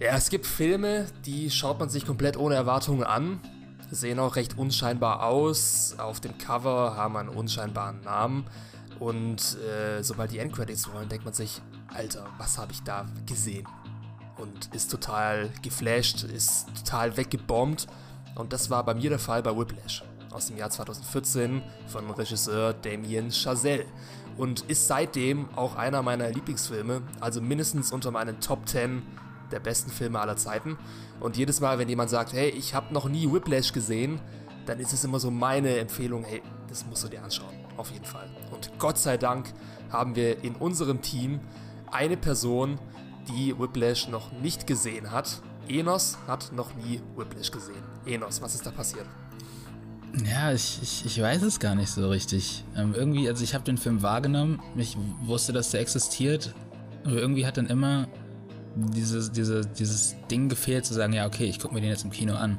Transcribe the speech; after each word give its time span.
Ja, 0.00 0.16
es 0.16 0.30
gibt 0.30 0.46
Filme, 0.46 1.04
die 1.26 1.50
schaut 1.50 1.78
man 1.78 1.90
sich 1.90 2.06
komplett 2.06 2.38
ohne 2.38 2.54
Erwartungen 2.54 3.04
an, 3.04 3.38
sehen 3.90 4.18
auch 4.18 4.34
recht 4.34 4.56
unscheinbar 4.56 5.22
aus. 5.26 5.94
Auf 5.98 6.20
dem 6.20 6.38
Cover 6.38 6.96
haben 6.96 7.18
einen 7.18 7.28
unscheinbaren 7.28 8.00
Namen. 8.00 8.46
Und 8.98 9.58
äh, 9.58 10.02
sobald 10.02 10.32
die 10.32 10.38
Endcredits 10.38 10.90
rollen, 10.90 11.10
denkt 11.10 11.26
man 11.26 11.34
sich, 11.34 11.60
Alter, 11.92 12.24
was 12.38 12.56
habe 12.56 12.72
ich 12.72 12.82
da 12.82 13.04
gesehen? 13.26 13.68
Und 14.38 14.74
ist 14.74 14.90
total 14.90 15.50
geflasht, 15.60 16.24
ist 16.24 16.68
total 16.82 17.18
weggebombt. 17.18 17.86
Und 18.36 18.54
das 18.54 18.70
war 18.70 18.82
bei 18.86 18.94
mir 18.94 19.10
der 19.10 19.18
Fall 19.18 19.42
bei 19.42 19.54
Whiplash 19.54 20.02
aus 20.32 20.46
dem 20.46 20.56
Jahr 20.56 20.70
2014 20.70 21.60
von 21.88 22.10
Regisseur 22.10 22.72
Damien 22.72 23.30
Chazelle 23.30 23.84
und 24.38 24.62
ist 24.62 24.86
seitdem 24.86 25.50
auch 25.56 25.76
einer 25.76 26.00
meiner 26.00 26.30
Lieblingsfilme, 26.30 27.02
also 27.20 27.42
mindestens 27.42 27.92
unter 27.92 28.10
meinen 28.10 28.40
Top 28.40 28.66
10 28.66 29.02
der 29.52 29.60
besten 29.60 29.90
Filme 29.90 30.20
aller 30.20 30.36
Zeiten. 30.36 30.78
Und 31.20 31.36
jedes 31.36 31.60
Mal, 31.60 31.78
wenn 31.78 31.88
jemand 31.88 32.10
sagt, 32.10 32.32
hey, 32.32 32.50
ich 32.50 32.74
habe 32.74 32.92
noch 32.92 33.08
nie 33.08 33.30
Whiplash 33.30 33.72
gesehen, 33.72 34.20
dann 34.66 34.78
ist 34.78 34.92
es 34.92 35.04
immer 35.04 35.18
so 35.18 35.30
meine 35.30 35.78
Empfehlung, 35.78 36.24
hey, 36.24 36.42
das 36.68 36.86
musst 36.86 37.04
du 37.04 37.08
dir 37.08 37.22
anschauen, 37.22 37.54
auf 37.76 37.90
jeden 37.90 38.04
Fall. 38.04 38.28
Und 38.52 38.70
Gott 38.78 38.98
sei 38.98 39.16
Dank 39.16 39.52
haben 39.90 40.14
wir 40.14 40.44
in 40.44 40.54
unserem 40.54 41.02
Team 41.02 41.40
eine 41.90 42.16
Person, 42.16 42.78
die 43.28 43.58
Whiplash 43.58 44.08
noch 44.08 44.32
nicht 44.32 44.66
gesehen 44.66 45.10
hat. 45.10 45.42
Enos 45.68 46.18
hat 46.26 46.52
noch 46.52 46.74
nie 46.74 47.00
Whiplash 47.16 47.50
gesehen. 47.50 47.82
Enos, 48.06 48.40
was 48.42 48.54
ist 48.54 48.66
da 48.66 48.70
passiert? 48.70 49.06
Ja, 50.24 50.52
ich, 50.52 50.80
ich, 50.82 51.06
ich 51.06 51.22
weiß 51.22 51.42
es 51.42 51.60
gar 51.60 51.74
nicht 51.74 51.90
so 51.90 52.08
richtig. 52.08 52.64
Ähm, 52.76 52.94
irgendwie, 52.94 53.28
also 53.28 53.44
ich 53.44 53.54
habe 53.54 53.64
den 53.64 53.78
Film 53.78 54.02
wahrgenommen, 54.02 54.60
ich 54.76 54.96
wusste, 55.22 55.52
dass 55.52 55.70
der 55.70 55.80
existiert, 55.80 56.54
aber 57.04 57.16
irgendwie 57.16 57.46
hat 57.46 57.56
dann 57.56 57.66
immer 57.66 58.08
dieses, 58.74 59.32
diese, 59.32 59.66
dieses 59.66 60.16
Ding 60.30 60.48
gefehlt, 60.48 60.86
zu 60.86 60.94
sagen, 60.94 61.12
ja, 61.12 61.26
okay, 61.26 61.44
ich 61.44 61.58
gucke 61.58 61.74
mir 61.74 61.80
den 61.80 61.90
jetzt 61.90 62.04
im 62.04 62.10
Kino 62.10 62.34
an. 62.34 62.58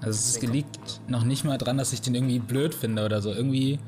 Also 0.00 0.18
es 0.18 0.40
liegt 0.42 1.00
noch 1.08 1.24
nicht 1.24 1.44
mal 1.44 1.58
dran, 1.58 1.78
dass 1.78 1.92
ich 1.92 2.00
den 2.00 2.14
irgendwie 2.14 2.38
blöd 2.38 2.74
finde 2.74 3.04
oder 3.04 3.20
so. 3.20 3.32
Irgendwie 3.32 3.78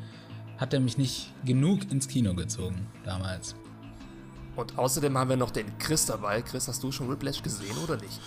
hat 0.59 0.75
er 0.75 0.81
mich 0.81 0.99
nicht 0.99 1.33
genug 1.45 1.91
ins 1.91 2.09
Kino 2.09 2.35
gezogen 2.35 2.87
damals. 3.05 3.55
Und 4.57 4.77
außerdem 4.77 5.17
haben 5.17 5.31
wir 5.31 5.37
noch 5.37 5.51
den 5.51 5.67
Chris 5.79 6.07
dabei. 6.07 6.43
Chris, 6.43 6.69
hast 6.69 6.83
du 6.83 6.91
schon 6.93 7.09
Whiplash 7.09 7.43
gesehen 7.43 7.77
oder 7.83 7.97
nicht? 7.97 8.21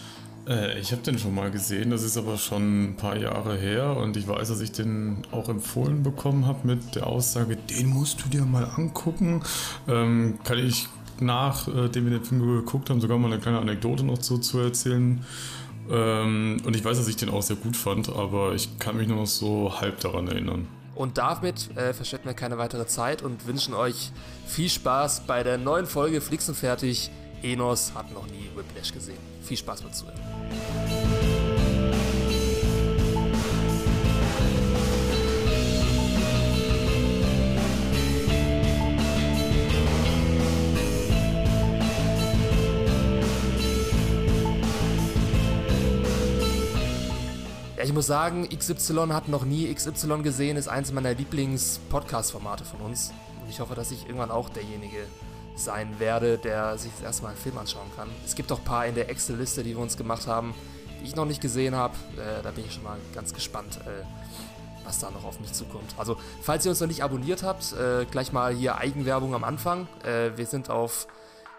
Äh, 0.48 0.80
ich 0.80 0.92
habe 0.92 1.02
den 1.02 1.20
schon 1.20 1.36
mal 1.36 1.52
gesehen, 1.52 1.90
das 1.92 2.04
ist 2.04 2.18
aber 2.18 2.38
schon 2.38 2.92
ein 2.92 2.96
paar 2.96 3.18
Jahre 3.18 3.56
her 3.58 3.96
und 3.98 4.18
ich 4.18 4.28
weiß, 4.28 4.50
dass 4.50 4.62
ich 4.62 4.72
den 4.72 5.22
auch 5.32 5.48
empfohlen 5.48 6.04
bekommen 6.04 6.48
habe 6.48 6.68
mit 6.68 6.96
der 6.96 7.08
Aussage, 7.08 7.56
den 7.56 7.88
musst 7.88 8.24
du 8.24 8.30
dir 8.30 8.46
mal 8.46 8.66
angucken. 8.66 9.42
Ähm, 9.88 10.40
kann 10.44 10.58
ich 10.58 10.88
nachdem 11.22 12.06
wir 12.06 12.18
den 12.18 12.24
Film 12.24 12.42
geguckt 12.42 12.90
haben, 12.90 13.02
sogar 13.02 13.18
mal 13.18 13.32
eine 13.32 13.42
kleine 13.42 13.60
Anekdote 13.60 14.04
noch 14.04 14.18
zu, 14.18 14.38
zu 14.38 14.60
erzählen. 14.60 15.24
Ähm, 15.90 16.62
und 16.66 16.76
ich 16.76 16.84
weiß, 16.84 16.98
dass 16.98 17.08
ich 17.08 17.16
den 17.16 17.30
auch 17.30 17.42
sehr 17.42 17.58
gut 17.58 17.76
fand, 17.76 18.10
aber 18.10 18.54
ich 18.54 18.80
kann 18.80 18.98
mich 18.98 19.08
nur 19.08 19.18
noch 19.18 19.28
so 19.28 19.80
halb 19.80 20.00
daran 20.00 20.28
erinnern. 20.28 20.68
Und 20.96 21.18
damit 21.18 21.76
äh, 21.76 21.94
verschwenden 21.94 22.28
wir 22.28 22.34
keine 22.34 22.58
weitere 22.58 22.86
Zeit 22.86 23.24
und 23.24 23.48
wünschen 23.48 23.74
euch 23.74 24.12
viel 24.46 24.70
Spaß 24.70 25.24
bei 25.26 25.44
der 25.44 25.58
neuen 25.58 25.88
Folge 25.88 26.22
Flix 26.22 26.48
und 26.50 26.56
Fertig. 26.56 27.10
Enos 27.42 27.94
hat 27.94 28.14
noch 28.14 28.28
nie 28.28 28.50
Whiplash 28.56 28.94
gesehen. 28.94 29.18
Viel 29.42 29.58
Spaß 29.58 29.82
beim 29.82 29.92
Zuhören. 29.92 30.18
Ich 47.94 47.96
muss 47.96 48.08
sagen, 48.08 48.50
XY 48.50 49.10
hat 49.10 49.28
noch 49.28 49.46
nie 49.46 49.72
XY 49.72 50.24
gesehen, 50.24 50.58
ist 50.58 50.68
eins 50.68 50.92
meiner 50.92 51.14
Lieblings-Podcast-Formate 51.14 52.66
von 52.66 52.80
uns. 52.82 53.14
Und 53.40 53.48
ich 53.52 53.60
hoffe, 53.60 53.76
dass 53.76 53.92
ich 53.92 54.08
irgendwann 54.08 54.32
auch 54.32 54.50
derjenige 54.50 55.06
sein 55.56 56.00
werde, 56.00 56.40
der 56.40 56.76
sich 56.80 56.92
das 56.94 57.04
erste 57.04 57.22
Mal 57.22 57.30
einen 57.30 57.38
Film 57.38 57.56
anschauen 57.60 57.86
kann. 57.96 58.10
Es 58.26 58.34
gibt 58.34 58.52
auch 58.52 58.58
ein 58.58 58.66
paar 58.66 58.88
in 58.88 58.96
der 58.96 59.12
Excel-Liste, 59.12 59.62
die 59.62 59.76
wir 59.76 59.78
uns 59.78 59.96
gemacht 59.96 60.26
haben, 60.26 60.56
die 61.00 61.06
ich 61.06 61.16
noch 61.16 61.26
nicht 61.26 61.40
gesehen 61.40 61.76
habe. 61.76 61.94
Äh, 62.18 62.42
da 62.42 62.50
bin 62.50 62.66
ich 62.66 62.74
schon 62.74 62.82
mal 62.82 62.98
ganz 63.14 63.32
gespannt, 63.32 63.80
äh, 63.86 64.04
was 64.84 64.98
da 64.98 65.12
noch 65.12 65.24
auf 65.24 65.40
mich 65.40 65.54
zukommt. 65.54 65.94
Also, 65.96 66.18
falls 66.42 66.66
ihr 66.66 66.72
uns 66.72 66.80
noch 66.80 66.88
nicht 66.88 67.04
abonniert 67.04 67.44
habt, 67.44 67.74
äh, 67.74 68.06
gleich 68.10 68.34
mal 68.34 68.56
hier 68.56 68.80
Eigenwerbung 68.80 69.36
am 69.36 69.44
Anfang. 69.44 69.88
Äh, 70.04 70.36
wir 70.36 70.48
sind 70.48 70.72
auf 70.72 71.06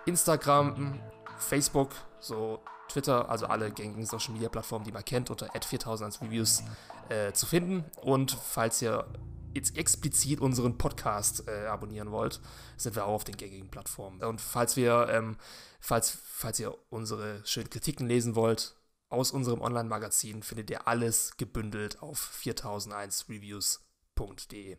Instagram, 0.04 0.98
Facebook, 1.38 1.90
so 2.18 2.58
Twitter, 2.94 3.28
also 3.28 3.46
alle 3.46 3.72
gängigen 3.72 4.06
Social 4.06 4.32
Media 4.32 4.48
Plattformen, 4.48 4.84
die 4.84 4.92
man 4.92 5.04
kennt, 5.04 5.28
unter 5.30 5.50
4000 5.52 6.20
Reviews 6.22 6.62
äh, 7.08 7.32
zu 7.32 7.46
finden. 7.46 7.84
Und 8.02 8.30
falls 8.30 8.80
ihr 8.80 9.04
jetzt 9.52 9.76
explizit 9.76 10.38
unseren 10.40 10.78
Podcast 10.78 11.48
äh, 11.48 11.66
abonnieren 11.66 12.12
wollt, 12.12 12.40
sind 12.76 12.94
wir 12.94 13.04
auch 13.04 13.14
auf 13.14 13.24
den 13.24 13.36
gängigen 13.36 13.68
Plattformen. 13.68 14.22
Und 14.22 14.40
falls 14.40 14.76
wir, 14.76 15.08
ähm, 15.10 15.36
falls, 15.80 16.16
falls 16.24 16.60
ihr 16.60 16.72
unsere 16.88 17.44
schönen 17.44 17.68
Kritiken 17.68 18.06
lesen 18.06 18.36
wollt, 18.36 18.76
aus 19.08 19.32
unserem 19.32 19.60
Online-Magazin 19.60 20.44
findet 20.44 20.70
ihr 20.70 20.86
alles 20.88 21.36
gebündelt 21.36 22.00
auf 22.02 22.30
4001reviews.de. 22.42 24.78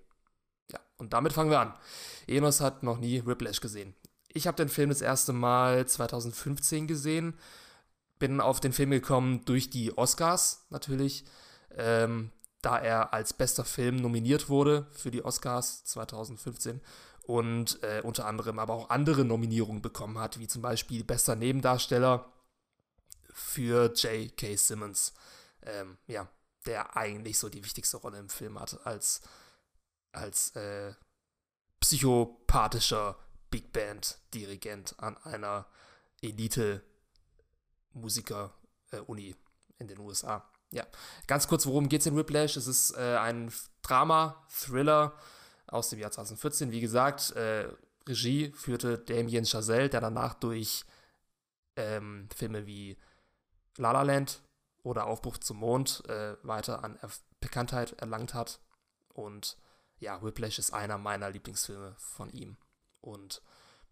Ja, 0.72 0.80
und 0.98 1.14
damit 1.14 1.34
fangen 1.34 1.52
wir 1.52 1.60
an. 1.60 1.76
Enos 2.28 2.62
hat 2.62 2.84
noch 2.84 2.98
nie 2.98 3.26
Whiplash 3.26 3.60
gesehen. 3.62 3.94
Ich 4.30 4.48
habe 4.48 4.58
den 4.58 4.70
Film 4.70 4.90
das 4.90 5.02
erste 5.02 5.34
Mal 5.34 5.86
2015 5.86 6.88
gesehen 6.88 7.38
bin 8.20 8.42
auf 8.42 8.60
den 8.60 8.74
Film 8.74 8.92
gekommen 8.92 9.44
durch 9.46 9.70
die 9.70 9.98
Oscars 9.98 10.66
natürlich, 10.70 11.26
ähm, 11.72 12.32
da 12.62 12.78
er 12.78 13.14
als 13.14 13.34
bester 13.34 13.66
Film 13.66 13.98
nominiert 13.98 14.50
wurde 14.50 14.88
für 14.92 15.12
die 15.12 15.24
Oscars 15.24 15.84
2015 15.86 16.82
und 17.24 17.82
äh, 17.84 18.02
unter 18.04 18.26
anderem 18.26 18.60
aber 18.60 18.74
auch 18.74 18.90
andere 18.90 19.26
Nominierungen 19.26 19.82
bekommen 19.82 20.18
hat, 20.20 20.40
wie 20.40 20.48
zum 20.48 20.62
Beispiel 20.62 21.04
bester 21.04 21.36
Nebendarsteller 21.36 22.32
für 23.32 23.92
J.K. 23.94 24.56
Simmons, 24.56 25.14
ähm, 25.64 25.98
ja, 26.08 26.28
der 26.66 26.96
eigentlich 26.96 27.38
so 27.38 27.50
die 27.50 27.64
wichtigste 27.64 27.98
Rolle 27.98 28.20
im 28.20 28.30
Film 28.30 28.60
hat 28.60 28.86
als, 28.86 29.22
als 30.12 30.56
äh, 30.56 30.94
psychopathischer 31.80 33.18
Big 33.50 33.74
Band-Dirigent 33.74 34.96
an 35.00 35.18
einer 35.18 35.68
Elite- 36.22 36.82
Musiker-Uni 37.96 39.30
äh, 39.30 39.36
in 39.80 39.88
den 39.88 40.00
USA. 40.00 40.48
Ja, 40.72 40.86
ganz 41.28 41.48
kurz, 41.48 41.66
worum 41.66 41.90
geht 41.90 42.02
es 42.02 42.08
in 42.08 42.16
Whiplash? 42.16 42.58
Es 42.58 42.68
ist 42.68 42.92
äh, 42.98 43.18
ein 43.18 43.52
Drama, 43.82 44.46
Thriller 44.50 45.14
aus 45.68 45.90
dem 45.90 46.00
Jahr 46.00 46.12
2014. 46.12 46.72
Wie 46.72 46.82
gesagt, 46.82 47.32
äh, 47.32 47.68
Regie 48.08 48.52
führte 48.52 48.98
Damien 49.00 49.46
Chazelle, 49.46 49.90
der 49.90 50.02
danach 50.02 50.36
durch 50.36 50.86
ähm, 51.76 52.30
Filme 52.36 52.66
wie 52.66 52.98
La 53.78 53.92
La 53.92 54.04
Land 54.04 54.42
oder 54.84 55.08
Aufbruch 55.08 55.38
zum 55.38 55.58
Mond 55.58 56.04
äh, 56.08 56.36
weiter 56.44 56.84
an 56.84 56.98
er 57.02 57.10
Bekanntheit 57.40 57.94
erlangt 57.94 58.34
hat. 58.34 58.60
Und 59.14 59.58
ja, 60.00 60.22
Whiplash 60.22 60.60
ist 60.60 60.74
einer 60.74 60.98
meiner 60.98 61.30
Lieblingsfilme 61.30 61.96
von 61.98 62.30
ihm. 62.32 62.58
Und 63.02 63.42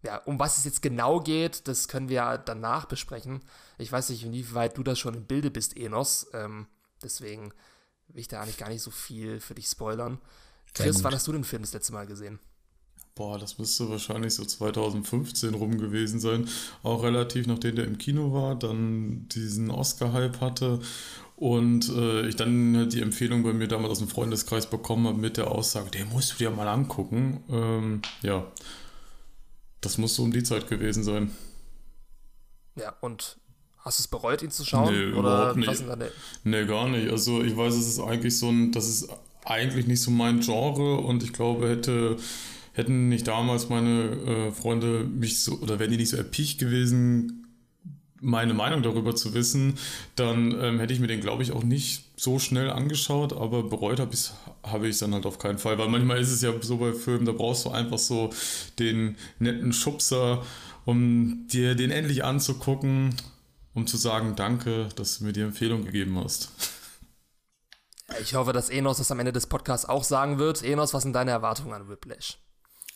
ja, 0.04 0.18
um 0.18 0.38
was 0.38 0.58
es 0.58 0.64
jetzt 0.64 0.82
genau 0.82 1.20
geht, 1.20 1.66
das 1.66 1.88
können 1.88 2.08
wir 2.08 2.42
danach 2.44 2.84
besprechen. 2.86 3.40
Ich 3.78 3.90
weiß 3.90 4.10
nicht, 4.10 4.24
inwieweit 4.24 4.76
du 4.76 4.82
da 4.82 4.94
schon 4.94 5.14
im 5.14 5.24
Bilde 5.24 5.50
bist, 5.50 5.76
Enos. 5.76 6.28
Ähm, 6.32 6.66
deswegen 7.02 7.52
will 8.08 8.20
ich 8.20 8.28
da 8.28 8.40
eigentlich 8.40 8.58
gar 8.58 8.68
nicht 8.68 8.82
so 8.82 8.90
viel 8.90 9.40
für 9.40 9.54
dich 9.54 9.66
spoilern. 9.66 10.18
Chris, 10.74 11.04
wann 11.04 11.14
hast 11.14 11.26
du 11.26 11.32
den 11.32 11.44
Film 11.44 11.62
das 11.62 11.72
letzte 11.72 11.92
Mal 11.92 12.06
gesehen? 12.06 12.40
Boah, 13.14 13.38
das 13.38 13.58
müsste 13.58 13.88
wahrscheinlich 13.88 14.34
so 14.34 14.44
2015 14.44 15.54
rum 15.54 15.78
gewesen 15.78 16.18
sein. 16.18 16.48
Auch 16.82 17.04
relativ 17.04 17.46
nachdem 17.46 17.76
der 17.76 17.84
im 17.84 17.96
Kino 17.96 18.32
war, 18.32 18.56
dann 18.56 19.28
diesen 19.28 19.70
Oscar-Hype 19.70 20.40
hatte 20.40 20.80
und 21.36 21.88
äh, 21.90 22.26
ich 22.26 22.34
dann 22.34 22.88
die 22.90 23.00
Empfehlung 23.00 23.44
bei 23.44 23.52
mir 23.52 23.68
damals 23.68 23.92
aus 23.92 23.98
dem 24.00 24.08
Freundeskreis 24.08 24.68
bekommen 24.68 25.06
habe 25.06 25.18
mit 25.18 25.36
der 25.36 25.50
Aussage, 25.50 25.90
den 25.90 26.08
musst 26.08 26.32
du 26.32 26.36
dir 26.38 26.50
mal 26.50 26.66
angucken. 26.66 27.44
Ähm, 27.48 28.02
ja, 28.22 28.46
das 29.84 29.98
muss 29.98 30.14
so 30.14 30.22
um 30.22 30.32
die 30.32 30.42
Zeit 30.42 30.68
gewesen 30.68 31.04
sein. 31.04 31.30
Ja, 32.76 32.94
und 33.00 33.36
hast 33.78 33.98
du 33.98 34.02
es 34.02 34.08
bereut, 34.08 34.42
ihn 34.42 34.50
zu 34.50 34.64
schauen? 34.64 34.92
Nee, 34.92 35.12
oder 35.12 35.52
überhaupt 35.54 35.56
nicht. 35.56 35.84
Nee, 36.44 36.66
gar 36.66 36.88
nicht. 36.88 37.10
Also 37.10 37.42
ich 37.42 37.56
weiß, 37.56 37.74
es 37.74 37.86
ist 37.86 38.00
eigentlich 38.00 38.38
so 38.38 38.50
ein, 38.50 38.72
das 38.72 38.88
ist 38.88 39.08
eigentlich 39.44 39.86
nicht 39.86 40.00
so 40.00 40.10
mein 40.10 40.40
Genre 40.40 40.96
und 40.96 41.22
ich 41.22 41.32
glaube, 41.32 41.68
hätte, 41.68 42.16
hätten 42.72 43.08
nicht 43.08 43.28
damals 43.28 43.68
meine 43.68 44.48
äh, 44.48 44.52
Freunde 44.52 45.04
mich 45.04 45.42
so, 45.42 45.58
oder 45.58 45.78
wären 45.78 45.90
die 45.90 45.98
nicht 45.98 46.10
so 46.10 46.16
erpicht 46.16 46.58
gewesen, 46.58 47.43
meine 48.20 48.54
Meinung 48.54 48.82
darüber 48.82 49.14
zu 49.14 49.34
wissen, 49.34 49.78
dann 50.16 50.52
ähm, 50.60 50.78
hätte 50.78 50.92
ich 50.92 51.00
mir 51.00 51.08
den, 51.08 51.20
glaube 51.20 51.42
ich, 51.42 51.52
auch 51.52 51.62
nicht 51.62 52.04
so 52.16 52.38
schnell 52.38 52.70
angeschaut, 52.70 53.32
aber 53.32 53.62
bereut 53.64 54.00
habe 54.00 54.14
ich 54.14 54.30
habe 54.62 54.86
ich 54.86 54.92
es 54.92 54.98
dann 55.00 55.12
halt 55.12 55.26
auf 55.26 55.38
keinen 55.38 55.58
Fall, 55.58 55.76
weil 55.78 55.88
manchmal 55.88 56.18
ist 56.18 56.30
es 56.30 56.40
ja 56.40 56.52
so 56.62 56.78
bei 56.78 56.92
Filmen, 56.92 57.26
da 57.26 57.32
brauchst 57.32 57.66
du 57.66 57.70
einfach 57.70 57.98
so 57.98 58.30
den 58.78 59.16
netten 59.38 59.72
Schubser, 59.74 60.42
um 60.86 61.46
dir 61.48 61.74
den 61.74 61.90
endlich 61.90 62.24
anzugucken. 62.24 63.14
um 63.74 63.86
zu 63.86 63.96
sagen, 63.96 64.34
danke, 64.36 64.88
dass 64.96 65.18
du 65.18 65.24
mir 65.24 65.32
die 65.32 65.40
Empfehlung 65.42 65.84
gegeben 65.84 66.18
hast. 66.22 66.50
Ich 68.20 68.34
hoffe, 68.34 68.52
dass 68.52 68.70
Enos 68.70 68.98
das 68.98 69.10
am 69.10 69.18
Ende 69.18 69.32
des 69.32 69.46
Podcasts 69.46 69.88
auch 69.88 70.04
sagen 70.04 70.38
wird. 70.38 70.62
Enos, 70.62 70.94
was 70.94 71.02
sind 71.02 71.14
deine 71.14 71.32
Erwartungen 71.32 71.72
an 71.74 71.88
Whiplash? 71.88 72.38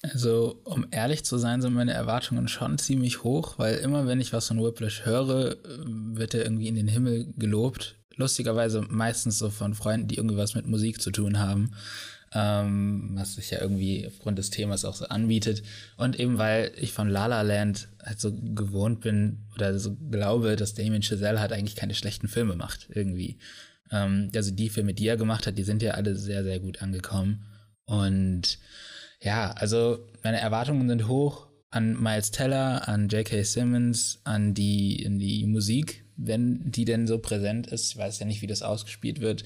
Also, 0.03 0.61
um 0.65 0.87
ehrlich 0.93 1.25
zu 1.25 1.39
sein, 1.39 1.61
sind 1.61 1.75
meine 1.75 1.93
Erwartungen 1.93 2.47
schon 2.47 2.79
ziemlich 2.79 3.25
hoch, 3.25 3.59
weil 3.59 3.79
immer 3.79 4.07
wenn 4.07 4.21
ich 4.21 4.33
was 4.33 4.47
von 4.47 4.63
Whiplash 4.63 5.05
höre, 5.05 5.57
wird 5.65 6.35
er 6.35 6.45
irgendwie 6.45 6.69
in 6.69 6.77
den 6.77 6.87
Himmel 6.87 7.33
gelobt. 7.37 7.97
Lustigerweise 8.15 8.83
meistens 8.83 9.39
so 9.39 9.51
von 9.51 9.75
Freunden, 9.75 10.07
die 10.09 10.17
irgendwie 10.17 10.37
was 10.37 10.55
mit 10.55 10.67
Musik 10.67 11.03
zu 11.03 11.11
tun 11.11 11.41
haben, 11.41 11.73
ähm, 12.33 13.11
was 13.15 13.35
sich 13.35 13.51
ja 13.51 13.61
irgendwie 13.61 14.07
aufgrund 14.07 14.39
des 14.39 14.51
Themas 14.51 14.85
auch 14.85 14.95
so 14.95 15.07
anbietet. 15.07 15.65
Und 15.97 16.19
eben 16.21 16.39
weil 16.39 16.71
ich 16.77 16.93
von 16.93 17.09
La 17.09 17.27
La 17.27 17.43
Land 17.43 17.89
halt 18.05 18.21
so 18.21 18.33
gewohnt 18.33 19.01
bin 19.01 19.47
oder 19.57 19.77
so 19.81 19.97
glaube, 19.97 20.55
dass 20.55 20.75
Damien 20.75 21.03
Chazelle 21.03 21.41
halt 21.41 21.53
eigentlich 21.53 21.77
keine 21.77 21.95
schlechten 21.95 22.29
Filme 22.29 22.55
macht, 22.55 22.89
irgendwie. 22.95 23.39
Ähm, 23.91 24.31
also 24.35 24.53
die 24.53 24.69
Filme, 24.69 24.95
die 24.95 25.09
er 25.09 25.17
gemacht 25.17 25.47
hat, 25.49 25.59
die 25.59 25.65
sind 25.65 25.83
ja 25.83 25.93
alle 25.93 26.15
sehr, 26.15 26.45
sehr 26.45 26.61
gut 26.61 26.83
angekommen. 26.83 27.47
Und 27.85 28.59
ja, 29.21 29.51
also 29.53 29.99
meine 30.23 30.41
Erwartungen 30.41 30.89
sind 30.89 31.09
hoch 31.09 31.47
an 31.71 32.01
Miles 32.01 32.31
Teller, 32.31 32.89
an 32.89 33.09
J.K. 33.09 33.43
Simmons, 33.43 34.21
an 34.25 34.55
die, 34.55 35.03
in 35.03 35.19
die 35.19 35.47
Musik, 35.47 36.05
wenn 36.17 36.71
die 36.71 36.85
denn 36.85 37.07
so 37.07 37.19
präsent 37.19 37.67
ist. 37.67 37.91
Ich 37.91 37.97
weiß 37.97 38.19
ja 38.19 38.27
nicht, 38.27 38.43
wie 38.43 38.47
das 38.47 38.63
ausgespielt 38.63 39.21
wird. 39.21 39.45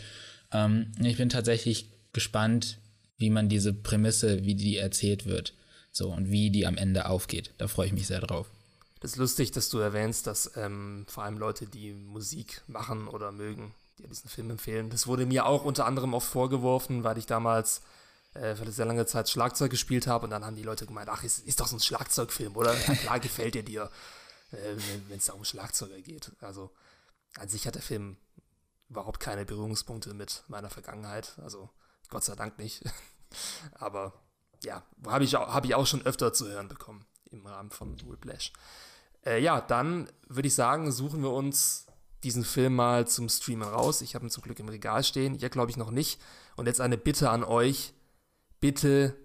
Ähm, 0.52 0.92
ich 1.00 1.16
bin 1.16 1.28
tatsächlich 1.28 1.90
gespannt, 2.12 2.78
wie 3.16 3.30
man 3.30 3.48
diese 3.48 3.72
Prämisse, 3.72 4.44
wie 4.44 4.54
die 4.54 4.76
erzählt 4.76 5.26
wird, 5.26 5.54
so 5.90 6.12
und 6.12 6.30
wie 6.30 6.50
die 6.50 6.66
am 6.66 6.76
Ende 6.76 7.06
aufgeht. 7.06 7.52
Da 7.58 7.68
freue 7.68 7.86
ich 7.86 7.92
mich 7.92 8.06
sehr 8.06 8.20
drauf. 8.20 8.48
Das 9.00 9.12
ist 9.12 9.16
lustig, 9.16 9.50
dass 9.50 9.68
du 9.68 9.78
erwähnst, 9.78 10.28
dass 10.28 10.52
ähm, 10.56 11.06
vor 11.08 11.24
allem 11.24 11.38
Leute, 11.38 11.66
die 11.66 11.92
Musik 11.92 12.62
machen 12.68 13.08
oder 13.08 13.32
mögen, 13.32 13.74
dir 13.98 14.06
diesen 14.06 14.30
Film 14.30 14.50
empfehlen. 14.50 14.90
Das 14.90 15.08
wurde 15.08 15.26
mir 15.26 15.46
auch 15.46 15.64
unter 15.64 15.86
anderem 15.86 16.14
oft 16.14 16.28
vorgeworfen, 16.28 17.02
weil 17.02 17.18
ich 17.18 17.26
damals 17.26 17.82
äh, 18.34 18.54
für 18.54 18.62
eine 18.62 18.72
sehr 18.72 18.86
lange 18.86 19.06
Zeit 19.06 19.28
Schlagzeug 19.28 19.70
gespielt 19.70 20.06
habe 20.06 20.24
und 20.24 20.30
dann 20.30 20.44
haben 20.44 20.56
die 20.56 20.62
Leute 20.62 20.86
gemeint, 20.86 21.08
ach, 21.08 21.22
ist, 21.22 21.46
ist 21.46 21.60
doch 21.60 21.66
so 21.66 21.76
ein 21.76 21.80
Schlagzeugfilm, 21.80 22.56
oder? 22.56 22.74
Ja, 22.74 22.94
klar 22.94 23.20
gefällt 23.20 23.56
er 23.56 23.62
dir, 23.62 23.90
äh, 24.52 24.56
wenn 25.08 25.18
es 25.18 25.26
da 25.26 25.34
um 25.34 25.44
Schlagzeuger 25.44 26.00
geht. 26.00 26.32
Also 26.40 26.70
an 27.38 27.48
sich 27.48 27.66
hat 27.66 27.74
der 27.74 27.82
Film 27.82 28.16
überhaupt 28.88 29.20
keine 29.20 29.44
Berührungspunkte 29.44 30.14
mit 30.14 30.44
meiner 30.48 30.70
Vergangenheit. 30.70 31.38
Also 31.42 31.70
Gott 32.08 32.24
sei 32.24 32.34
Dank 32.34 32.58
nicht. 32.58 32.82
Aber 33.74 34.12
ja, 34.62 34.82
habe 35.06 35.24
ich, 35.24 35.34
hab 35.34 35.64
ich 35.64 35.74
auch 35.74 35.86
schon 35.86 36.04
öfter 36.06 36.32
zu 36.32 36.48
hören 36.48 36.68
bekommen 36.68 37.04
im 37.30 37.46
Rahmen 37.46 37.70
von 37.70 37.98
Whiplash. 38.08 38.52
Äh, 39.24 39.42
ja, 39.42 39.60
dann 39.60 40.08
würde 40.28 40.48
ich 40.48 40.54
sagen, 40.54 40.92
suchen 40.92 41.22
wir 41.22 41.30
uns 41.30 41.86
diesen 42.22 42.44
Film 42.44 42.76
mal 42.76 43.06
zum 43.06 43.28
Streamen 43.28 43.68
raus. 43.68 44.00
Ich 44.00 44.14
habe 44.14 44.26
ihn 44.26 44.30
zum 44.30 44.42
Glück 44.42 44.58
im 44.58 44.68
Regal 44.68 45.02
stehen. 45.02 45.34
Ihr 45.34 45.48
glaube 45.48 45.70
ich 45.70 45.76
noch 45.76 45.90
nicht. 45.90 46.20
Und 46.56 46.66
jetzt 46.66 46.80
eine 46.80 46.98
Bitte 46.98 47.30
an 47.30 47.44
euch. 47.44 47.94
Bitte, 48.62 49.16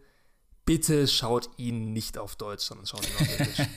bitte 0.65 1.07
schaut 1.07 1.51
ihn 1.57 1.93
nicht 1.93 2.17
auf 2.17 2.35
Deutsch, 2.35 2.63
sondern 2.65 2.87
schaut 2.87 3.07
ihn 3.07 3.15
auf 3.15 3.39
Englisch. 3.39 3.61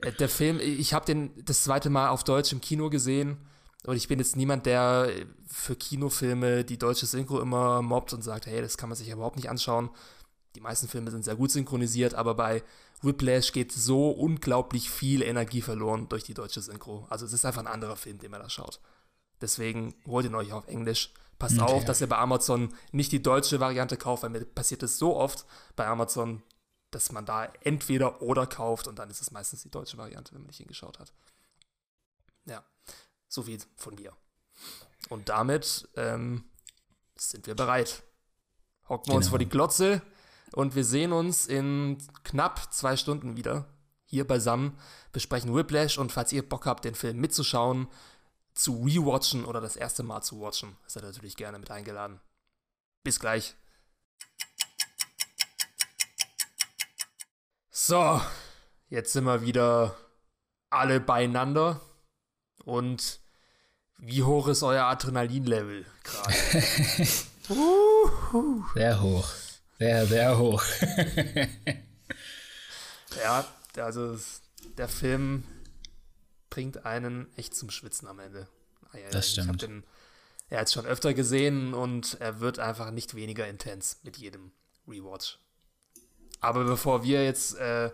Äh, 0.00 0.12
der 0.12 0.28
Film, 0.28 0.58
ich 0.60 0.92
habe 0.92 1.06
den 1.06 1.30
das 1.44 1.62
zweite 1.62 1.88
Mal 1.88 2.08
auf 2.08 2.24
Deutsch 2.24 2.52
im 2.52 2.60
Kino 2.60 2.90
gesehen. 2.90 3.38
Und 3.86 3.96
ich 3.96 4.08
bin 4.08 4.18
jetzt 4.18 4.34
niemand, 4.34 4.66
der 4.66 5.08
für 5.46 5.76
Kinofilme 5.76 6.64
die 6.64 6.78
deutsche 6.78 7.06
Synchro 7.06 7.40
immer 7.40 7.80
mobbt 7.80 8.12
und 8.12 8.22
sagt, 8.22 8.46
hey, 8.46 8.60
das 8.60 8.76
kann 8.76 8.88
man 8.88 8.98
sich 8.98 9.08
überhaupt 9.08 9.36
nicht 9.36 9.48
anschauen. 9.48 9.88
Die 10.56 10.60
meisten 10.60 10.88
Filme 10.88 11.12
sind 11.12 11.24
sehr 11.24 11.36
gut 11.36 11.52
synchronisiert, 11.52 12.14
aber 12.14 12.34
bei 12.34 12.64
Whiplash 13.02 13.52
geht 13.52 13.70
so 13.70 14.10
unglaublich 14.10 14.90
viel 14.90 15.22
Energie 15.22 15.62
verloren 15.62 16.08
durch 16.08 16.24
die 16.24 16.34
deutsche 16.34 16.60
Synchro. 16.60 17.06
Also 17.08 17.24
es 17.24 17.32
ist 17.32 17.44
einfach 17.44 17.62
ein 17.62 17.68
anderer 17.68 17.96
Film, 17.96 18.18
den 18.18 18.32
man 18.32 18.42
da 18.42 18.50
schaut. 18.50 18.80
Deswegen 19.40 19.94
holt 20.06 20.26
ihn 20.26 20.34
euch 20.34 20.52
auf 20.52 20.66
Englisch. 20.66 21.14
Passt 21.38 21.58
okay. 21.58 21.72
auf, 21.72 21.84
dass 21.84 22.00
ihr 22.00 22.06
bei 22.06 22.18
Amazon 22.18 22.72
nicht 22.92 23.12
die 23.12 23.22
deutsche 23.22 23.60
Variante 23.60 23.96
kauft, 23.96 24.22
weil 24.22 24.30
mir 24.30 24.44
passiert 24.44 24.82
es 24.82 24.98
so 24.98 25.16
oft 25.16 25.44
bei 25.76 25.86
Amazon, 25.86 26.42
dass 26.90 27.10
man 27.10 27.26
da 27.26 27.46
entweder 27.62 28.22
oder 28.22 28.46
kauft 28.46 28.86
und 28.86 28.98
dann 28.98 29.10
ist 29.10 29.20
es 29.20 29.30
meistens 29.30 29.62
die 29.62 29.70
deutsche 29.70 29.98
Variante, 29.98 30.32
wenn 30.32 30.42
man 30.42 30.48
nicht 30.48 30.58
hingeschaut 30.58 30.98
hat. 30.98 31.12
Ja, 32.46 32.64
so 33.28 33.42
viel 33.42 33.58
von 33.76 33.94
mir. 33.96 34.12
Und 35.08 35.28
damit 35.28 35.88
ähm, 35.96 36.44
sind 37.16 37.46
wir 37.46 37.54
bereit. 37.54 38.02
Hocken 38.88 39.06
wir 39.06 39.12
genau. 39.12 39.16
uns 39.16 39.28
vor 39.28 39.38
die 39.38 39.48
Glotze 39.48 40.02
und 40.52 40.74
wir 40.74 40.84
sehen 40.84 41.12
uns 41.12 41.46
in 41.46 41.98
knapp 42.22 42.72
zwei 42.72 42.96
Stunden 42.96 43.36
wieder 43.36 43.66
hier 44.04 44.26
beisammen, 44.26 44.78
besprechen 45.12 45.54
Whiplash 45.54 45.98
und 45.98 46.12
falls 46.12 46.32
ihr 46.32 46.48
Bock 46.48 46.66
habt, 46.66 46.84
den 46.84 46.94
Film 46.94 47.18
mitzuschauen, 47.18 47.88
zu 48.54 48.82
rewatchen 48.84 49.44
oder 49.44 49.60
das 49.60 49.76
erste 49.76 50.02
Mal 50.02 50.22
zu 50.22 50.40
watchen, 50.40 50.76
seid 50.86 51.02
ihr 51.02 51.08
natürlich 51.08 51.36
gerne 51.36 51.58
mit 51.58 51.70
eingeladen. 51.70 52.20
Bis 53.02 53.20
gleich. 53.20 53.54
So, 57.70 58.20
jetzt 58.88 59.12
sind 59.12 59.24
wir 59.24 59.42
wieder 59.42 59.96
alle 60.70 61.00
beieinander. 61.00 61.80
Und 62.64 63.20
wie 63.98 64.22
hoch 64.22 64.48
ist 64.48 64.62
euer 64.62 64.84
Adrenalinlevel 64.84 65.84
gerade? 66.02 66.34
Sehr 68.74 69.02
hoch. 69.02 69.28
Sehr, 69.78 70.06
sehr 70.06 70.38
hoch. 70.38 70.62
ja, 73.22 73.44
also 73.76 74.16
der 74.78 74.88
Film 74.88 75.44
bringt 76.54 76.86
einen 76.86 77.26
echt 77.36 77.56
zum 77.56 77.68
Schwitzen 77.68 78.06
am 78.06 78.20
Ende. 78.20 78.46
Ah, 78.92 78.98
ja, 78.98 79.10
das 79.10 79.32
stimmt. 79.32 79.44
Ich 79.44 79.48
habe 79.48 79.58
den 79.58 79.84
ja, 80.50 80.60
jetzt 80.60 80.72
schon 80.72 80.86
öfter 80.86 81.12
gesehen 81.12 81.74
und 81.74 82.16
er 82.20 82.38
wird 82.38 82.60
einfach 82.60 82.92
nicht 82.92 83.16
weniger 83.16 83.48
intens 83.48 83.98
mit 84.04 84.18
jedem 84.18 84.52
Rewatch. 84.86 85.40
Aber 86.40 86.62
bevor 86.62 87.02
wir 87.02 87.24
jetzt, 87.24 87.56
äh, 87.56 87.90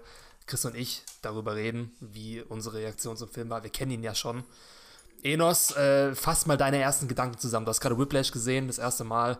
Chris 0.47 0.67
und 0.67 0.77
ich, 0.77 1.03
darüber 1.23 1.55
reden, 1.55 1.93
wie 2.01 2.43
unsere 2.43 2.77
Reaktion 2.77 3.17
zum 3.17 3.31
Film 3.31 3.49
war, 3.49 3.63
wir 3.63 3.71
kennen 3.71 3.93
ihn 3.93 4.03
ja 4.03 4.15
schon. 4.15 4.45
Enos, 5.23 5.75
äh, 5.77 6.15
fass 6.15 6.45
mal 6.45 6.59
deine 6.59 6.81
ersten 6.81 7.09
Gedanken 7.09 7.39
zusammen. 7.39 7.65
Du 7.65 7.71
hast 7.71 7.81
gerade 7.81 7.99
Whiplash 7.99 8.31
gesehen, 8.31 8.67
das 8.67 8.77
erste 8.77 9.05
Mal. 9.05 9.39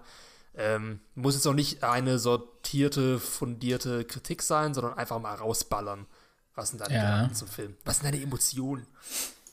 Ähm, 0.55 1.01
muss 1.15 1.35
jetzt 1.35 1.47
auch 1.47 1.53
nicht 1.53 1.85
eine 1.85 2.19
sortierte, 2.19 3.19
fundierte 3.19 4.07
Kritik 4.07 4.41
sein, 4.41 4.73
sondern 4.73 4.95
einfach 4.95 5.19
mal 5.19 5.35
rausballern. 5.35 6.07
Was 6.55 6.71
sind 6.71 6.81
deine 6.81 6.95
ja. 6.95 7.13
Gedanken 7.13 7.35
zum 7.35 7.49
Film? 7.49 7.77
Was 7.85 7.99
sind 7.99 8.13
deine 8.13 8.23
Emotionen? 8.23 8.87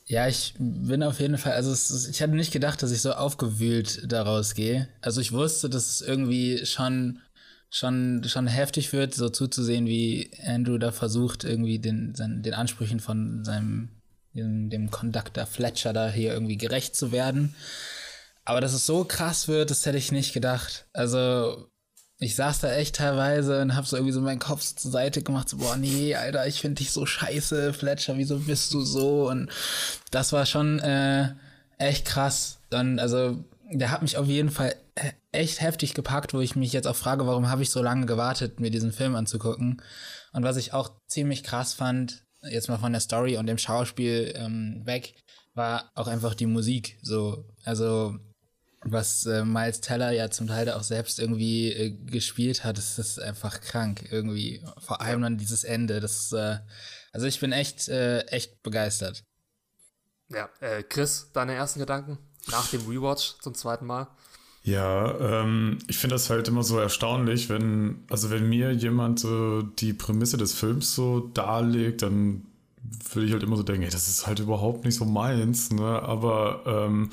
Ja, 0.05 0.27
ich 0.27 0.53
bin 0.57 1.03
auf 1.03 1.19
jeden 1.19 1.37
Fall, 1.37 1.51
also 1.51 1.71
ist, 1.71 2.07
ich 2.07 2.21
hatte 2.21 2.33
nicht 2.33 2.53
gedacht, 2.53 2.81
dass 2.81 2.91
ich 2.91 3.01
so 3.01 3.11
aufgewühlt 3.11 4.09
daraus 4.09 4.53
gehe. 4.53 4.87
Also 5.01 5.19
ich 5.19 5.33
wusste, 5.33 5.69
dass 5.69 5.89
es 5.89 6.01
irgendwie 6.01 6.65
schon, 6.65 7.19
schon, 7.69 8.23
schon 8.25 8.47
heftig 8.47 8.93
wird, 8.93 9.13
so 9.13 9.27
zuzusehen, 9.27 9.85
wie 9.85 10.31
Andrew 10.45 10.77
da 10.77 10.93
versucht, 10.93 11.43
irgendwie 11.43 11.79
den, 11.79 12.15
sein, 12.15 12.41
den 12.41 12.53
Ansprüchen 12.53 13.01
von 13.01 13.43
seinem, 13.43 13.89
dem, 14.33 14.69
dem 14.69 14.91
Conductor 14.91 15.45
Fletcher 15.45 15.91
da 15.91 16.09
hier 16.09 16.31
irgendwie 16.33 16.57
gerecht 16.57 16.95
zu 16.95 17.11
werden. 17.11 17.53
Aber 18.45 18.61
dass 18.61 18.71
es 18.71 18.85
so 18.85 19.03
krass 19.03 19.49
wird, 19.49 19.71
das 19.71 19.85
hätte 19.85 19.97
ich 19.97 20.13
nicht 20.13 20.33
gedacht. 20.33 20.87
Also, 20.93 21.69
ich 22.19 22.35
saß 22.35 22.61
da 22.61 22.73
echt 22.73 22.95
teilweise 22.95 23.61
und 23.61 23.75
hab 23.75 23.85
so 23.85 23.95
irgendwie 23.95 24.13
so 24.13 24.21
meinen 24.21 24.39
Kopf 24.39 24.61
zur 24.61 24.91
Seite 24.91 25.21
gemacht, 25.21 25.49
so, 25.49 25.57
boah, 25.57 25.77
nee, 25.77 26.15
Alter, 26.15 26.47
ich 26.47 26.61
finde 26.61 26.75
dich 26.75 26.91
so 26.91 27.05
scheiße, 27.05 27.73
Fletcher, 27.73 28.17
wieso 28.17 28.39
bist 28.39 28.73
du 28.73 28.81
so? 28.81 29.29
Und 29.29 29.49
das 30.09 30.33
war 30.33 30.45
schon 30.45 30.79
äh, 30.79 31.29
echt 31.77 32.05
krass. 32.05 32.59
Dann, 32.69 32.97
also, 32.97 33.43
der 33.71 33.91
hat 33.91 34.01
mich 34.01 34.17
auf 34.17 34.27
jeden 34.27 34.49
Fall 34.49 34.75
echt 35.31 35.61
heftig 35.61 35.93
gepackt, 35.93 36.33
wo 36.33 36.41
ich 36.41 36.55
mich 36.55 36.73
jetzt 36.73 36.87
auch 36.87 36.95
frage, 36.95 37.27
warum 37.27 37.49
habe 37.49 37.61
ich 37.61 37.69
so 37.69 37.83
lange 37.83 38.07
gewartet, 38.07 38.59
mir 38.59 38.71
diesen 38.71 38.91
Film 38.91 39.15
anzugucken. 39.15 39.81
Und 40.33 40.43
was 40.43 40.57
ich 40.57 40.73
auch 40.73 40.91
ziemlich 41.07 41.43
krass 41.43 41.73
fand, 41.73 42.23
jetzt 42.41 42.69
mal 42.69 42.79
von 42.79 42.93
der 42.93 43.01
Story 43.01 43.37
und 43.37 43.45
dem 43.45 43.57
Schauspiel 43.57 44.33
ähm, 44.35 44.81
weg, 44.85 45.13
war 45.53 45.91
auch 45.95 46.07
einfach 46.07 46.33
die 46.33 46.45
Musik. 46.47 46.97
So, 47.01 47.45
also 47.63 48.17
was 48.83 49.25
äh, 49.25 49.43
Miles 49.43 49.81
Teller 49.81 50.11
ja 50.11 50.29
zum 50.29 50.47
Teil 50.47 50.69
auch 50.71 50.83
selbst 50.83 51.19
irgendwie 51.19 51.71
äh, 51.71 51.89
gespielt 51.91 52.63
hat, 52.63 52.77
ist 52.77 52.97
das 52.97 53.19
einfach 53.19 53.61
krank 53.61 54.07
irgendwie. 54.11 54.63
Vor 54.79 55.01
allem 55.01 55.21
dann 55.21 55.37
dieses 55.37 55.63
Ende. 55.63 55.99
Das, 55.99 56.31
äh, 56.31 56.57
also 57.11 57.27
ich 57.27 57.39
bin 57.39 57.51
echt, 57.51 57.87
äh, 57.89 58.21
echt 58.27 58.61
begeistert. 58.63 59.23
Ja, 60.29 60.49
äh, 60.59 60.83
Chris, 60.83 61.31
deine 61.33 61.53
ersten 61.53 61.79
Gedanken 61.79 62.17
nach 62.51 62.69
dem 62.69 62.85
Rewatch 62.87 63.35
zum 63.39 63.55
zweiten 63.55 63.85
Mal? 63.85 64.07
Ja, 64.63 65.17
ähm, 65.19 65.79
ich 65.87 65.97
finde 65.97 66.15
das 66.15 66.29
halt 66.29 66.47
immer 66.49 66.63
so 66.63 66.77
erstaunlich, 66.77 67.47
wenn, 67.47 68.03
also 68.09 68.29
wenn 68.29 68.49
mir 68.49 68.71
jemand 68.71 69.19
so 69.19 69.61
die 69.61 69.93
Prämisse 69.93 70.35
des 70.35 70.53
Films 70.53 70.93
so 70.93 71.19
darlegt, 71.33 72.01
dann 72.01 72.45
würde 73.13 73.27
ich 73.27 73.33
halt 73.33 73.43
immer 73.43 73.55
so 73.55 73.63
denken, 73.63 73.83
ey, 73.83 73.89
das 73.89 74.07
ist 74.09 74.27
halt 74.27 74.39
überhaupt 74.39 74.83
nicht 74.83 74.95
so 74.95 75.05
meins, 75.05 75.71
ne? 75.71 76.01
Aber 76.03 76.63
ähm, 76.65 77.09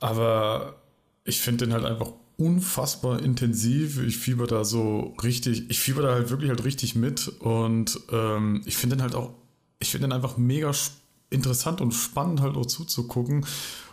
aber 0.00 0.76
ich 1.24 1.40
finde 1.40 1.66
den 1.66 1.74
halt 1.74 1.84
einfach 1.84 2.12
unfassbar 2.38 3.20
intensiv. 3.20 4.00
Ich 4.02 4.16
fieber 4.16 4.46
da 4.46 4.64
so 4.64 5.14
richtig, 5.22 5.68
ich 5.70 5.80
fieber 5.80 6.02
da 6.02 6.14
halt 6.14 6.30
wirklich 6.30 6.50
halt 6.50 6.64
richtig 6.64 6.94
mit 6.94 7.28
und 7.40 8.00
ähm, 8.10 8.62
ich 8.64 8.76
finde 8.76 8.96
den 8.96 9.02
halt 9.02 9.14
auch, 9.14 9.34
ich 9.80 9.90
finde 9.90 10.08
den 10.08 10.12
einfach 10.12 10.38
mega 10.38 10.72
interessant 11.30 11.80
und 11.80 11.92
spannend 11.92 12.40
halt 12.40 12.56
auch 12.56 12.66
zuzugucken. 12.66 13.44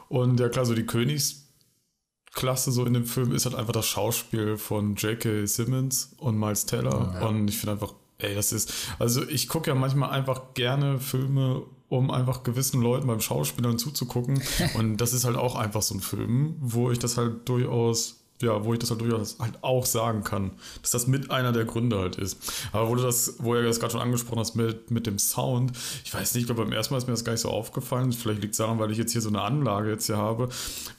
Und 0.07 0.39
ja 0.39 0.49
klar, 0.49 0.65
so 0.65 0.75
die 0.75 0.85
Königsklasse 0.85 2.71
so 2.71 2.85
in 2.85 2.93
dem 2.93 3.05
Film 3.05 3.33
ist 3.33 3.45
halt 3.45 3.55
einfach 3.55 3.73
das 3.73 3.87
Schauspiel 3.87 4.57
von 4.57 4.95
J.K. 4.95 5.45
Simmons 5.47 6.13
und 6.17 6.39
Miles 6.39 6.65
Teller. 6.65 7.15
Ja. 7.19 7.27
Und 7.27 7.47
ich 7.47 7.57
finde 7.57 7.73
einfach, 7.73 7.93
ey, 8.19 8.35
das 8.35 8.53
ist, 8.53 8.71
also 8.99 9.27
ich 9.27 9.47
gucke 9.47 9.69
ja 9.69 9.75
manchmal 9.75 10.11
einfach 10.11 10.53
gerne 10.53 10.99
Filme, 10.99 11.63
um 11.97 12.11
einfach 12.11 12.43
gewissen 12.43 12.81
Leuten 12.81 13.07
beim 13.07 13.21
Schauspielern 13.21 13.77
zuzugucken. 13.77 14.41
und 14.75 14.97
das 14.97 15.13
ist 15.13 15.25
halt 15.25 15.37
auch 15.37 15.55
einfach 15.55 15.81
so 15.81 15.95
ein 15.95 16.01
Film, 16.01 16.55
wo 16.59 16.91
ich 16.91 16.99
das 16.99 17.17
halt 17.17 17.47
durchaus 17.47 18.24
ja, 18.41 18.65
wo 18.65 18.73
ich 18.73 18.79
das 18.79 18.91
halt 18.91 19.01
durchaus 19.01 19.37
halt 19.39 19.63
auch 19.63 19.85
sagen 19.85 20.23
kann, 20.23 20.51
dass 20.81 20.91
das 20.91 21.07
mit 21.07 21.31
einer 21.31 21.53
der 21.53 21.65
Gründe 21.65 21.99
halt 21.99 22.17
ist. 22.17 22.37
Aber 22.73 22.89
wo 22.89 22.95
du 22.95 23.01
das, 23.01 23.35
wo 23.39 23.55
er 23.55 23.63
das 23.63 23.79
gerade 23.79 23.93
schon 23.93 24.01
angesprochen 24.01 24.39
hast 24.39 24.55
mit, 24.55 24.91
mit 24.91 25.07
dem 25.07 25.17
Sound, 25.19 25.71
ich 26.03 26.13
weiß 26.13 26.33
nicht, 26.33 26.41
ich 26.41 26.47
glaube 26.47 26.63
beim 26.63 26.73
ersten 26.73 26.93
Mal 26.93 26.97
ist 26.97 27.07
mir 27.07 27.13
das 27.13 27.23
gar 27.23 27.31
nicht 27.31 27.41
so 27.41 27.49
aufgefallen. 27.49 28.11
Vielleicht 28.11 28.41
liegt 28.41 28.53
es 28.53 28.57
daran, 28.57 28.77
weil 28.79 28.91
ich 28.91 28.97
jetzt 28.97 29.13
hier 29.13 29.21
so 29.21 29.29
eine 29.29 29.41
Anlage 29.41 29.89
jetzt 29.89 30.07
hier 30.07 30.17
habe. 30.17 30.49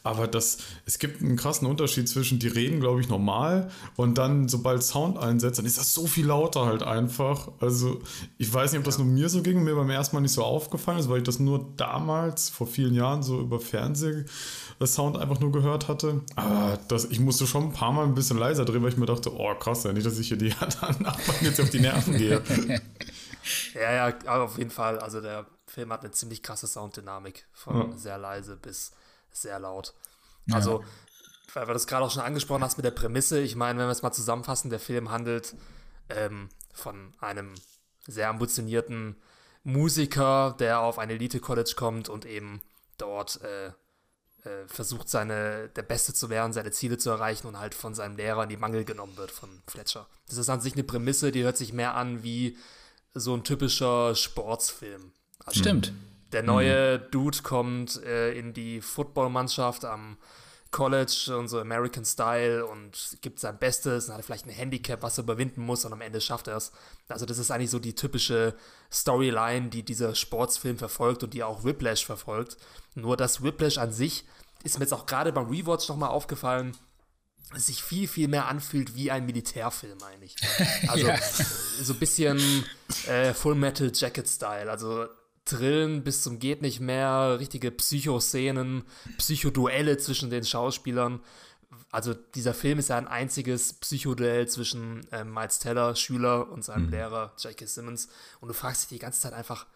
Aber 0.03 0.27
das, 0.27 0.59
es 0.87 0.99
gibt 0.99 1.23
einen 1.23 1.37
krassen 1.37 1.69
Unterschied 1.69 2.09
zwischen, 2.09 2.39
die 2.39 2.49
reden, 2.49 2.81
glaube 2.81 3.01
ich, 3.01 3.09
normal 3.09 3.71
und 3.97 4.17
dann, 4.17 4.49
sobald 4.49 4.83
Sound 4.83 5.19
einsetzt, 5.19 5.59
dann 5.59 5.67
ist 5.67 5.79
das 5.79 5.93
so 5.93 6.07
viel 6.07 6.27
lauter 6.27 6.65
halt 6.65 6.83
einfach. 6.83 7.49
Also, 7.61 8.01
ich 8.39 8.53
weiß 8.53 8.73
nicht, 8.73 8.79
ob 8.79 8.85
das 8.85 8.99
nur 8.99 9.07
mir 9.07 9.29
so 9.29 9.43
ging, 9.43 9.63
mir 9.63 9.75
beim 9.75 9.91
ersten 9.91 10.17
Mal 10.17 10.23
nicht 10.23 10.33
so 10.33 10.43
aufgefallen 10.43 10.99
ist, 10.99 11.09
weil 11.11 11.19
ich 11.19 11.25
das 11.25 11.39
nur 11.39 11.67
damals, 11.77 12.49
vor 12.49 12.67
vielen 12.67 12.95
Jahren, 12.95 13.23
so 13.23 13.41
über 13.41 13.61
Fernsehen 13.61 14.27
Sound 14.85 15.17
einfach 15.17 15.41
nur 15.41 15.53
gehört 15.53 15.89
hatte. 15.89 16.21
Aber 16.35 16.79
das, 16.89 17.07
ich 17.07 17.21
musste 17.27 17.47
schon 17.47 17.65
ein 17.65 17.73
paar 17.73 17.93
Mal 17.93 18.05
ein 18.05 18.15
bisschen 18.15 18.39
leiser 18.39 18.65
drehen, 18.65 18.83
weil 18.83 18.91
ich 18.91 18.97
mir 18.97 19.05
dachte, 19.05 19.35
oh 19.35 19.55
krass, 19.57 19.85
ja, 19.85 19.93
nicht, 19.93 20.07
dass 20.07 20.19
ich 20.19 20.29
hier 20.29 20.39
die 20.39 20.49
Nachbarn 20.61 21.37
jetzt 21.43 21.61
auf 21.61 21.69
die 21.69 21.81
Nerven 21.81 22.17
gehe. 22.17 22.43
ja, 23.75 24.09
ja, 24.09 24.43
auf 24.43 24.57
jeden 24.57 24.71
Fall. 24.71 24.99
Also 24.99 25.21
der 25.21 25.47
Film 25.67 25.93
hat 25.93 26.01
eine 26.01 26.13
ziemlich 26.13 26.43
krasse 26.43 26.67
Sounddynamik. 26.67 27.47
Von 27.53 27.91
ja. 27.91 27.97
sehr 27.97 28.19
leise 28.19 28.57
bis 28.57 28.93
sehr 29.31 29.59
laut. 29.59 29.93
Also, 30.51 30.81
ja. 30.81 30.87
weil 31.55 31.67
wir 31.67 31.75
das 31.75 31.87
gerade 31.87 32.07
auch 32.07 32.11
schon 32.11 32.23
angesprochen 32.23 32.63
hast 32.63 32.79
mit 32.79 32.85
der 32.85 32.93
Prämisse, 32.93 33.41
ich 33.41 33.57
meine, 33.57 33.79
wenn 33.79 33.87
wir 33.87 33.93
es 33.93 34.03
mal 34.03 34.13
zusammenfassen, 34.13 34.71
der 34.71 34.81
Film 34.81 35.11
handelt 35.11 35.55
ähm, 36.09 36.49
von 36.73 37.13
einem 37.21 37.55
sehr 38.07 38.31
ambitionierten 38.31 39.17
Musiker, 39.65 40.55
der 40.61 40.81
auf 40.81 40.99
ein 40.99 41.11
Elite-College 41.11 41.75
kommt 41.77 42.09
und 42.09 42.25
eben 42.25 42.63
dort 42.99 43.41
äh, 43.43 43.73
äh, 44.47 44.69
versucht, 44.69 45.09
seine, 45.09 45.69
der 45.71 45.83
Beste 45.83 46.15
zu 46.15 46.31
werden, 46.31 46.53
seine 46.53 46.71
Ziele 46.71 46.99
zu 46.99 47.11
erreichen 47.11 47.47
und 47.47 47.59
halt 47.59 47.75
von 47.75 47.95
seinem 47.95 48.17
Lehrer 48.17 48.45
in 48.45 48.49
die 48.49 48.57
Mangel 48.57 48.85
genommen 48.85 49.17
wird 49.17 49.31
von 49.31 49.49
Fletcher. 49.67 50.07
Das 50.29 50.39
ist 50.39 50.49
an 50.49 50.61
sich 50.61 50.75
eine 50.75 50.85
Prämisse, 50.85 51.33
die 51.33 51.43
hört 51.43 51.57
sich 51.57 51.73
mehr 51.73 51.95
an 51.95 52.23
wie 52.23 52.57
so 53.13 53.35
ein 53.35 53.45
typischer 53.45 54.15
Sportsfilm. 54.15 55.13
Also 55.45 55.61
Stimmt. 55.61 55.93
Der 56.33 56.43
neue 56.43 56.99
mhm. 56.99 57.11
Dude 57.11 57.39
kommt 57.43 58.03
äh, 58.03 58.33
in 58.39 58.53
die 58.53 58.81
Footballmannschaft 58.81 59.85
am 59.85 60.17
College 60.77 61.35
und 61.39 61.49
so 61.49 61.59
American 61.59 62.05
Style 62.05 62.67
und 62.67 63.17
gibt 63.23 63.41
sein 63.41 63.59
Bestes 63.59 64.09
und 64.09 64.15
hat 64.15 64.23
vielleicht 64.23 64.45
ein 64.45 64.51
Handicap, 64.51 65.03
was 65.03 65.17
er 65.17 65.25
überwinden 65.25 65.63
muss 65.63 65.87
und 65.87 65.93
am 65.95 66.03
Ende 66.03 66.21
schafft 66.21 66.49
er 66.49 66.57
es. 66.59 66.71
Also 67.09 67.25
das 67.25 67.39
ist 67.39 67.51
eigentlich 67.51 67.71
so 67.71 67.79
die 67.79 67.95
typische 67.95 68.55
Storyline, 68.93 69.71
die 69.71 69.83
dieser 69.83 70.15
Sportsfilm 70.15 70.77
verfolgt 70.77 71.25
und 71.25 71.33
die 71.33 71.43
auch 71.43 71.65
Whiplash 71.65 72.05
verfolgt. 72.05 72.59
Nur 72.95 73.17
dass 73.17 73.43
Whiplash 73.43 73.79
an 73.79 73.91
sich 73.91 74.27
ist 74.65 74.79
mir 74.79 74.85
jetzt 74.85 74.93
auch 74.93 75.07
gerade 75.07 75.33
beim 75.33 75.49
Rewatch 75.49 75.89
nochmal 75.89 76.11
aufgefallen, 76.11 76.77
es 77.55 77.69
sich 77.69 77.83
viel, 77.83 78.07
viel 78.07 78.29
mehr 78.29 78.47
anfühlt 78.47 78.95
wie 78.95 79.11
ein 79.11 79.25
Militärfilm 79.25 79.97
eigentlich. 80.03 80.37
Also 80.89 81.07
ja. 81.07 81.17
so 81.81 81.95
ein 81.95 81.99
bisschen 81.99 82.67
äh, 83.07 83.33
Full 83.33 83.55
Metal 83.55 83.91
Jacket 83.95 84.29
Style. 84.29 84.71
Also 84.71 85.07
Drillen 85.47 86.03
bis 86.03 86.23
zum 86.23 86.39
geht 86.39 86.61
nicht 86.61 86.81
mehr, 86.81 87.39
richtige 87.39 87.71
Psychoszenen, 87.71 88.85
Psychoduelle 89.17 89.97
zwischen 89.97 90.29
den 90.29 90.45
Schauspielern. 90.45 91.21
Also 91.91 92.15
dieser 92.15 92.53
Film 92.53 92.79
ist 92.79 92.89
ja 92.89 92.99
ein 92.99 93.09
einziges 93.09 93.75
Psychoduell 93.75 94.49
zwischen 94.49 95.07
ähm, 95.13 95.33
Miles 95.33 95.61
Teller, 95.61 95.95
Schüler, 95.95 96.51
und 96.51 96.65
seinem 96.65 96.87
mhm. 96.87 96.91
Lehrer 96.91 97.33
J.K. 97.39 97.67
Simmons. 97.67 98.09
Und 98.41 98.49
du 98.49 98.55
fragst 98.55 98.83
dich 98.83 98.99
die 98.99 99.03
ganze 99.03 99.21
Zeit 99.21 99.33
einfach, 99.33 99.67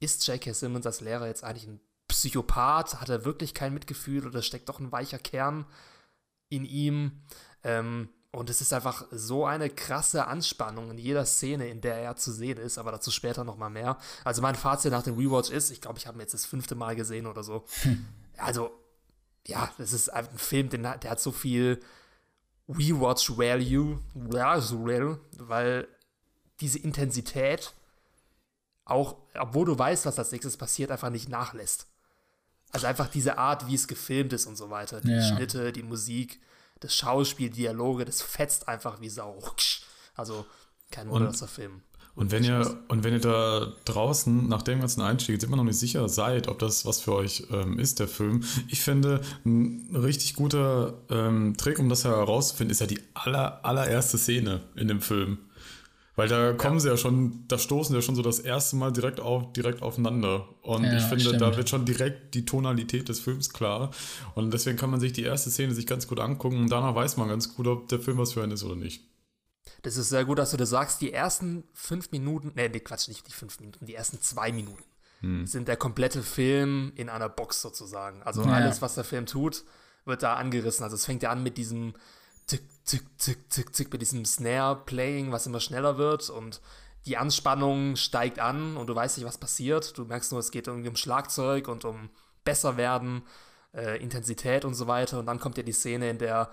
ist 0.00 0.26
J.K. 0.26 0.52
Simmons 0.52 0.84
als 0.84 1.00
Lehrer 1.00 1.26
jetzt 1.26 1.44
eigentlich 1.44 1.68
ein 1.68 1.80
Psychopath? 2.08 3.00
Hat 3.00 3.08
er 3.08 3.24
wirklich 3.24 3.54
kein 3.54 3.72
Mitgefühl 3.72 4.26
oder 4.26 4.42
steckt 4.42 4.68
doch 4.68 4.80
ein 4.80 4.92
weicher 4.92 5.18
Kern 5.18 5.64
in 6.48 6.64
ihm? 6.64 7.22
Ähm, 7.62 8.08
und 8.34 8.50
es 8.50 8.60
ist 8.60 8.72
einfach 8.72 9.06
so 9.10 9.46
eine 9.46 9.70
krasse 9.70 10.26
Anspannung 10.26 10.90
in 10.90 10.98
jeder 10.98 11.24
Szene, 11.24 11.68
in 11.68 11.80
der 11.80 11.96
er 11.96 12.16
zu 12.16 12.32
sehen 12.32 12.58
ist, 12.58 12.78
aber 12.78 12.92
dazu 12.92 13.10
später 13.10 13.44
nochmal 13.44 13.70
mehr. 13.70 13.96
Also 14.24 14.42
mein 14.42 14.54
Fazit 14.54 14.90
nach 14.90 15.02
dem 15.02 15.16
Rewatch 15.16 15.50
ist, 15.50 15.70
ich 15.70 15.80
glaube, 15.80 15.98
ich 15.98 16.06
habe 16.06 16.18
ihn 16.18 16.20
jetzt 16.20 16.34
das 16.34 16.44
fünfte 16.44 16.74
Mal 16.74 16.96
gesehen 16.96 17.26
oder 17.26 17.44
so. 17.44 17.64
Hm. 17.82 18.04
Also, 18.36 18.70
ja, 19.46 19.70
das 19.78 19.92
ist 19.92 20.08
ein 20.08 20.26
Film, 20.36 20.68
der, 20.68 20.98
der 20.98 21.10
hat 21.10 21.20
so 21.20 21.32
viel 21.32 21.80
Rewatch 22.68 23.36
Value, 23.36 24.00
weil 25.38 25.86
diese 26.60 26.78
Intensität 26.78 27.72
auch, 28.84 29.16
obwohl 29.34 29.66
du 29.66 29.78
weißt, 29.78 30.06
was 30.06 30.18
als 30.18 30.32
nächstes 30.32 30.56
passiert, 30.56 30.90
einfach 30.90 31.10
nicht 31.10 31.28
nachlässt. 31.28 31.86
Also 32.72 32.86
einfach 32.86 33.08
diese 33.08 33.38
Art, 33.38 33.68
wie 33.68 33.74
es 33.74 33.86
gefilmt 33.86 34.32
ist 34.32 34.46
und 34.46 34.56
so 34.56 34.70
weiter. 34.70 35.00
Die 35.00 35.12
ja. 35.12 35.22
Schnitte, 35.22 35.72
die 35.72 35.82
Musik 35.82 36.40
das 36.84 36.94
Schauspiel, 36.94 37.50
Dialoge, 37.50 38.04
das 38.04 38.22
fetzt 38.22 38.68
einfach 38.68 39.00
wie 39.00 39.08
Sau. 39.08 39.42
Also 40.14 40.46
kein 40.90 41.08
Wunder, 41.08 41.28
dass 41.28 41.38
der 41.38 41.48
Film. 41.48 41.82
Und 42.14 42.30
wenn 42.30 42.44
ihr, 42.44 42.78
und 42.86 43.02
wenn 43.02 43.14
ihr 43.14 43.20
da 43.20 43.72
draußen 43.86 44.48
nach 44.48 44.62
dem 44.62 44.78
ganzen 44.78 45.00
Einstieg 45.00 45.32
jetzt 45.32 45.42
immer 45.42 45.56
noch 45.56 45.64
nicht 45.64 45.78
sicher 45.78 46.08
seid, 46.08 46.46
ob 46.46 46.60
das 46.60 46.86
was 46.86 47.00
für 47.00 47.12
euch 47.12 47.48
ähm, 47.50 47.78
ist, 47.80 47.98
der 47.98 48.06
Film, 48.06 48.44
ich 48.68 48.82
finde, 48.82 49.20
ein 49.44 49.90
richtig 49.92 50.34
guter 50.34 50.94
ähm, 51.10 51.56
Trick, 51.56 51.80
um 51.80 51.88
das 51.88 52.04
herauszufinden, 52.04 52.70
ist 52.70 52.80
ja 52.80 52.86
die 52.86 53.00
aller, 53.14 53.64
allererste 53.64 54.16
Szene 54.18 54.60
in 54.76 54.86
dem 54.86 55.00
Film. 55.00 55.38
Weil 56.16 56.28
da 56.28 56.52
kommen 56.52 56.76
ja. 56.76 56.80
sie 56.80 56.88
ja 56.88 56.96
schon, 56.96 57.44
da 57.48 57.58
stoßen 57.58 57.92
sie 57.92 57.98
ja 57.98 58.02
schon 58.02 58.14
so 58.14 58.22
das 58.22 58.38
erste 58.38 58.76
Mal 58.76 58.92
direkt, 58.92 59.18
auf, 59.18 59.52
direkt 59.52 59.82
aufeinander. 59.82 60.48
Und 60.62 60.84
ja, 60.84 60.96
ich 60.96 61.02
finde, 61.02 61.24
stimmt. 61.24 61.40
da 61.40 61.56
wird 61.56 61.68
schon 61.68 61.84
direkt 61.84 62.34
die 62.34 62.44
Tonalität 62.44 63.08
des 63.08 63.18
Films 63.18 63.50
klar. 63.50 63.90
Und 64.34 64.52
deswegen 64.52 64.76
kann 64.76 64.90
man 64.90 65.00
sich 65.00 65.12
die 65.12 65.24
erste 65.24 65.50
Szene 65.50 65.74
sich 65.74 65.86
ganz 65.86 66.06
gut 66.06 66.20
angucken 66.20 66.58
und 66.58 66.70
danach 66.70 66.94
weiß 66.94 67.16
man 67.16 67.28
ganz 67.28 67.54
gut, 67.54 67.66
ob 67.66 67.88
der 67.88 67.98
Film 67.98 68.18
was 68.18 68.32
für 68.32 68.42
einen 68.42 68.52
ist 68.52 68.62
oder 68.62 68.76
nicht. 68.76 69.02
Das 69.82 69.96
ist 69.96 70.08
sehr 70.08 70.24
gut, 70.24 70.38
dass 70.38 70.52
du 70.52 70.56
das 70.56 70.70
sagst. 70.70 71.00
Die 71.00 71.12
ersten 71.12 71.64
fünf 71.72 72.10
Minuten, 72.12 72.52
nee, 72.54 72.68
nee 72.68 72.80
Quatsch, 72.80 73.08
nicht 73.08 73.26
die 73.26 73.32
fünf 73.32 73.58
Minuten, 73.60 73.84
die 73.84 73.94
ersten 73.94 74.20
zwei 74.20 74.52
Minuten 74.52 74.84
hm. 75.20 75.46
sind 75.46 75.68
der 75.68 75.76
komplette 75.76 76.22
Film 76.22 76.92
in 76.94 77.08
einer 77.08 77.28
Box 77.28 77.60
sozusagen. 77.60 78.22
Also 78.22 78.42
ja. 78.42 78.52
alles, 78.52 78.80
was 78.82 78.94
der 78.94 79.04
Film 79.04 79.26
tut, 79.26 79.64
wird 80.04 80.22
da 80.22 80.34
angerissen. 80.34 80.84
Also 80.84 80.94
es 80.94 81.04
fängt 81.04 81.22
ja 81.22 81.30
an 81.30 81.42
mit 81.42 81.58
diesem 81.58 81.94
tick, 82.84 83.02
tick, 83.18 83.50
tick, 83.50 83.72
tick 83.72 83.92
mit 83.92 84.02
diesem 84.02 84.24
Snare-Playing, 84.24 85.32
was 85.32 85.46
immer 85.46 85.60
schneller 85.60 85.98
wird 85.98 86.30
und 86.30 86.60
die 87.06 87.16
Anspannung 87.16 87.96
steigt 87.96 88.38
an 88.38 88.76
und 88.76 88.86
du 88.86 88.94
weißt 88.94 89.18
nicht, 89.18 89.26
was 89.26 89.38
passiert. 89.38 89.96
Du 89.98 90.04
merkst 90.04 90.32
nur, 90.32 90.40
es 90.40 90.50
geht 90.50 90.66
irgendwie 90.66 90.88
um 90.88 90.96
Schlagzeug 90.96 91.68
und 91.68 91.84
um 91.84 92.08
besser 92.44 92.76
werden, 92.76 93.22
äh, 93.74 94.02
Intensität 94.02 94.64
und 94.64 94.74
so 94.74 94.86
weiter. 94.86 95.18
Und 95.18 95.26
dann 95.26 95.38
kommt 95.38 95.56
ja 95.58 95.62
die 95.62 95.72
Szene, 95.72 96.08
in 96.08 96.18
der 96.18 96.50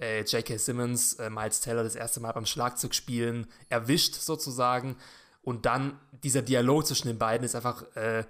äh, 0.00 0.22
J.K. 0.22 0.56
Simmons 0.56 1.14
äh, 1.14 1.30
Miles 1.30 1.60
Teller 1.60 1.84
das 1.84 1.94
erste 1.94 2.20
Mal 2.20 2.32
beim 2.32 2.46
Schlagzeugspielen 2.46 3.46
erwischt, 3.68 4.14
sozusagen. 4.14 4.96
Und 5.42 5.66
dann 5.66 5.98
dieser 6.24 6.42
Dialog 6.42 6.86
zwischen 6.86 7.08
den 7.08 7.18
beiden 7.18 7.44
ist 7.44 7.54
einfach 7.54 7.84
äh, 7.94 8.24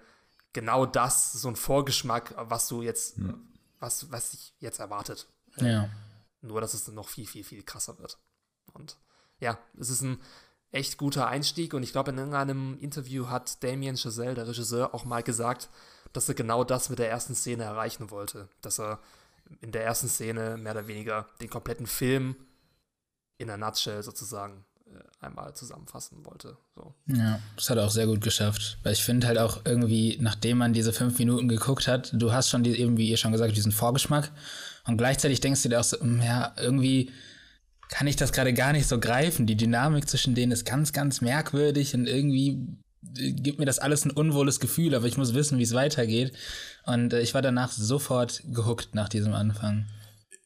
genau 0.52 0.84
das, 0.84 1.32
so 1.32 1.48
ein 1.48 1.56
Vorgeschmack, 1.56 2.34
was 2.36 2.68
du 2.68 2.82
jetzt, 2.82 3.16
ja. 3.16 3.34
was, 3.80 4.10
was 4.10 4.30
dich 4.30 4.52
jetzt 4.60 4.80
erwartet. 4.80 5.26
Ja. 5.56 5.88
Nur, 6.42 6.60
dass 6.60 6.74
es 6.74 6.84
dann 6.84 6.94
noch 6.94 7.08
viel, 7.08 7.26
viel, 7.26 7.44
viel 7.44 7.62
krasser 7.62 7.98
wird. 7.98 8.18
Und 8.74 8.98
ja, 9.40 9.58
es 9.78 9.90
ist 9.90 10.02
ein 10.02 10.20
echt 10.70 10.98
guter 10.98 11.28
Einstieg 11.28 11.74
und 11.74 11.82
ich 11.82 11.92
glaube, 11.92 12.10
in 12.10 12.18
irgendeinem 12.18 12.78
Interview 12.80 13.28
hat 13.28 13.62
Damien 13.62 13.96
Chazelle, 13.96 14.34
der 14.34 14.48
Regisseur, 14.48 14.94
auch 14.94 15.04
mal 15.04 15.22
gesagt, 15.22 15.68
dass 16.12 16.28
er 16.28 16.34
genau 16.34 16.64
das 16.64 16.90
mit 16.90 16.98
der 16.98 17.10
ersten 17.10 17.34
Szene 17.34 17.64
erreichen 17.64 18.10
wollte. 18.10 18.48
Dass 18.60 18.80
er 18.80 19.00
in 19.60 19.72
der 19.72 19.84
ersten 19.84 20.08
Szene 20.08 20.56
mehr 20.56 20.72
oder 20.72 20.86
weniger 20.86 21.26
den 21.40 21.50
kompletten 21.50 21.86
Film 21.86 22.36
in 23.38 23.48
der 23.48 23.56
Nutshell 23.56 24.02
sozusagen 24.02 24.64
äh, 24.86 24.98
einmal 25.20 25.54
zusammenfassen 25.54 26.24
wollte. 26.24 26.56
So. 26.74 26.94
Ja, 27.06 27.40
das 27.56 27.68
hat 27.68 27.78
er 27.78 27.86
auch 27.86 27.90
sehr 27.90 28.06
gut 28.06 28.20
geschafft. 28.20 28.78
Weil 28.82 28.92
ich 28.92 29.02
finde 29.02 29.26
halt 29.26 29.38
auch 29.38 29.62
irgendwie, 29.64 30.18
nachdem 30.20 30.58
man 30.58 30.72
diese 30.72 30.92
fünf 30.92 31.18
Minuten 31.18 31.48
geguckt 31.48 31.88
hat, 31.88 32.10
du 32.14 32.32
hast 32.32 32.50
schon 32.50 32.62
die, 32.62 32.78
eben, 32.78 32.96
wie 32.96 33.08
ihr 33.08 33.16
schon 33.16 33.32
gesagt, 33.32 33.56
diesen 33.56 33.72
Vorgeschmack. 33.72 34.30
Und 34.86 34.96
gleichzeitig 34.96 35.40
denkst 35.40 35.62
du 35.62 35.68
dir 35.68 35.80
auch 35.80 35.84
so, 35.84 36.00
hm, 36.00 36.20
ja, 36.22 36.54
irgendwie 36.60 37.10
kann 37.88 38.06
ich 38.06 38.16
das 38.16 38.32
gerade 38.32 38.52
gar 38.52 38.72
nicht 38.72 38.88
so 38.88 38.98
greifen. 38.98 39.46
Die 39.46 39.56
Dynamik 39.56 40.08
zwischen 40.08 40.34
denen 40.34 40.52
ist 40.52 40.64
ganz, 40.64 40.92
ganz 40.92 41.20
merkwürdig 41.20 41.94
und 41.94 42.06
irgendwie 42.06 42.58
äh, 43.16 43.32
gibt 43.32 43.58
mir 43.58 43.66
das 43.66 43.78
alles 43.78 44.04
ein 44.04 44.10
unwohles 44.10 44.60
Gefühl, 44.60 44.94
aber 44.94 45.06
ich 45.06 45.18
muss 45.18 45.34
wissen, 45.34 45.58
wie 45.58 45.62
es 45.62 45.74
weitergeht. 45.74 46.32
Und 46.84 47.12
äh, 47.12 47.20
ich 47.20 47.34
war 47.34 47.42
danach 47.42 47.70
sofort 47.70 48.42
gehuckt 48.46 48.94
nach 48.94 49.08
diesem 49.08 49.34
Anfang. 49.34 49.86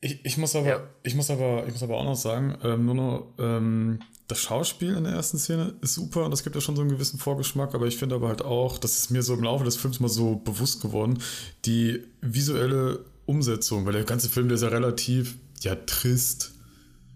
Ich, 0.01 0.25
ich, 0.25 0.37
muss 0.37 0.55
aber, 0.55 0.67
ja. 0.67 0.81
ich, 1.05 1.15
muss 1.15 1.31
aber, 1.31 1.65
ich 1.67 1.73
muss 1.73 1.83
aber 1.83 1.97
auch 1.97 2.05
noch 2.05 2.17
sagen, 2.17 2.59
ähm, 2.63 2.85
nur 2.85 2.95
noch, 2.95 3.35
ähm, 3.39 4.01
das 4.29 4.41
Schauspiel 4.41 4.97
in 4.97 5.05
der 5.05 5.15
ersten 5.15 5.39
Szene 5.39 5.75
ist 5.81 5.95
super 5.95 6.25
und 6.25 6.33
das 6.33 6.43
gibt 6.43 6.57
ja 6.57 6.61
schon 6.61 6.75
so 6.75 6.83
einen 6.83 6.91
gewissen 6.91 7.19
Vorgeschmack, 7.19 7.75
aber 7.75 7.87
ich 7.87 7.97
finde 7.97 8.17
aber 8.17 8.29
halt 8.29 8.43
auch, 8.43 8.79
das 8.79 8.97
ist 8.97 9.11
mir 9.11 9.23
so 9.23 9.35
im 9.35 9.45
Laufe 9.45 9.65
des 9.65 9.77
Films 9.77 10.01
mal 10.01 10.09
so 10.09 10.37
bewusst 10.37 10.83
geworden, 10.83 11.19
die 11.65 12.03
visuelle 12.21 13.05
Umsetzung, 13.27 13.87
weil 13.87 13.93
der 13.93 14.05
ganze 14.05 14.29
Film, 14.29 14.49
der 14.49 14.57
ist 14.57 14.63
ja 14.63 14.69
relativ, 14.69 15.37
ja, 15.61 15.75
trist. 15.75 16.53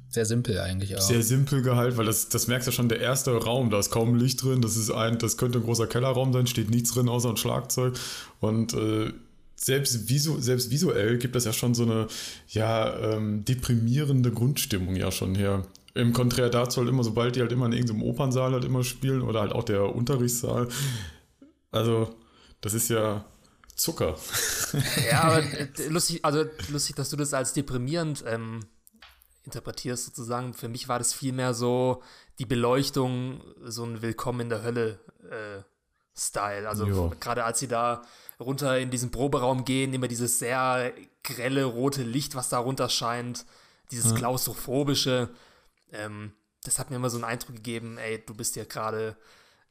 Sehr 0.08 0.26
simpel 0.26 0.58
eigentlich 0.58 0.96
auch. 0.96 1.00
Sehr 1.00 1.22
simpel 1.22 1.62
gehalten, 1.62 1.96
weil 1.96 2.06
das, 2.06 2.28
das 2.28 2.48
merkst 2.48 2.66
du 2.66 2.70
ja 2.72 2.76
schon, 2.76 2.88
der 2.88 3.00
erste 3.00 3.30
Raum, 3.32 3.70
da 3.70 3.78
ist 3.78 3.90
kaum 3.90 4.16
Licht 4.16 4.42
drin, 4.42 4.60
das 4.60 4.76
ist 4.76 4.90
ein, 4.90 5.18
das 5.18 5.36
könnte 5.36 5.58
ein 5.58 5.64
großer 5.64 5.86
Kellerraum 5.86 6.32
sein, 6.32 6.48
steht 6.48 6.68
nichts 6.68 6.92
drin 6.92 7.08
außer 7.08 7.30
ein 7.30 7.36
Schlagzeug 7.36 7.94
und 8.40 8.74
äh, 8.74 9.12
selbst, 9.54 10.08
visu 10.08 10.40
selbst 10.40 10.70
visuell 10.70 11.18
gibt 11.18 11.34
das 11.34 11.44
ja 11.44 11.52
schon 11.52 11.74
so 11.74 11.82
eine 11.84 12.08
ja, 12.48 12.96
ähm, 12.98 13.44
deprimierende 13.44 14.32
Grundstimmung 14.32 14.96
ja 14.96 15.12
schon 15.12 15.34
her. 15.34 15.62
Im 15.94 16.12
Konträr 16.12 16.48
dazu 16.48 16.80
halt 16.80 16.88
immer, 16.88 17.04
sobald 17.04 17.36
die 17.36 17.40
halt 17.40 17.52
immer 17.52 17.66
in 17.66 17.72
irgendeinem 17.72 18.02
Opernsaal 18.02 18.52
halt 18.52 18.64
immer 18.64 18.84
spielen 18.84 19.22
oder 19.22 19.40
halt 19.40 19.52
auch 19.52 19.64
der 19.64 19.94
Unterrichtssaal. 19.94 20.68
Also, 21.72 22.10
das 22.62 22.74
ist 22.74 22.88
ja 22.88 23.24
Zucker. 23.80 24.18
Ja, 25.10 25.22
aber 25.22 25.42
äh, 25.42 25.68
lustig, 25.88 26.22
also 26.24 26.44
lustig, 26.68 26.96
dass 26.96 27.08
du 27.08 27.16
das 27.16 27.32
als 27.32 27.54
deprimierend 27.54 28.22
ähm, 28.26 28.60
interpretierst, 29.44 30.04
sozusagen. 30.04 30.52
Für 30.52 30.68
mich 30.68 30.88
war 30.88 30.98
das 30.98 31.14
vielmehr 31.14 31.54
so 31.54 32.02
die 32.38 32.44
Beleuchtung, 32.44 33.42
so 33.64 33.84
ein 33.84 34.02
Willkommen 34.02 34.40
in 34.40 34.48
der 34.50 34.62
Hölle 34.62 35.00
äh, 35.30 35.62
Style. 36.14 36.68
Also 36.68 37.10
gerade 37.20 37.44
als 37.44 37.58
sie 37.58 37.68
da 37.68 38.02
runter 38.38 38.78
in 38.78 38.90
diesen 38.90 39.10
Proberaum 39.10 39.64
gehen, 39.64 39.94
immer 39.94 40.08
dieses 40.08 40.38
sehr 40.38 40.92
grelle 41.22 41.64
rote 41.64 42.02
Licht, 42.02 42.34
was 42.34 42.50
da 42.50 42.58
runter 42.58 42.90
scheint, 42.90 43.46
dieses 43.90 44.12
ja. 44.12 44.18
klaustrophobische. 44.18 45.30
Ähm, 45.90 46.32
das 46.64 46.78
hat 46.78 46.90
mir 46.90 46.96
immer 46.96 47.08
so 47.08 47.16
einen 47.16 47.24
Eindruck 47.24 47.56
gegeben, 47.56 47.96
ey, 47.96 48.22
du 48.24 48.34
bist 48.34 48.56
ja 48.56 48.64
gerade 48.64 49.16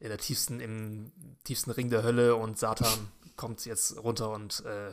in 0.00 0.08
der 0.08 0.18
tiefsten, 0.18 0.58
im 0.58 1.12
tiefsten 1.44 1.70
Ring 1.70 1.90
der 1.90 2.02
Hölle 2.02 2.34
und 2.34 2.58
Satan 2.58 3.08
kommt 3.40 3.64
jetzt 3.64 3.96
runter 3.96 4.30
und 4.30 4.62
äh, 4.66 4.92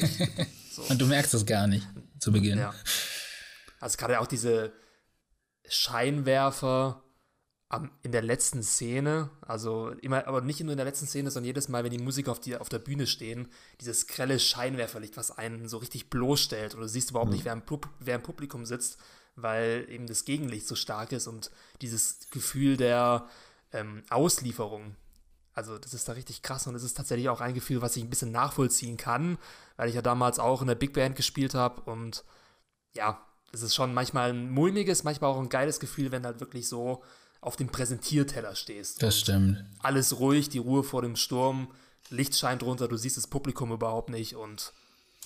dich. 0.00 0.28
So. 0.74 0.82
Und 0.82 1.00
du 1.00 1.06
merkst 1.06 1.32
das 1.32 1.46
gar 1.46 1.68
nicht 1.68 1.86
zu 2.18 2.32
Beginn. 2.32 2.58
Ja. 2.58 2.74
Also 3.78 3.96
gerade 3.96 4.18
auch 4.18 4.26
diese 4.26 4.72
Scheinwerfer, 5.68 7.04
am, 7.68 7.92
in 8.02 8.10
der 8.10 8.22
letzten 8.22 8.60
Szene, 8.64 9.30
also 9.40 9.90
immer, 9.90 10.26
aber 10.26 10.40
nicht 10.40 10.58
nur 10.58 10.72
in 10.72 10.76
der 10.76 10.84
letzten 10.84 11.06
Szene, 11.06 11.30
sondern 11.30 11.46
jedes 11.46 11.68
Mal, 11.68 11.84
wenn 11.84 11.92
die 11.92 12.02
Musiker 12.02 12.32
auf, 12.32 12.40
die, 12.40 12.56
auf 12.56 12.68
der 12.68 12.80
Bühne 12.80 13.06
stehen, 13.06 13.46
dieses 13.80 14.08
grelle 14.08 14.40
Scheinwerferlicht, 14.40 15.16
was 15.16 15.30
einen 15.30 15.68
so 15.68 15.78
richtig 15.78 16.10
bloßstellt 16.10 16.74
oder 16.74 16.82
du 16.82 16.88
siehst 16.88 17.10
überhaupt 17.10 17.30
mhm. 17.30 17.36
nicht, 17.36 17.44
wer 17.44 17.52
im, 17.52 17.62
wer 18.00 18.16
im 18.16 18.22
Publikum 18.24 18.66
sitzt, 18.66 18.98
weil 19.36 19.86
eben 19.88 20.08
das 20.08 20.24
Gegenlicht 20.24 20.66
so 20.66 20.74
stark 20.74 21.12
ist 21.12 21.28
und 21.28 21.52
dieses 21.82 22.28
Gefühl 22.30 22.76
der 22.76 23.28
ähm, 23.70 24.02
Auslieferung. 24.10 24.96
Also 25.54 25.78
das 25.78 25.94
ist 25.94 26.08
da 26.08 26.12
richtig 26.12 26.42
krass 26.42 26.66
und 26.66 26.74
es 26.74 26.82
ist 26.82 26.96
tatsächlich 26.96 27.28
auch 27.28 27.40
ein 27.40 27.54
Gefühl, 27.54 27.80
was 27.80 27.96
ich 27.96 28.02
ein 28.02 28.10
bisschen 28.10 28.32
nachvollziehen 28.32 28.96
kann, 28.96 29.38
weil 29.76 29.88
ich 29.88 29.94
ja 29.94 30.02
damals 30.02 30.38
auch 30.38 30.60
in 30.60 30.66
der 30.66 30.74
Big 30.74 30.92
Band 30.92 31.14
gespielt 31.14 31.54
habe 31.54 31.80
und 31.82 32.24
ja, 32.92 33.20
es 33.52 33.62
ist 33.62 33.74
schon 33.74 33.94
manchmal 33.94 34.30
ein 34.30 34.50
mulmiges, 34.50 35.04
manchmal 35.04 35.30
auch 35.30 35.38
ein 35.38 35.48
geiles 35.48 35.78
Gefühl, 35.78 36.10
wenn 36.10 36.26
halt 36.26 36.40
wirklich 36.40 36.68
so 36.68 37.02
auf 37.40 37.56
dem 37.56 37.68
Präsentierteller 37.68 38.56
stehst. 38.56 39.02
Das 39.02 39.20
stimmt. 39.20 39.64
Alles 39.80 40.18
ruhig, 40.18 40.48
die 40.48 40.58
Ruhe 40.58 40.82
vor 40.82 41.02
dem 41.02 41.14
Sturm, 41.14 41.68
Licht 42.10 42.36
scheint 42.36 42.62
runter, 42.62 42.88
du 42.88 42.96
siehst 42.96 43.16
das 43.16 43.28
Publikum 43.28 43.70
überhaupt 43.70 44.10
nicht 44.10 44.34
und 44.34 44.72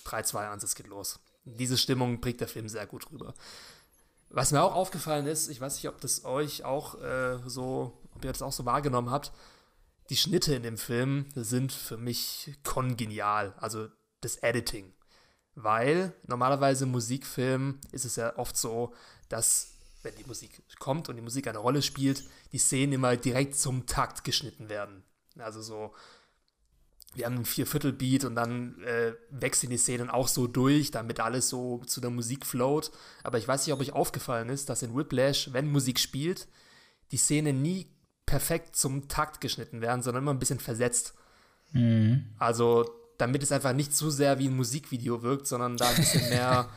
3, 0.05 0.23
2, 0.23 0.51
1, 0.51 0.63
es 0.63 0.75
geht 0.75 0.89
los. 0.89 1.21
Diese 1.45 1.79
Stimmung 1.79 2.21
bringt 2.21 2.41
der 2.41 2.49
Film 2.49 2.69
sehr 2.69 2.87
gut 2.87 3.11
rüber. 3.11 3.35
Was 4.31 4.53
mir 4.53 4.63
auch 4.63 4.75
aufgefallen 4.75 5.27
ist, 5.27 5.49
ich 5.49 5.61
weiß 5.61 5.77
nicht, 5.77 5.89
ob 5.89 6.01
das 6.03 6.25
euch 6.25 6.65
auch 6.65 7.01
äh, 7.01 7.39
so, 7.47 7.99
ob 8.15 8.25
ihr 8.25 8.33
das 8.33 8.43
auch 8.43 8.53
so 8.53 8.67
wahrgenommen 8.67 9.11
habt, 9.11 9.33
die 10.11 10.17
Schnitte 10.17 10.55
in 10.55 10.63
dem 10.63 10.79
Film 10.79 11.27
sind 11.35 11.73
für 11.73 11.97
mich 11.97 12.57
kongenial, 12.65 13.55
also 13.59 13.89
das 14.21 14.37
Editing. 14.37 14.93
Weil 15.55 16.15
normalerweise 16.27 16.85
im 16.85 16.93
Musikfilm 16.93 17.81
ist 17.93 18.05
es 18.05 18.17
ja 18.17 18.37
oft 18.37 18.57
so, 18.57 18.95
dass 19.29 19.75
wenn 20.03 20.15
die 20.17 20.25
Musik 20.25 20.63
kommt 20.79 21.09
und 21.09 21.17
die 21.17 21.23
Musik 21.23 21.49
eine 21.49 21.59
Rolle 21.59 21.83
spielt, 21.83 22.25
die 22.53 22.59
Szenen 22.59 22.95
immer 22.95 23.17
direkt 23.17 23.57
zum 23.57 23.87
Takt 23.87 24.25
geschnitten 24.25 24.69
werden. 24.69 25.03
Also 25.37 25.61
so, 25.61 25.95
wir 27.15 27.27
haben 27.27 27.35
einen 27.35 27.45
Vierviertel-Beat 27.45 28.25
und 28.25 28.37
dann 28.37 28.81
äh, 28.83 29.15
wechseln 29.31 29.71
die 29.71 29.79
Szenen 29.79 30.11
auch 30.11 30.29
so 30.29 30.47
durch, 30.47 30.91
damit 30.91 31.21
alles 31.21 31.49
so 31.49 31.83
zu 31.87 32.01
der 32.01 32.11
Musik 32.11 32.47
float. 32.47 32.93
Aber 33.25 33.39
ich 33.39 33.49
weiß 33.49 33.67
nicht, 33.67 33.75
ob 33.75 33.81
euch 33.81 33.93
aufgefallen 33.93 34.49
ist, 34.49 34.69
dass 34.69 34.83
in 34.83 34.95
Whiplash, 34.95 35.53
wenn 35.53 35.71
Musik 35.71 35.99
spielt, 35.99 36.47
die 37.11 37.17
Szenen 37.17 37.63
nie 37.63 37.91
perfekt 38.29 38.77
zum 38.77 39.09
Takt 39.09 39.41
geschnitten 39.41 39.81
werden, 39.81 40.03
sondern 40.03 40.23
immer 40.23 40.35
ein 40.35 40.39
bisschen 40.39 40.61
versetzt. 40.61 41.15
Mhm. 41.73 42.27
Also, 42.39 42.91
damit 43.17 43.43
es 43.43 43.53
einfach 43.53 43.73
nicht 43.73 43.97
zu 43.97 44.11
sehr 44.11 44.39
wie 44.39 44.49
ein 44.49 44.57
Musikvideo 44.57 45.23
wirkt, 45.23 45.47
sondern 45.47 45.79
da 45.79 45.89
ein 45.89 45.97
bisschen 45.97 46.29
mehr 46.29 46.69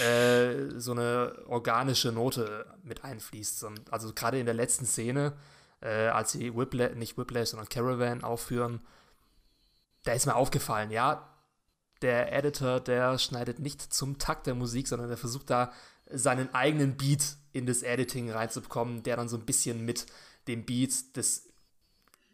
äh, 0.00 0.78
so 0.80 0.90
eine 0.90 1.44
organische 1.46 2.10
Note 2.10 2.66
mit 2.82 3.04
einfließt. 3.04 3.64
Also 3.92 4.12
gerade 4.14 4.40
in 4.40 4.46
der 4.46 4.54
letzten 4.54 4.84
Szene, 4.84 5.34
äh, 5.80 6.08
als 6.08 6.32
sie 6.32 6.56
Whiplash, 6.56 6.96
nicht 6.96 7.16
Whiplash, 7.16 7.50
sondern 7.50 7.68
Caravan 7.68 8.24
aufführen, 8.24 8.80
da 10.02 10.12
ist 10.12 10.26
mir 10.26 10.34
aufgefallen, 10.34 10.90
ja, 10.90 11.32
der 12.02 12.32
Editor, 12.32 12.80
der 12.80 13.16
schneidet 13.18 13.60
nicht 13.60 13.80
zum 13.80 14.18
Takt 14.18 14.48
der 14.48 14.56
Musik, 14.56 14.88
sondern 14.88 15.08
der 15.08 15.16
versucht 15.16 15.50
da 15.50 15.72
seinen 16.10 16.52
eigenen 16.52 16.96
Beat 16.96 17.36
in 17.52 17.66
das 17.66 17.82
Editing 17.82 18.30
reinzubekommen, 18.30 19.04
der 19.04 19.16
dann 19.16 19.28
so 19.28 19.36
ein 19.36 19.46
bisschen 19.46 19.84
mit 19.84 20.06
dem 20.46 20.64
Beat 20.64 21.16
des 21.16 21.48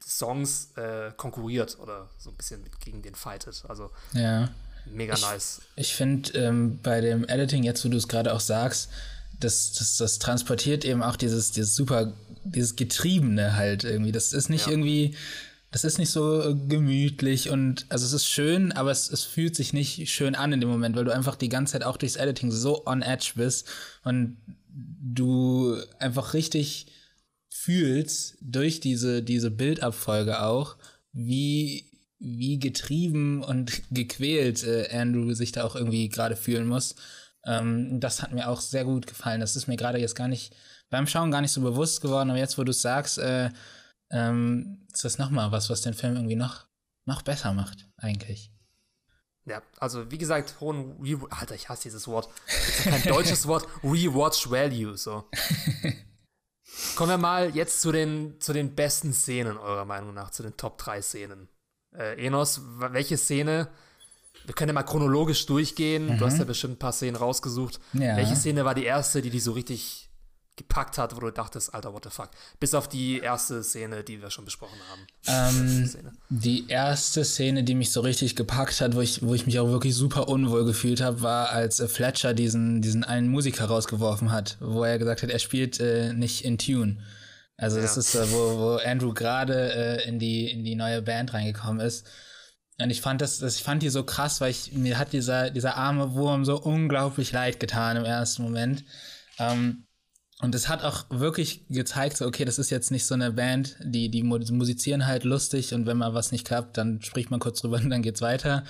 Songs 0.05 0.73
äh, 0.77 1.13
konkurriert 1.17 1.79
oder 1.79 2.11
so 2.19 2.31
ein 2.31 2.37
bisschen 2.37 2.65
gegen 2.85 3.03
den 3.03 3.15
fightet. 3.15 3.65
Also 3.69 3.91
ja. 4.15 4.51
Mega 4.87 5.15
ich, 5.15 5.23
nice. 5.23 5.63
Ich 5.77 5.95
finde 5.95 6.33
ähm, 6.33 6.81
bei 6.83 7.01
dem 7.01 7.25
Editing, 7.29 7.63
jetzt 7.63 7.85
wo 7.85 7.89
du 7.89 7.97
es 7.97 8.09
gerade 8.09 8.35
auch 8.35 8.41
sagst, 8.41 8.91
das, 9.39 9.73
das, 9.73 9.97
das 9.97 10.19
transportiert 10.19 10.85
eben 10.85 11.03
auch 11.03 11.17
dieses, 11.17 11.53
dieses 11.53 11.75
super, 11.75 12.13
dieses 12.45 12.77
Getriebene 12.77 13.57
halt 13.57 13.85
irgendwie. 13.85 14.13
Das 14.13 14.33
ist 14.33 14.51
nicht 14.51 14.67
ja. 14.67 14.73
irgendwie, 14.73 15.17
das 15.71 15.85
ist 15.85 15.99
nicht 15.99 16.11
so 16.11 16.43
äh, 16.43 16.55
gemütlich 16.55 17.51
und 17.51 17.87
also 17.89 18.05
es 18.07 18.13
ist 18.13 18.27
schön, 18.27 18.73
aber 18.73 18.91
es, 18.91 19.11
es 19.11 19.23
fühlt 19.25 19.57
sich 19.57 19.73
nicht 19.73 20.11
schön 20.11 20.35
an 20.35 20.53
in 20.53 20.61
dem 20.61 20.69
Moment, 20.69 20.97
weil 20.97 21.05
du 21.05 21.15
einfach 21.15 21.37
die 21.37 21.49
ganze 21.49 21.73
Zeit 21.73 21.85
auch 21.85 21.97
durchs 21.97 22.17
Editing 22.17 22.51
so 22.51 22.87
on 22.87 23.03
edge 23.03 23.33
bist 23.37 23.69
und 24.05 24.37
du 24.69 25.77
einfach 25.99 26.35
richtig 26.35 26.87
fühlst 27.63 28.37
durch 28.41 28.81
diese, 28.81 29.23
diese 29.23 29.51
Bildabfolge 29.51 30.43
auch, 30.43 30.77
wie 31.13 31.89
wie 32.25 32.59
getrieben 32.61 33.43
und 33.43 33.83
gequält 33.91 34.63
äh, 34.63 34.89
Andrew 34.93 35.35
sich 35.35 35.53
da 35.53 35.65
auch 35.65 35.75
irgendwie 35.75 36.09
gerade 36.09 36.37
fühlen 36.37 36.67
muss. 36.67 36.95
Ähm, 37.45 37.99
das 37.99 38.23
hat 38.23 38.33
mir 38.33 38.49
auch 38.49 38.61
sehr 38.61 38.85
gut 38.85 39.07
gefallen. 39.07 39.41
Das 39.41 39.57
ist 39.57 39.67
mir 39.67 39.77
gerade 39.77 39.99
jetzt 39.99 40.15
gar 40.15 40.29
nicht 40.29 40.55
beim 40.89 41.07
Schauen 41.07 41.31
gar 41.31 41.41
nicht 41.41 41.53
so 41.53 41.61
bewusst 41.61 42.01
geworden, 42.01 42.31
aber 42.31 42.39
jetzt, 42.39 42.59
wo 42.59 42.65
du 42.65 42.71
es 42.71 42.83
sagst, 42.83 43.19
äh, 43.19 43.51
ähm, 44.11 44.87
ist 44.93 45.05
das 45.05 45.19
nochmal 45.19 45.51
was, 45.51 45.71
was 45.71 45.81
den 45.81 45.95
Film 45.95 46.15
irgendwie 46.15 46.37
noch, 46.37 46.67
noch 47.07 47.23
besser 47.23 47.53
macht, 47.55 47.89
eigentlich. 47.97 48.53
Ja, 49.45 49.63
also 49.79 50.09
wie 50.11 50.19
gesagt, 50.19 50.61
hohen 50.61 51.01
Re 51.03 51.19
Alter, 51.31 51.57
ich 51.57 51.69
hasse 51.69 51.85
dieses 51.85 52.07
Wort. 52.07 52.29
Das 52.47 52.69
ist 52.69 52.85
kein 52.85 53.03
deutsches 53.03 53.47
Wort. 53.49 53.67
Rewatch 53.83 54.49
Value, 54.49 54.97
so. 54.97 55.29
Kommen 56.97 57.11
wir 57.11 57.19
mal 57.19 57.55
jetzt 57.55 57.81
zu 57.81 57.93
den, 57.93 58.41
zu 58.41 58.53
den 58.53 58.75
besten 58.75 59.13
Szenen 59.13 59.59
eurer 59.59 59.85
Meinung 59.85 60.15
nach, 60.15 60.31
zu 60.31 60.43
den 60.43 60.57
Top 60.57 60.79
3 60.79 61.03
Szenen. 61.03 61.49
Äh, 61.95 62.25
Enos, 62.25 62.61
welche 62.79 63.17
Szene, 63.17 63.69
wir 64.45 64.55
können 64.55 64.71
ja 64.71 64.75
mal 64.75 64.83
chronologisch 64.83 65.47
durchgehen, 65.47 66.07
mhm. 66.07 66.19
du 66.19 66.27
hast 66.27 66.39
ja 66.39 66.45
bestimmt 66.45 66.75
ein 66.75 66.79
paar 66.79 66.93
Szenen 66.93 67.17
rausgesucht. 67.17 67.81
Ja. 67.93 68.17
Welche 68.17 68.37
Szene 68.37 68.65
war 68.65 68.75
die 68.75 68.85
erste, 68.85 69.23
die 69.23 69.31
dich 69.31 69.45
so 69.45 69.53
richtig 69.53 70.02
gepackt 70.57 70.99
hat, 70.99 71.17
wo 71.17 71.21
du 71.21 71.31
dachtest, 71.31 71.75
Alter, 71.75 71.95
what 71.95 72.05
the 72.05 72.11
fuck? 72.11 72.31
Bis 72.61 72.75
auf 72.75 72.89
die 72.89 73.21
erste 73.21 73.63
Szene, 73.63 74.05
die 74.05 74.21
wir 74.21 74.31
schon 74.31 74.45
besprochen 74.45 74.79
haben. 74.91 75.07
Ähm, 75.27 76.13
die 76.29 76.69
erste 76.69 77.25
Szene, 77.25 77.65
die 77.65 77.75
mich 77.75 77.91
so 77.91 78.03
richtig 78.03 78.37
gepackt 78.37 78.81
hat, 78.81 78.95
wo 78.95 79.01
ich, 79.01 79.23
wo 79.23 79.35
ich 79.35 79.47
mich 79.47 79.59
auch 79.59 79.69
wirklich 79.69 79.95
super 79.95 80.29
unwohl 80.29 80.65
gefühlt 80.65 81.01
habe, 81.01 81.23
war, 81.23 81.51
als 81.51 81.81
äh, 81.81 81.89
Fletcher 81.89 82.35
diesen, 82.35 82.83
diesen 82.83 83.03
einen 83.03 83.29
Musiker 83.29 83.65
rausgeworfen 83.65 84.31
hat, 84.31 84.59
wo 84.61 84.85
er 84.85 84.99
gesagt 84.99 85.23
hat, 85.23 85.31
er 85.31 85.39
spielt 85.39 85.81
äh, 85.81 86.13
nicht 86.13 86.45
in 86.45 86.59
Tune. 86.59 86.99
Also 87.57 87.77
ja. 87.77 87.83
das 87.83 87.97
ist, 87.97 88.15
äh, 88.15 88.31
wo, 88.31 88.59
wo 88.59 88.77
Andrew 88.85 89.15
gerade 89.15 89.73
äh, 89.73 90.09
in, 90.09 90.19
die, 90.19 90.51
in 90.51 90.65
die 90.65 90.75
neue 90.75 91.01
Band 91.01 91.33
reingekommen 91.33 91.81
ist. 91.81 92.07
Und 92.79 92.91
ich 92.91 93.01
fand 93.01 93.21
das, 93.21 93.39
das, 93.39 93.57
ich 93.57 93.63
fand 93.63 93.83
die 93.83 93.91
so 93.91 94.05
krass, 94.05 94.41
weil 94.41 94.51
ich, 94.51 94.73
mir 94.73 94.99
hat 94.99 95.13
dieser, 95.13 95.51
dieser 95.51 95.77
arme 95.77 96.15
Wurm 96.15 96.45
so 96.45 96.61
unglaublich 96.61 97.33
leid 97.33 97.61
getan 97.61 97.97
im 97.97 98.05
ersten 98.05 98.43
Moment. 98.43 98.85
Ähm, 99.39 99.87
und 100.43 100.57
es 100.57 100.69
hat 100.69 100.83
auch 100.83 101.05
wirklich 101.09 101.69
gezeigt, 101.69 102.17
so, 102.17 102.27
okay, 102.27 102.45
das 102.45 102.59
ist 102.59 102.71
jetzt 102.71 102.91
nicht 102.91 103.07
so 103.07 103.15
eine 103.15 103.31
Band, 103.31 103.77
die, 103.81 104.11
die 104.11 104.25
musizieren 104.25 105.07
halt 105.07 105.23
lustig 105.23 105.73
und 105.73 105.87
wenn 105.87 105.99
mal 105.99 106.15
was 106.15 106.33
nicht 106.33 106.45
klappt, 106.45 106.77
dann 106.77 107.01
spricht 107.01 107.31
man 107.31 107.39
kurz 107.39 107.61
drüber 107.61 107.77
und 107.83 107.91
dann 107.91 108.03
geht's 108.03 108.21
weiter. 108.21 108.65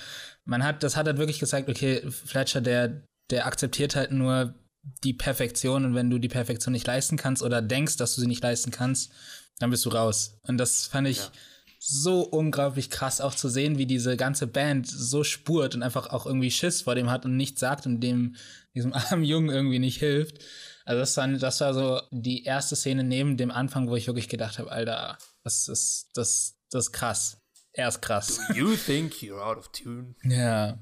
Man 0.44 0.62
hat, 0.62 0.82
das 0.82 0.96
hat 0.96 1.06
halt 1.06 1.16
wirklich 1.16 1.40
gezeigt, 1.40 1.70
okay, 1.70 2.02
Fletcher, 2.10 2.60
der, 2.60 3.02
der 3.30 3.46
akzeptiert 3.46 3.96
halt 3.96 4.12
nur 4.12 4.54
die 5.02 5.14
Perfektion 5.14 5.86
und 5.86 5.94
wenn 5.94 6.10
du 6.10 6.18
die 6.18 6.28
Perfektion 6.28 6.72
nicht 6.72 6.86
leisten 6.86 7.16
kannst 7.16 7.42
oder 7.42 7.62
denkst, 7.62 7.96
dass 7.96 8.14
du 8.14 8.20
sie 8.20 8.26
nicht 8.26 8.42
leisten 8.42 8.70
kannst, 8.70 9.10
dann 9.58 9.70
bist 9.70 9.86
du 9.86 9.88
raus. 9.88 10.38
Und 10.46 10.58
das 10.58 10.86
fand 10.86 11.08
ich 11.08 11.18
ja. 11.18 11.30
so 11.78 12.20
unglaublich 12.20 12.90
krass 12.90 13.22
auch 13.22 13.34
zu 13.34 13.48
sehen, 13.48 13.78
wie 13.78 13.86
diese 13.86 14.18
ganze 14.18 14.46
Band 14.46 14.86
so 14.86 15.24
spurt 15.24 15.74
und 15.74 15.82
einfach 15.82 16.10
auch 16.10 16.26
irgendwie 16.26 16.50
Schiss 16.50 16.82
vor 16.82 16.96
dem 16.96 17.10
hat 17.10 17.24
und 17.24 17.38
nichts 17.38 17.60
sagt 17.60 17.86
und 17.86 18.00
dem 18.00 18.36
diesem 18.74 18.92
armen 18.92 19.24
Jungen 19.24 19.48
irgendwie 19.48 19.78
nicht 19.78 20.00
hilft. 20.00 20.38
Also 20.84 21.00
das 21.00 21.16
war, 21.16 21.28
das 21.28 21.60
war 21.60 21.74
so 21.74 22.00
die 22.10 22.44
erste 22.44 22.76
Szene 22.76 23.04
neben 23.04 23.36
dem 23.36 23.50
Anfang, 23.50 23.88
wo 23.88 23.96
ich 23.96 24.06
wirklich 24.06 24.28
gedacht 24.28 24.58
habe, 24.58 24.70
Alter, 24.70 25.18
das 25.44 25.68
ist 25.68 26.10
das, 26.14 26.58
das 26.70 26.86
ist 26.86 26.92
krass. 26.92 27.38
Er 27.72 27.88
ist 27.88 28.02
krass. 28.02 28.38
Do 28.48 28.54
you 28.54 28.76
think 28.76 29.14
you're 29.14 29.40
out 29.40 29.56
of 29.56 29.68
tune? 29.68 30.14
Ja. 30.24 30.78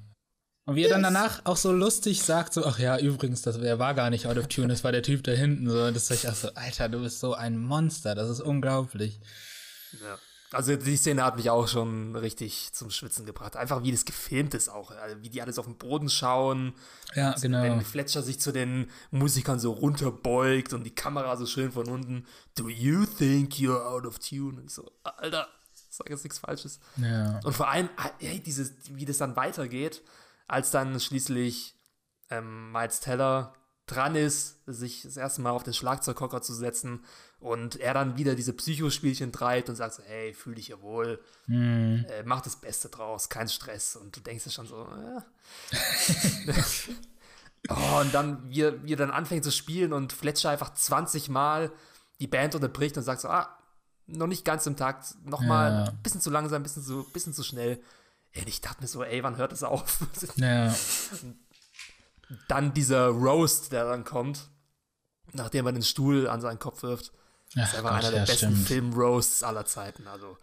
Und 0.66 0.76
wie 0.76 0.84
er 0.84 0.90
dann 0.90 1.02
danach 1.02 1.44
auch 1.46 1.56
so 1.56 1.72
lustig 1.72 2.22
sagt, 2.22 2.52
so, 2.52 2.64
ach 2.64 2.78
ja, 2.78 2.98
übrigens, 2.98 3.42
das 3.42 3.58
der 3.58 3.78
war 3.78 3.94
gar 3.94 4.10
nicht 4.10 4.26
out 4.26 4.38
of 4.38 4.46
tune, 4.46 4.68
das 4.68 4.84
war 4.84 4.92
der 4.92 5.02
Typ 5.02 5.24
da 5.24 5.32
hinten. 5.32 5.68
So, 5.68 5.90
das 5.90 6.10
ist 6.10 6.24
ich 6.24 6.30
auch 6.30 6.34
so, 6.34 6.54
Alter, 6.54 6.88
du 6.88 7.00
bist 7.02 7.18
so 7.20 7.34
ein 7.34 7.58
Monster, 7.58 8.14
das 8.14 8.28
ist 8.28 8.40
unglaublich. 8.40 9.20
Ja. 10.00 10.18
Also 10.52 10.74
die 10.74 10.96
Szene 10.96 11.24
hat 11.24 11.36
mich 11.36 11.48
auch 11.48 11.68
schon 11.68 12.16
richtig 12.16 12.72
zum 12.72 12.90
Schwitzen 12.90 13.24
gebracht. 13.24 13.56
Einfach 13.56 13.84
wie 13.84 13.92
das 13.92 14.04
gefilmt 14.04 14.52
ist 14.54 14.68
auch. 14.68 14.90
Also 14.90 15.22
wie 15.22 15.28
die 15.28 15.40
alles 15.40 15.60
auf 15.60 15.66
den 15.66 15.76
Boden 15.76 16.08
schauen. 16.08 16.74
Ja, 17.14 17.34
genau. 17.40 17.62
Wenn 17.62 17.82
Fletcher 17.82 18.22
sich 18.22 18.40
zu 18.40 18.52
den 18.52 18.90
Musikern 19.12 19.60
so 19.60 19.70
runterbeugt 19.70 20.72
und 20.72 20.82
die 20.82 20.94
Kamera 20.94 21.36
so 21.36 21.46
schön 21.46 21.70
von 21.70 21.88
unten. 21.88 22.26
Do 22.56 22.68
you 22.68 23.06
think 23.06 23.54
you're 23.54 23.84
out 23.84 24.06
of 24.06 24.18
tune? 24.18 24.58
Und 24.58 24.66
ich 24.66 24.74
so, 24.74 24.90
Alter, 25.04 25.46
sag 25.88 26.10
jetzt 26.10 26.24
nichts 26.24 26.40
Falsches. 26.40 26.80
Ja. 26.96 27.38
Und 27.44 27.54
vor 27.54 27.68
allem, 27.68 27.88
hey, 28.18 28.40
dieses, 28.40 28.72
wie 28.90 29.04
das 29.04 29.18
dann 29.18 29.36
weitergeht 29.36 30.02
als 30.48 30.72
dann 30.72 30.98
schließlich 30.98 31.76
ähm, 32.28 32.72
Miles 32.72 32.98
Teller 32.98 33.54
dran 33.90 34.14
ist, 34.14 34.58
sich 34.66 35.02
das 35.02 35.16
erste 35.16 35.40
Mal 35.42 35.50
auf 35.50 35.62
den 35.62 35.74
Schlagzeughocker 35.74 36.42
zu 36.42 36.54
setzen 36.54 37.04
und 37.40 37.76
er 37.76 37.94
dann 37.94 38.16
wieder 38.16 38.34
diese 38.34 38.52
Psychospielchen 38.52 39.32
treibt 39.32 39.68
und 39.68 39.76
sagt 39.76 39.94
so, 39.94 40.02
hey, 40.04 40.34
fühl 40.34 40.54
dich 40.54 40.68
ja 40.68 40.80
wohl, 40.80 41.20
mhm. 41.46 42.06
äh, 42.08 42.22
mach 42.24 42.40
das 42.42 42.56
Beste 42.56 42.88
draus, 42.88 43.28
kein 43.28 43.48
Stress 43.48 43.96
und 43.96 44.16
du 44.16 44.20
denkst 44.20 44.44
dir 44.44 44.50
schon 44.50 44.66
so, 44.66 44.86
ja. 44.86 45.24
oh, 47.70 48.00
und 48.00 48.14
dann, 48.14 48.48
wie, 48.50 48.70
wie 48.84 48.92
er 48.92 48.96
dann 48.96 49.10
anfängt 49.10 49.44
zu 49.44 49.52
spielen 49.52 49.92
und 49.92 50.12
Fletcher 50.12 50.50
einfach 50.50 50.74
20 50.74 51.28
Mal 51.28 51.72
die 52.20 52.26
Band 52.26 52.54
unterbricht 52.54 52.96
und 52.96 53.02
sagt 53.02 53.22
so, 53.22 53.28
ah, 53.28 53.56
noch 54.06 54.26
nicht 54.26 54.44
ganz 54.44 54.66
im 54.66 54.76
Takt, 54.76 55.14
nochmal 55.24 55.72
ja. 55.72 55.84
ein 55.84 56.02
bisschen 56.02 56.20
zu 56.20 56.30
langsam, 56.30 56.60
ein 56.60 56.62
bisschen 56.62 56.82
zu, 56.82 57.04
bisschen 57.12 57.32
zu 57.32 57.42
schnell. 57.42 57.80
Und 58.36 58.48
ich 58.48 58.60
dachte 58.60 58.82
mir 58.82 58.88
so, 58.88 59.02
ey, 59.02 59.22
wann 59.22 59.36
hört 59.36 59.52
es 59.52 59.62
auf? 59.62 59.98
Ja. 60.36 60.74
Dann 62.48 62.74
dieser 62.74 63.08
Roast, 63.08 63.72
der 63.72 63.84
dann 63.84 64.04
kommt, 64.04 64.48
nachdem 65.32 65.66
er 65.66 65.72
den 65.72 65.82
Stuhl 65.82 66.28
an 66.28 66.40
seinen 66.40 66.58
Kopf 66.58 66.82
wirft. 66.82 67.12
Ach, 67.56 67.64
ist 67.64 67.74
einfach 67.74 67.90
Gott, 67.90 68.00
einer 68.00 68.10
der 68.10 68.20
ja, 68.20 68.26
besten 68.26 68.54
Film-Roasts 68.54 69.42
aller 69.42 69.66
Zeiten. 69.66 70.06
Also 70.06 70.38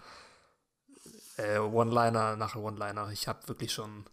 äh, 1.38 1.60
One-Liner 1.60 2.36
nach 2.36 2.56
One-Liner. 2.56 3.10
Ich 3.12 3.28
habe 3.28 3.48
wirklich 3.48 3.72
schon 3.72 4.06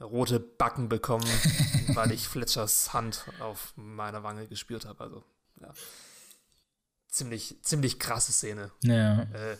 rote 0.00 0.40
Backen 0.40 0.88
bekommen, 0.88 1.26
weil 1.94 2.12
ich 2.12 2.28
Fletchers 2.28 2.92
Hand 2.92 3.24
auf 3.40 3.72
meiner 3.76 4.22
Wange 4.22 4.46
gespürt 4.46 4.86
habe. 4.86 5.04
Also, 5.04 5.22
ja. 5.60 5.72
Ziemlich, 7.08 7.56
ziemlich 7.62 7.98
krasse 7.98 8.32
Szene. 8.32 8.70
Ja. 8.82 9.22
Äh, 9.22 9.58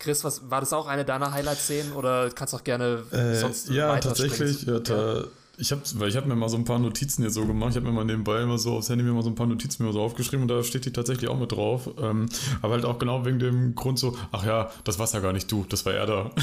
Chris, 0.00 0.24
was, 0.24 0.50
war 0.50 0.60
das 0.60 0.72
auch 0.72 0.86
eine 0.86 1.04
deiner 1.04 1.30
Highlight-Szenen 1.30 1.92
oder 1.92 2.30
kannst 2.30 2.52
du 2.52 2.58
auch 2.58 2.64
gerne 2.64 3.06
äh, 3.12 3.38
sonst 3.38 3.68
Ja, 3.68 3.96
tatsächlich. 4.00 4.62
Ja, 4.62 4.80
ja. 4.80 5.24
Ich 5.56 5.70
habe 5.70 5.82
weil 5.94 6.08
ich 6.08 6.16
habe 6.16 6.26
mir 6.26 6.34
mal 6.34 6.48
so 6.48 6.56
ein 6.56 6.64
paar 6.64 6.78
Notizen 6.78 7.22
jetzt 7.22 7.34
so 7.34 7.46
gemacht. 7.46 7.70
Ich 7.70 7.76
habe 7.76 7.86
mir 7.86 7.92
mal 7.92 8.04
nebenbei 8.04 8.42
immer 8.42 8.58
so 8.58 8.76
aufs 8.76 8.88
Handy 8.88 9.04
mir 9.04 9.12
mal 9.12 9.22
so 9.22 9.30
ein 9.30 9.34
paar 9.34 9.46
Notizen 9.46 9.84
mir 9.84 9.92
so 9.92 10.00
aufgeschrieben 10.02 10.42
und 10.42 10.48
da 10.48 10.62
steht 10.62 10.84
die 10.84 10.92
tatsächlich 10.92 11.30
auch 11.30 11.38
mit 11.38 11.52
drauf. 11.52 11.90
Ähm, 11.98 12.26
aber 12.62 12.74
halt 12.74 12.84
auch 12.84 12.98
genau 12.98 13.24
wegen 13.24 13.38
dem 13.38 13.74
Grund 13.74 13.98
so, 13.98 14.16
ach 14.32 14.44
ja, 14.44 14.70
das 14.84 14.98
war's 14.98 15.12
ja 15.12 15.20
gar 15.20 15.32
nicht 15.32 15.50
du, 15.50 15.64
das 15.68 15.84
war 15.86 15.94
er 15.94 16.06
da. 16.06 16.30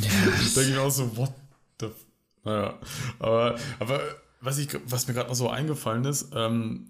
Ja. 0.00 0.10
da 0.54 0.62
ging 0.62 0.76
auch 0.76 0.90
so, 0.90 1.16
what 1.16 1.32
the. 1.80 1.88
Naja. 2.44 2.78
Aber, 3.18 3.56
aber 3.80 4.00
was, 4.40 4.58
ich, 4.58 4.68
was 4.86 5.08
mir 5.08 5.14
gerade 5.14 5.28
noch 5.28 5.34
so 5.34 5.48
eingefallen 5.48 6.04
ist, 6.04 6.30
ähm, 6.34 6.88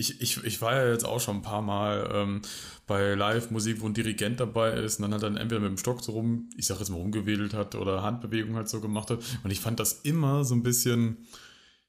ich, 0.00 0.20
ich, 0.20 0.42
ich 0.44 0.60
war 0.62 0.74
ja 0.74 0.90
jetzt 0.90 1.04
auch 1.04 1.20
schon 1.20 1.36
ein 1.36 1.42
paar 1.42 1.62
Mal 1.62 2.10
ähm, 2.12 2.40
bei 2.86 3.14
Live-Musik, 3.14 3.82
wo 3.82 3.86
ein 3.86 3.94
Dirigent 3.94 4.40
dabei 4.40 4.72
ist 4.72 4.98
und 4.98 5.02
dann 5.02 5.14
hat 5.14 5.22
er 5.22 5.40
entweder 5.40 5.60
mit 5.60 5.70
dem 5.70 5.76
Stock 5.76 6.02
so 6.02 6.12
rum, 6.12 6.48
ich 6.56 6.66
sag 6.66 6.78
jetzt 6.80 6.88
mal 6.88 6.96
rumgewedelt 6.96 7.54
hat 7.54 7.74
oder 7.74 8.02
Handbewegungen 8.02 8.56
halt 8.56 8.68
so 8.68 8.80
gemacht 8.80 9.10
hat. 9.10 9.20
Und 9.44 9.50
ich 9.50 9.60
fand 9.60 9.78
das 9.78 10.00
immer 10.02 10.42
so 10.44 10.54
ein 10.54 10.62
bisschen, 10.62 11.18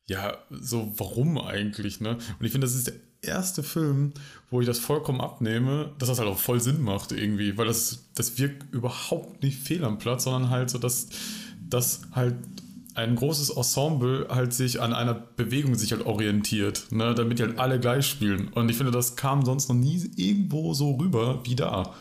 ja, 0.06 0.38
so 0.50 0.94
warum 0.98 1.38
eigentlich, 1.40 2.02
ne? 2.02 2.18
Und 2.40 2.46
ich 2.46 2.52
finde, 2.52 2.66
das 2.66 2.76
ist 2.76 2.88
der 2.88 2.96
erste 3.22 3.64
Film, 3.64 4.14
wo 4.50 4.60
ich 4.60 4.68
das 4.68 4.80
vollkommen 4.80 5.22
abnehme, 5.22 5.94
dass 5.98 6.10
das 6.10 6.20
halt 6.20 6.30
auch 6.30 6.40
voll 6.40 6.60
Sinn 6.60 6.82
macht 6.82 7.12
irgendwie, 7.14 7.58
weil 7.58 7.68
das, 7.68 8.10
das 8.16 8.38
wirkt 8.38 8.74
überhaupt 8.74 9.42
nicht 9.42 9.60
fehl 9.60 9.86
am 9.86 10.00
Platz, 10.00 10.26
sondern 10.26 10.50
halt 10.50 10.70
so, 10.70 10.78
dass 10.78 11.08
das 11.70 12.02
halt 12.12 12.36
ein 13.04 13.16
großes 13.16 13.52
Ensemble 13.52 14.28
halt 14.30 14.54
sich 14.54 14.82
an 14.82 14.94
einer 14.94 15.14
Bewegung 15.14 15.76
sich 15.76 15.92
halt 15.92 16.06
orientiert, 16.06 16.92
ne, 16.92 17.14
damit 17.16 17.40
die 17.40 17.44
halt 17.44 17.60
alle 17.60 17.80
gleich 17.80 18.08
spielen. 18.08 18.50
Und 18.50 18.70
ich 18.70 18.78
finde, 18.78 18.92
das 18.92 19.16
kam 19.16 19.46
sonst 19.46 19.70
noch 19.70 19.76
nie 19.76 20.12
irgendwo 20.16 20.74
so 20.74 20.92
rüber 20.96 21.40
wie 21.44 21.56
da. 21.56 21.94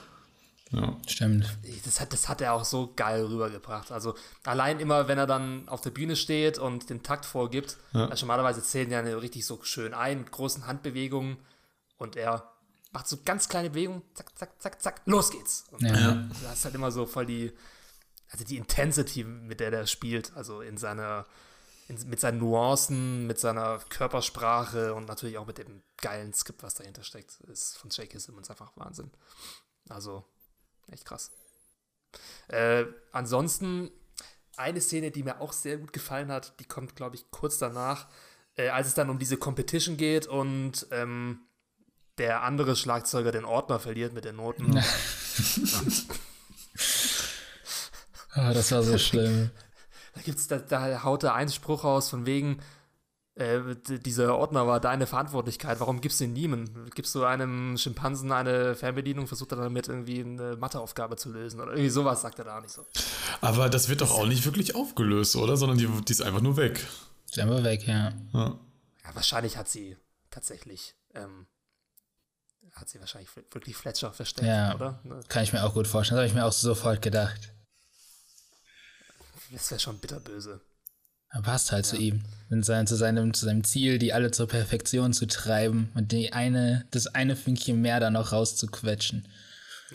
Ja. 0.72 0.96
Stimmt. 1.06 1.46
Das 1.84 2.00
hat, 2.00 2.12
das 2.12 2.28
hat 2.28 2.40
er 2.40 2.54
auch 2.54 2.64
so 2.64 2.92
geil 2.94 3.24
rübergebracht. 3.24 3.90
Also 3.90 4.14
allein 4.44 4.78
immer, 4.78 5.08
wenn 5.08 5.18
er 5.18 5.26
dann 5.26 5.68
auf 5.68 5.80
der 5.80 5.90
Bühne 5.90 6.14
steht 6.14 6.58
und 6.58 6.90
den 6.90 7.02
Takt 7.02 7.26
vorgibt, 7.26 7.76
ja. 7.92 8.06
also 8.06 8.24
normalerweise 8.24 8.62
zählen 8.62 8.90
ja 8.90 9.00
richtig 9.00 9.44
so 9.44 9.58
schön 9.62 9.94
ein, 9.94 10.18
mit 10.18 10.30
großen 10.30 10.66
Handbewegungen 10.66 11.38
und 11.98 12.14
er 12.16 12.50
macht 12.92 13.08
so 13.08 13.18
ganz 13.24 13.48
kleine 13.48 13.70
Bewegungen, 13.70 14.02
zack, 14.14 14.38
zack, 14.38 14.62
zack, 14.62 14.82
zack, 14.82 15.02
los 15.06 15.30
geht's. 15.30 15.64
Und 15.72 15.82
ja. 15.82 16.28
das 16.44 16.58
ist 16.58 16.64
halt 16.64 16.74
immer 16.74 16.92
so 16.92 17.04
voll 17.06 17.26
die, 17.26 17.52
also 18.30 18.44
die 18.44 18.56
Intensity, 18.56 19.24
mit 19.24 19.60
der 19.60 19.70
der 19.70 19.86
spielt, 19.86 20.34
also 20.36 20.60
in 20.60 20.76
seiner, 20.76 21.26
in, 21.88 22.08
mit 22.08 22.20
seinen 22.20 22.38
Nuancen, 22.38 23.26
mit 23.26 23.38
seiner 23.38 23.80
Körpersprache 23.88 24.94
und 24.94 25.06
natürlich 25.06 25.36
auch 25.36 25.46
mit 25.46 25.58
dem 25.58 25.82
geilen 26.00 26.32
Skript, 26.32 26.62
was 26.62 26.74
dahinter 26.74 27.02
steckt, 27.02 27.40
ist 27.48 27.76
von 27.76 27.90
J.K. 27.90 28.18
Simmons 28.18 28.48
einfach 28.48 28.72
Wahnsinn. 28.76 29.10
Also, 29.88 30.24
echt 30.90 31.04
krass. 31.04 31.32
Äh, 32.48 32.84
ansonsten, 33.12 33.90
eine 34.56 34.80
Szene, 34.80 35.10
die 35.10 35.24
mir 35.24 35.40
auch 35.40 35.52
sehr 35.52 35.78
gut 35.78 35.92
gefallen 35.92 36.30
hat, 36.30 36.58
die 36.60 36.64
kommt, 36.64 36.94
glaube 36.94 37.16
ich, 37.16 37.30
kurz 37.32 37.58
danach, 37.58 38.06
äh, 38.56 38.68
als 38.68 38.88
es 38.88 38.94
dann 38.94 39.10
um 39.10 39.18
diese 39.18 39.36
Competition 39.36 39.96
geht 39.96 40.28
und 40.28 40.86
ähm, 40.92 41.40
der 42.18 42.42
andere 42.42 42.76
Schlagzeuger 42.76 43.32
den 43.32 43.44
Ordner 43.44 43.80
verliert 43.80 44.12
mit 44.12 44.24
den 44.24 44.36
Noten. 44.36 44.80
Ah, 48.32 48.52
das 48.52 48.72
war 48.72 48.82
so 48.82 48.98
schlimm. 48.98 49.50
Da 50.14 50.20
gibt's, 50.22 50.48
da, 50.48 50.58
da 50.58 51.04
haut 51.04 51.22
er 51.22 51.34
einen 51.34 51.50
Spruch 51.50 51.84
raus 51.84 52.08
von 52.08 52.26
wegen, 52.26 52.60
äh, 53.36 53.60
dieser 53.86 54.36
Ordner 54.36 54.66
war 54.66 54.80
deine 54.80 55.06
Verantwortlichkeit, 55.06 55.80
warum 55.80 56.00
gibst 56.00 56.20
du 56.20 56.24
ihn 56.24 56.32
niemandem? 56.32 56.90
Gibst 56.90 57.14
du 57.14 57.24
einem 57.24 57.78
Schimpansen 57.78 58.32
eine 58.32 58.74
Fernbedienung, 58.74 59.26
versucht 59.26 59.52
er 59.52 59.58
damit 59.58 59.88
irgendwie 59.88 60.20
eine 60.20 60.56
Matheaufgabe 60.56 61.16
zu 61.16 61.30
lösen 61.30 61.60
oder 61.60 61.72
irgendwie 61.72 61.90
sowas 61.90 62.22
sagt 62.22 62.38
er 62.38 62.44
da 62.44 62.60
nicht 62.60 62.72
so. 62.72 62.84
Aber 63.40 63.68
das 63.68 63.88
wird 63.88 64.00
doch 64.00 64.10
auch 64.10 64.26
nicht 64.26 64.44
wirklich 64.44 64.74
aufgelöst, 64.74 65.36
oder? 65.36 65.56
Sondern 65.56 65.78
die, 65.78 65.86
die 65.86 66.12
ist 66.12 66.22
einfach 66.22 66.42
nur 66.42 66.56
weg. 66.56 66.86
Ist 67.24 67.38
einfach 67.38 67.62
weg, 67.62 67.86
ja. 67.86 68.12
ja. 68.32 68.58
ja 69.04 69.14
wahrscheinlich 69.14 69.56
hat 69.56 69.68
sie 69.68 69.96
tatsächlich 70.30 70.96
ähm, 71.14 71.46
hat 72.72 72.88
sie 72.88 73.00
wahrscheinlich 73.00 73.30
wirklich 73.36 73.76
Fletcher 73.76 74.12
versteckt, 74.12 74.46
ja, 74.46 74.74
oder? 74.74 75.00
Ne? 75.04 75.20
Kann 75.28 75.44
ich 75.44 75.52
mir 75.52 75.64
auch 75.64 75.74
gut 75.74 75.86
vorstellen. 75.86 76.16
Das 76.16 76.22
habe 76.24 76.28
ich 76.28 76.34
mir 76.34 76.46
auch 76.46 76.52
sofort 76.52 77.00
gedacht. 77.02 77.52
Das 79.52 79.70
wäre 79.70 79.80
schon 79.80 79.98
bitterböse. 79.98 80.60
Er 81.32 81.42
passt 81.42 81.70
halt 81.70 81.86
ja. 81.86 81.90
zu 81.90 81.96
ihm. 81.96 82.22
Und 82.50 82.64
sein, 82.64 82.86
zu, 82.86 82.96
seinem, 82.96 83.32
zu 83.32 83.46
seinem 83.46 83.62
Ziel, 83.64 83.98
die 83.98 84.12
alle 84.12 84.30
zur 84.32 84.48
Perfektion 84.48 85.12
zu 85.12 85.26
treiben 85.26 85.90
und 85.94 86.12
die 86.12 86.32
eine, 86.32 86.86
das 86.90 87.06
eine 87.06 87.36
Fünkchen 87.36 87.80
mehr 87.80 88.00
da 88.00 88.10
noch 88.10 88.32
rauszuquetschen. 88.32 89.28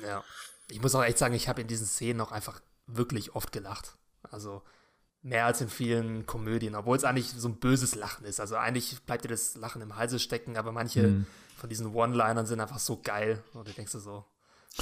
Ja. 0.01 0.23
Ich 0.69 0.81
muss 0.81 0.95
auch 0.95 1.03
echt 1.03 1.17
sagen, 1.17 1.35
ich 1.35 1.47
habe 1.47 1.61
in 1.61 1.67
diesen 1.67 1.85
Szenen 1.85 2.21
auch 2.21 2.31
einfach 2.31 2.61
wirklich 2.87 3.35
oft 3.35 3.51
gelacht. 3.51 3.95
Also 4.23 4.63
mehr 5.21 5.45
als 5.45 5.59
in 5.59 5.69
vielen 5.69 6.25
Komödien, 6.25 6.75
obwohl 6.75 6.95
es 6.95 7.03
eigentlich 7.03 7.31
so 7.31 7.49
ein 7.49 7.59
böses 7.59 7.95
Lachen 7.95 8.25
ist. 8.25 8.39
Also 8.39 8.55
eigentlich 8.55 9.01
bleibt 9.03 9.25
dir 9.25 9.29
das 9.29 9.55
Lachen 9.55 9.81
im 9.81 9.95
Halse 9.95 10.19
stecken, 10.19 10.55
aber 10.55 10.71
manche 10.71 11.01
mhm. 11.01 11.27
von 11.57 11.69
diesen 11.69 11.93
One-Linern 11.93 12.45
sind 12.45 12.61
einfach 12.61 12.79
so 12.79 13.01
geil. 13.01 13.43
Und 13.53 13.67
du 13.67 13.73
denkst 13.73 13.91
dir 13.91 13.99
so, 13.99 14.25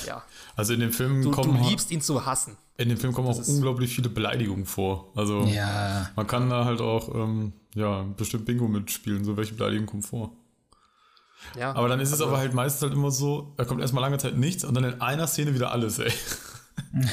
ja. 0.06 0.24
Also 0.56 0.74
in 0.74 0.80
dem 0.80 0.92
Film 0.92 1.22
du, 1.22 1.32
kommen. 1.32 1.62
Du 1.62 1.70
liebst 1.70 1.92
ihn 1.92 2.02
zu 2.02 2.26
hassen. 2.26 2.58
In 2.78 2.90
dem 2.90 2.98
Film 2.98 3.14
kommen 3.14 3.28
das 3.28 3.40
auch 3.40 3.48
unglaublich 3.54 3.96
viele 3.96 4.10
Beleidigungen 4.10 4.66
vor. 4.66 5.12
Also 5.16 5.44
ja. 5.44 6.10
man 6.16 6.26
kann 6.28 6.50
da 6.50 6.66
halt 6.66 6.82
auch 6.82 7.14
ähm, 7.14 7.54
ja, 7.76 8.04
bestimmt 8.18 8.46
Bingo 8.46 8.68
mitspielen, 8.68 9.24
so 9.24 9.38
welche 9.38 9.54
Beleidigungen 9.54 9.88
kommen 9.88 10.04
vor. 10.04 10.36
Ja, 11.58 11.74
aber 11.74 11.88
dann 11.88 12.00
ist 12.00 12.12
also, 12.12 12.24
es 12.24 12.30
aber 12.30 12.38
halt 12.40 12.54
meistens 12.54 12.82
halt 12.82 12.94
immer 12.94 13.12
so, 13.12 13.54
da 13.58 13.66
kommt 13.66 13.82
erstmal 13.82 14.02
lange 14.02 14.18
Zeit 14.18 14.38
nichts 14.38 14.64
und 14.64 14.74
dann 14.74 14.86
in 14.86 15.02
einer 15.02 15.28
Szene 15.28 15.54
wieder 15.54 15.72
alles, 15.72 16.00
ey. 16.00 16.12
ja. 16.94 17.10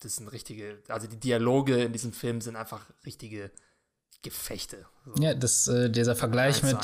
Das 0.00 0.16
sind 0.16 0.28
richtige, 0.28 0.82
also 0.88 1.08
die 1.08 1.18
Dialoge 1.18 1.82
in 1.82 1.92
diesem 1.92 2.12
Film 2.12 2.40
sind 2.40 2.56
einfach 2.56 2.86
richtige 3.04 3.50
Gefechte. 4.22 4.86
So. 5.04 5.22
Ja, 5.22 5.34
das, 5.34 5.68
äh, 5.68 5.90
dieser 5.90 6.16
Vergleich 6.16 6.62
mit, 6.62 6.76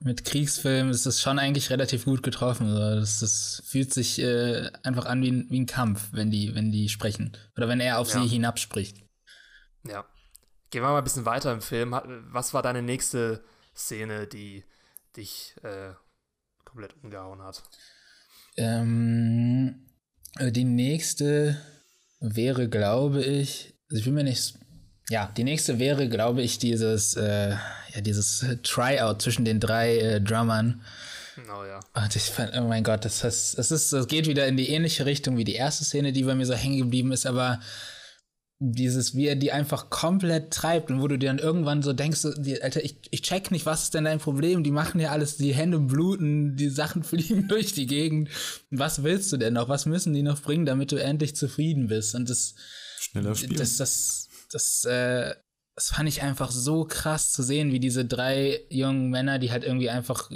mit 0.00 0.24
Kriegsfilmen 0.24 0.90
ist 0.90 1.04
das 1.04 1.20
schon 1.20 1.38
eigentlich 1.38 1.70
relativ 1.70 2.04
gut 2.04 2.22
getroffen. 2.22 2.68
So. 2.70 2.78
Das, 2.78 3.20
das 3.20 3.62
fühlt 3.66 3.92
sich 3.92 4.18
äh, 4.20 4.70
einfach 4.82 5.06
an 5.06 5.22
wie 5.22 5.30
ein, 5.30 5.46
wie 5.50 5.60
ein 5.60 5.66
Kampf, 5.66 6.08
wenn 6.12 6.30
die, 6.30 6.54
wenn 6.54 6.72
die 6.72 6.88
sprechen. 6.88 7.36
Oder 7.56 7.68
wenn 7.68 7.80
er 7.80 7.98
auf 7.98 8.12
ja. 8.12 8.22
sie 8.22 8.28
hinabspricht. 8.28 8.98
Ja. 9.86 10.04
Gehen 10.70 10.82
wir 10.82 10.88
mal 10.88 10.98
ein 10.98 11.04
bisschen 11.04 11.26
weiter 11.26 11.52
im 11.52 11.60
Film. 11.60 11.94
Was 12.30 12.54
war 12.54 12.62
deine 12.62 12.80
nächste 12.80 13.44
Szene, 13.76 14.26
die 14.26 14.64
dich 15.16 15.54
äh, 15.62 15.92
komplett 16.64 16.94
umgehauen 17.02 17.42
hat? 17.42 17.62
Ähm, 18.56 19.86
die 20.40 20.64
nächste 20.64 21.60
wäre, 22.20 22.68
glaube 22.68 23.22
ich, 23.22 23.74
also 23.90 23.98
ich 23.98 24.04
bin 24.04 24.14
mir 24.14 24.24
nicht 24.24 24.58
ja, 25.12 25.30
die 25.36 25.44
nächste 25.44 25.78
wäre, 25.78 26.08
glaube 26.08 26.40
ich, 26.40 26.58
dieses, 26.58 27.14
äh, 27.16 27.50
ja, 27.50 28.00
dieses 28.00 28.46
Tryout 28.62 29.20
zwischen 29.20 29.44
den 29.44 29.60
drei 29.60 29.98
äh, 29.98 30.20
Drummern. 30.22 30.80
Oh 31.36 31.64
ja. 31.64 31.80
Und 32.02 32.16
ich 32.16 32.22
fand, 32.22 32.52
oh 32.56 32.62
mein 32.62 32.82
Gott, 32.82 33.04
das, 33.04 33.20
das, 33.20 33.52
das, 33.54 33.70
ist, 33.70 33.92
das 33.92 34.08
geht 34.08 34.26
wieder 34.26 34.46
in 34.46 34.56
die 34.56 34.70
ähnliche 34.70 35.04
Richtung 35.04 35.36
wie 35.36 35.44
die 35.44 35.54
erste 35.54 35.84
Szene, 35.84 36.14
die 36.14 36.22
bei 36.22 36.34
mir 36.34 36.46
so 36.46 36.54
hängen 36.54 36.78
geblieben 36.78 37.12
ist, 37.12 37.26
aber 37.26 37.60
dieses, 38.58 39.14
wie 39.14 39.26
er 39.26 39.36
die 39.36 39.52
einfach 39.52 39.90
komplett 39.90 40.50
treibt 40.50 40.90
und 40.90 41.02
wo 41.02 41.08
du 41.08 41.18
dir 41.18 41.26
dann 41.26 41.38
irgendwann 41.38 41.82
so 41.82 41.92
denkst, 41.92 42.20
die, 42.38 42.62
Alter, 42.62 42.82
ich, 42.82 42.96
ich 43.10 43.20
check 43.20 43.50
nicht, 43.50 43.66
was 43.66 43.82
ist 43.82 43.94
denn 43.94 44.04
dein 44.04 44.18
Problem? 44.18 44.64
Die 44.64 44.70
machen 44.70 44.98
ja 44.98 45.10
alles, 45.10 45.36
die 45.36 45.52
Hände 45.52 45.78
bluten, 45.78 46.56
die 46.56 46.70
Sachen 46.70 47.02
fliegen 47.02 47.48
durch 47.48 47.74
die 47.74 47.86
Gegend. 47.86 48.30
Was 48.70 49.02
willst 49.02 49.30
du 49.30 49.36
denn 49.36 49.52
noch? 49.52 49.68
Was 49.68 49.84
müssen 49.84 50.14
die 50.14 50.22
noch 50.22 50.40
bringen, 50.40 50.64
damit 50.64 50.90
du 50.90 50.96
endlich 50.96 51.36
zufrieden 51.36 51.88
bist? 51.88 52.14
Und 52.14 52.30
das, 52.30 52.54
Schneller 52.98 53.34
Spiel. 53.34 53.56
Das, 53.56 53.76
das, 53.76 54.28
das, 54.54 54.84
äh, 54.84 55.34
das 55.74 55.90
fand 55.90 56.08
ich 56.08 56.22
einfach 56.22 56.50
so 56.50 56.84
krass 56.84 57.32
zu 57.32 57.42
sehen, 57.42 57.72
wie 57.72 57.80
diese 57.80 58.04
drei 58.04 58.60
jungen 58.68 59.10
Männer, 59.10 59.38
die 59.38 59.50
halt 59.50 59.64
irgendwie 59.64 59.90
einfach 59.90 60.30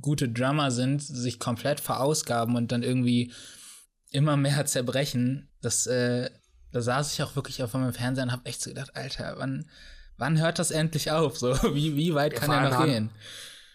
gute 0.00 0.28
Drummer 0.28 0.70
sind, 0.70 1.02
sich 1.02 1.38
komplett 1.38 1.80
verausgaben 1.80 2.56
und 2.56 2.70
dann 2.72 2.82
irgendwie 2.82 3.32
immer 4.10 4.36
mehr 4.36 4.64
zerbrechen. 4.66 5.48
Das, 5.60 5.86
äh, 5.86 6.30
da 6.72 6.80
saß 6.80 7.12
ich 7.12 7.22
auch 7.22 7.34
wirklich 7.36 7.62
auf 7.62 7.74
meinem 7.74 7.92
Fernseher 7.92 8.24
und 8.24 8.32
hab 8.32 8.46
echt 8.46 8.62
so 8.62 8.70
gedacht, 8.70 8.94
Alter, 8.94 9.34
wann, 9.38 9.68
wann 10.16 10.38
hört 10.38 10.58
das 10.58 10.70
endlich 10.70 11.10
auf? 11.10 11.38
So, 11.38 11.54
wie, 11.74 11.96
wie 11.96 12.14
weit 12.14 12.34
ja, 12.34 12.40
kann 12.40 12.50
er 12.50 12.70
noch 12.70 12.78
haben, 12.78 12.90
gehen? 12.90 13.10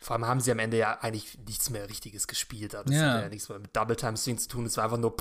Vor 0.01 0.15
allem 0.15 0.25
haben 0.25 0.39
sie 0.39 0.51
am 0.51 0.59
Ende 0.59 0.77
ja 0.77 0.97
eigentlich 0.99 1.37
nichts 1.45 1.69
mehr 1.69 1.87
Richtiges 1.89 2.27
gespielt. 2.27 2.73
Das 2.73 2.85
ja. 2.89 3.13
hat 3.13 3.23
ja 3.23 3.29
nichts 3.29 3.49
mehr 3.49 3.59
mit 3.59 3.75
Double 3.75 3.95
Time 3.95 4.17
Swing 4.17 4.37
zu 4.37 4.47
tun. 4.47 4.65
Es 4.65 4.77
war 4.77 4.85
einfach 4.85 4.97
nur. 4.97 5.15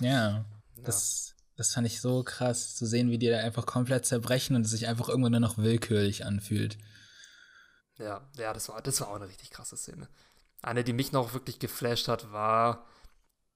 Ja, 0.00 0.44
das. 0.84 1.31
Das 1.56 1.74
fand 1.74 1.86
ich 1.86 2.00
so 2.00 2.22
krass, 2.22 2.76
zu 2.76 2.86
sehen, 2.86 3.10
wie 3.10 3.18
die 3.18 3.28
da 3.28 3.38
einfach 3.38 3.66
komplett 3.66 4.06
zerbrechen 4.06 4.56
und 4.56 4.64
es 4.64 4.70
sich 4.70 4.88
einfach 4.88 5.08
irgendwann 5.08 5.32
nur 5.32 5.40
noch 5.40 5.58
willkürlich 5.58 6.24
anfühlt. 6.24 6.78
Ja, 7.98 8.26
ja, 8.36 8.52
das 8.52 8.68
war, 8.68 8.80
das 8.80 9.00
war 9.00 9.08
auch 9.08 9.16
eine 9.16 9.28
richtig 9.28 9.50
krasse 9.50 9.76
Szene. 9.76 10.08
Eine, 10.62 10.82
die 10.84 10.92
mich 10.92 11.12
noch 11.12 11.34
wirklich 11.34 11.58
geflasht 11.58 12.08
hat, 12.08 12.32
war 12.32 12.86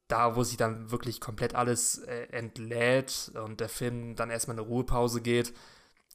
da, 0.09 0.37
wo 0.37 0.45
sich 0.45 0.57
dann 0.57 0.91
wirklich 0.91 1.21
komplett 1.21 1.55
alles 1.55 1.99
äh, 1.99 2.27
entlädt 2.31 3.33
und 3.35 3.61
der 3.61 3.69
Film 3.69 4.15
dann 4.15 4.31
erstmal 4.31 4.57
eine 4.57 4.67
Ruhepause 4.67 5.21
geht. 5.21 5.53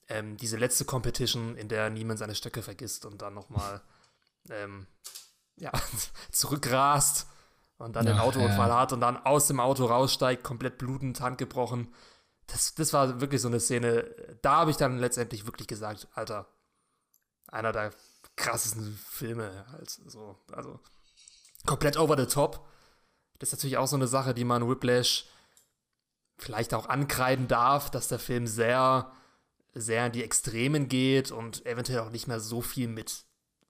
Ähm, 0.08 0.38
diese 0.38 0.58
letzte 0.58 0.86
Competition, 0.86 1.58
in 1.58 1.68
der 1.68 1.90
niemand 1.90 2.20
seine 2.20 2.36
Stöcke 2.36 2.62
vergisst 2.62 3.06
und 3.06 3.22
dann 3.22 3.34
nochmal 3.34 3.82
ähm, 4.50 4.88
ja, 5.58 5.72
zurückrast 6.32 7.28
und 7.82 7.96
dann 7.96 8.08
Ach, 8.08 8.12
den 8.12 8.20
Autounfall 8.20 8.70
ja. 8.70 8.80
hat 8.80 8.94
und 8.94 9.02
dann 9.02 9.18
aus 9.18 9.48
dem 9.48 9.60
Auto 9.60 9.86
raussteigt, 9.86 10.44
komplett 10.44 10.78
blutend, 10.78 11.20
handgebrochen. 11.22 11.94
Das, 12.48 12.76
das 12.76 12.94
war 12.94 13.22
wirklich 13.22 13.42
so 13.42 13.48
eine 13.48 13.60
Szene, 13.60 14.04
da 14.42 14.58
habe 14.58 14.72
ich 14.72 14.78
dann 14.78 14.98
letztendlich 14.98 15.46
wirklich 15.46 15.68
gesagt, 15.68 16.08
Alter, 16.14 16.48
einer 17.48 17.72
der 17.72 17.92
krassesten 18.36 18.98
Filme 19.10 19.66
halt 19.72 19.90
so, 19.90 20.38
also 20.52 20.80
komplett 21.66 21.98
over 21.98 22.18
the 22.18 22.26
top. 22.26 22.68
Das 23.40 23.50
ist 23.50 23.54
natürlich 23.54 23.78
auch 23.78 23.88
so 23.88 23.96
eine 23.96 24.08
Sache, 24.08 24.34
die 24.34 24.46
man 24.46 24.68
Whiplash 24.70 25.26
vielleicht 26.38 26.74
auch 26.74 26.90
ankreiden 26.90 27.48
darf, 27.48 27.90
dass 27.90 28.08
der 28.08 28.20
Film 28.20 28.48
sehr, 28.48 29.12
sehr 29.74 30.08
in 30.08 30.12
die 30.12 30.24
Extremen 30.24 30.88
geht 30.88 31.32
und 31.32 31.66
eventuell 31.66 32.00
auch 32.00 32.10
nicht 32.10 32.28
mehr 32.28 32.40
so 32.40 32.62
viel 32.62 32.88
mit 32.88 33.26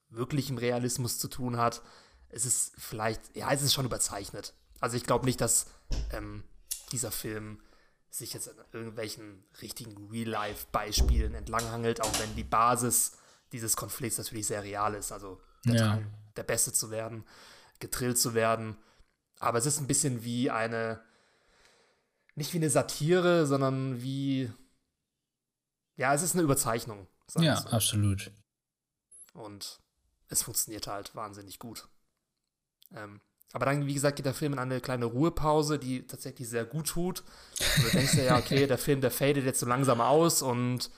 wirklichem 0.09 0.57
Realismus 0.57 1.19
zu 1.19 1.27
tun 1.27 1.57
hat 1.57 1.81
es 2.31 2.45
ist 2.45 2.73
vielleicht, 2.77 3.35
ja, 3.35 3.51
es 3.51 3.61
ist 3.61 3.73
schon 3.73 3.85
überzeichnet. 3.85 4.53
Also 4.79 4.97
ich 4.97 5.03
glaube 5.03 5.25
nicht, 5.25 5.41
dass 5.41 5.67
ähm, 6.11 6.43
dieser 6.91 7.11
Film 7.11 7.61
sich 8.09 8.33
jetzt 8.33 8.49
an 8.49 8.55
irgendwelchen 8.73 9.43
richtigen 9.61 10.09
Real-Life-Beispielen 10.09 11.33
entlanghangelt, 11.33 12.01
auch 12.01 12.19
wenn 12.19 12.35
die 12.35 12.43
Basis 12.43 13.13
dieses 13.51 13.75
Konflikts 13.75 14.17
natürlich 14.17 14.47
sehr 14.47 14.63
real 14.63 14.95
ist. 14.95 15.11
Also 15.11 15.41
der 15.65 15.75
ja. 15.75 15.87
Drang, 15.87 16.13
der 16.35 16.43
Beste 16.43 16.73
zu 16.73 16.91
werden, 16.91 17.25
getrillt 17.79 18.17
zu 18.17 18.33
werden. 18.33 18.77
Aber 19.39 19.57
es 19.57 19.65
ist 19.65 19.79
ein 19.79 19.87
bisschen 19.87 20.23
wie 20.23 20.49
eine, 20.49 21.01
nicht 22.35 22.53
wie 22.53 22.57
eine 22.57 22.69
Satire, 22.69 23.45
sondern 23.45 24.01
wie, 24.01 24.51
ja, 25.95 26.13
es 26.13 26.21
ist 26.21 26.33
eine 26.33 26.43
Überzeichnung. 26.43 27.07
Ja, 27.37 27.61
so. 27.61 27.69
absolut. 27.69 28.31
Und 29.33 29.79
es 30.27 30.43
funktioniert 30.43 30.87
halt 30.87 31.15
wahnsinnig 31.15 31.59
gut. 31.59 31.87
Ähm, 32.95 33.21
aber 33.53 33.65
dann, 33.65 33.85
wie 33.85 33.93
gesagt, 33.93 34.15
geht 34.15 34.25
der 34.25 34.33
Film 34.33 34.53
in 34.53 34.59
eine 34.59 34.79
kleine 34.79 35.05
Ruhepause, 35.05 35.77
die 35.77 36.07
tatsächlich 36.07 36.47
sehr 36.47 36.65
gut 36.65 36.87
tut. 36.87 37.23
Und 37.77 37.85
du 37.85 37.89
denkst 37.91 38.13
dir 38.13 38.23
ja, 38.23 38.37
okay, 38.37 38.65
der 38.67 38.77
Film, 38.77 39.01
der 39.01 39.11
fadet 39.11 39.45
jetzt 39.45 39.59
so 39.59 39.65
langsam 39.65 39.99
aus 39.99 40.41
und 40.41 40.89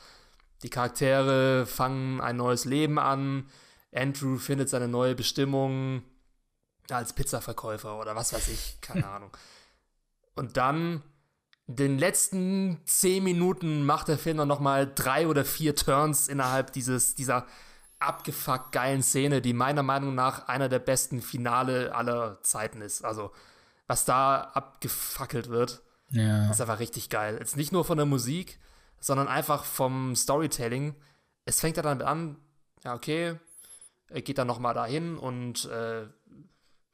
die 0.62 0.70
Charaktere 0.70 1.66
fangen 1.66 2.22
ein 2.22 2.38
neues 2.38 2.66
Leben 2.66 3.00
an. 3.00 3.50
Andrew 3.94 4.38
findet 4.38 4.70
seine 4.70 4.88
neue 4.88 5.16
Bestimmung 5.16 6.04
als 6.90 7.14
Pizzaverkäufer 7.14 8.00
oder 8.00 8.16
was 8.16 8.34
weiß 8.34 8.48
ich, 8.50 8.80
keine 8.82 9.08
Ahnung. 9.10 9.32
Und 10.36 10.58
dann, 10.58 11.04
in 11.68 11.76
den 11.76 11.98
letzten 11.98 12.82
zehn 12.86 13.24
Minuten 13.24 13.86
macht 13.86 14.10
der 14.10 14.18
Film 14.18 14.38
dann 14.38 14.48
nochmal 14.48 14.92
drei 14.94 15.28
oder 15.28 15.46
vier 15.46 15.76
Turns 15.76 16.28
innerhalb 16.28 16.74
dieses, 16.74 17.16
dieser 17.16 17.48
abgefuckt 18.04 18.72
geilen 18.72 19.04
Szene, 19.04 19.42
die 19.42 19.54
meiner 19.54 19.84
Meinung 19.84 20.16
nach 20.16 20.48
einer 20.48 20.70
der 20.70 20.80
besten 20.80 21.22
Finale 21.22 21.94
aller 21.96 22.42
Zeiten 22.44 22.82
ist. 22.82 23.04
Also, 23.04 23.32
was 23.88 24.06
da 24.06 24.52
abgefackelt 24.54 25.50
wird, 25.50 25.82
ja. 26.10 26.50
ist 26.50 26.62
einfach 26.62 26.80
richtig 26.80 27.10
geil. 27.10 27.38
Jetzt 27.40 27.58
nicht 27.58 27.72
nur 27.72 27.86
von 27.86 27.98
der 27.98 28.06
Musik, 28.06 28.60
sondern 29.00 29.28
einfach 29.28 29.66
vom 29.66 30.16
Storytelling. 30.16 30.96
Es 31.46 31.60
fängt 31.60 31.78
ja 31.78 31.84
damit 31.84 32.04
an, 32.04 32.38
ja, 32.84 32.94
okay, 32.94 33.38
er 34.08 34.22
geht 34.22 34.38
dann 34.38 34.48
nochmal 34.48 34.74
dahin 34.74 35.18
und 35.18 35.66
äh, 35.66 36.06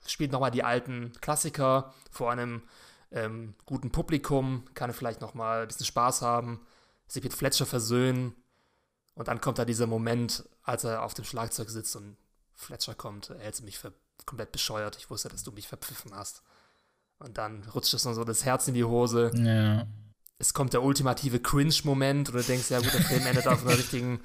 spielt 0.07 0.31
nochmal 0.31 0.51
die 0.51 0.63
alten 0.63 1.11
Klassiker 1.21 1.93
vor 2.11 2.31
einem 2.31 2.63
ähm, 3.11 3.55
guten 3.65 3.91
Publikum, 3.91 4.65
kann 4.73 4.93
vielleicht 4.93 5.21
nochmal 5.21 5.63
ein 5.63 5.67
bisschen 5.67 5.85
Spaß 5.85 6.21
haben, 6.21 6.65
sich 7.07 7.23
mit 7.23 7.33
Fletcher 7.33 7.65
versöhnen 7.65 8.35
und 9.15 9.27
dann 9.27 9.41
kommt 9.41 9.57
da 9.57 9.65
dieser 9.65 9.87
Moment, 9.87 10.43
als 10.63 10.83
er 10.83 11.03
auf 11.03 11.13
dem 11.13 11.25
Schlagzeug 11.25 11.69
sitzt 11.69 11.95
und 11.95 12.17
Fletcher 12.55 12.95
kommt, 12.95 13.29
er 13.29 13.39
hält 13.39 13.61
mich 13.61 13.77
für 13.77 13.93
komplett 14.25 14.51
bescheuert. 14.51 14.97
Ich 14.97 15.09
wusste, 15.09 15.29
dass 15.29 15.43
du 15.43 15.51
mich 15.51 15.67
verpfiffen 15.67 16.13
hast. 16.15 16.43
Und 17.19 17.37
dann 17.37 17.63
rutscht 17.73 17.93
es 17.93 18.03
so 18.03 18.23
das 18.23 18.45
Herz 18.45 18.67
in 18.67 18.73
die 18.73 18.83
Hose. 18.83 19.31
Ja. 19.35 19.87
Es 20.37 20.53
kommt 20.53 20.73
der 20.73 20.83
ultimative 20.83 21.39
Cringe-Moment 21.39 22.29
und 22.29 22.35
du 22.35 22.43
denkst, 22.43 22.69
ja 22.69 22.79
gut, 22.79 22.93
der 22.93 23.01
Film 23.01 23.25
endet 23.25 23.47
auf 23.47 23.65
einer 23.65 23.77
richtigen, 23.77 24.21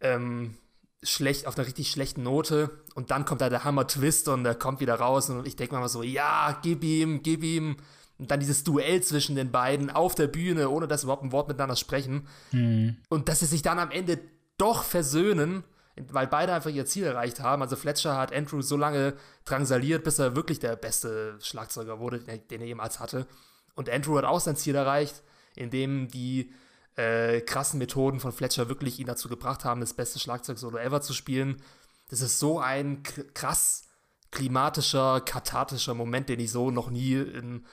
ähm, 0.00 0.56
schlecht, 1.02 1.46
auf 1.46 1.56
einer 1.56 1.66
richtig 1.66 1.90
schlechten 1.90 2.22
Note. 2.22 2.70
Und 2.94 3.10
dann 3.10 3.24
kommt 3.24 3.40
da 3.40 3.48
der 3.48 3.64
Hammer-Twist 3.64 4.28
und 4.28 4.44
er 4.44 4.54
kommt 4.54 4.80
wieder 4.80 4.94
raus 4.94 5.30
und 5.30 5.46
ich 5.46 5.56
denke 5.56 5.74
mir 5.74 5.80
mal 5.80 5.88
so, 5.88 6.02
ja, 6.02 6.58
gib 6.62 6.84
ihm, 6.84 7.22
gib 7.22 7.42
ihm. 7.42 7.76
Und 8.18 8.30
dann 8.30 8.40
dieses 8.40 8.62
Duell 8.62 9.02
zwischen 9.02 9.36
den 9.36 9.50
beiden 9.50 9.90
auf 9.90 10.14
der 10.14 10.28
Bühne, 10.28 10.68
ohne 10.68 10.86
dass 10.86 11.00
sie 11.00 11.06
überhaupt 11.06 11.24
ein 11.24 11.32
Wort 11.32 11.48
miteinander 11.48 11.76
sprechen. 11.76 12.28
Mhm. 12.52 12.96
Und 13.08 13.28
dass 13.28 13.40
sie 13.40 13.46
sich 13.46 13.62
dann 13.62 13.78
am 13.78 13.90
Ende 13.90 14.18
doch 14.58 14.84
versöhnen, 14.84 15.64
weil 15.96 16.26
beide 16.26 16.52
einfach 16.52 16.70
ihr 16.70 16.86
Ziel 16.86 17.04
erreicht 17.04 17.40
haben. 17.40 17.62
Also 17.62 17.76
Fletcher 17.76 18.16
hat 18.16 18.32
Andrew 18.32 18.62
so 18.62 18.76
lange 18.76 19.14
drangsaliert, 19.44 20.04
bis 20.04 20.18
er 20.18 20.36
wirklich 20.36 20.58
der 20.58 20.76
beste 20.76 21.36
Schlagzeuger 21.40 21.98
wurde, 21.98 22.20
den 22.20 22.60
er 22.60 22.66
jemals 22.66 23.00
hatte. 23.00 23.26
Und 23.74 23.90
Andrew 23.90 24.16
hat 24.16 24.24
auch 24.24 24.40
sein 24.40 24.56
Ziel 24.56 24.74
erreicht, 24.74 25.22
indem 25.56 26.08
die 26.08 26.52
äh, 26.96 27.40
krassen 27.40 27.78
Methoden 27.78 28.20
von 28.20 28.32
Fletcher 28.32 28.68
wirklich 28.68 29.00
ihn 29.00 29.06
dazu 29.06 29.28
gebracht 29.28 29.64
haben, 29.64 29.80
das 29.80 29.94
beste 29.94 30.18
Schlagzeug-Solo 30.18 30.78
ever 30.78 31.00
zu 31.00 31.14
spielen. 31.14 31.62
Das 32.08 32.20
ist 32.20 32.38
so 32.38 32.58
ein 32.60 33.02
krass 33.34 33.84
klimatischer, 34.30 35.20
kathartischer 35.20 35.94
Moment, 35.94 36.28
den 36.28 36.40
ich 36.40 36.52
so 36.52 36.70
noch 36.70 36.90
nie 36.90 37.14
in 37.14 37.64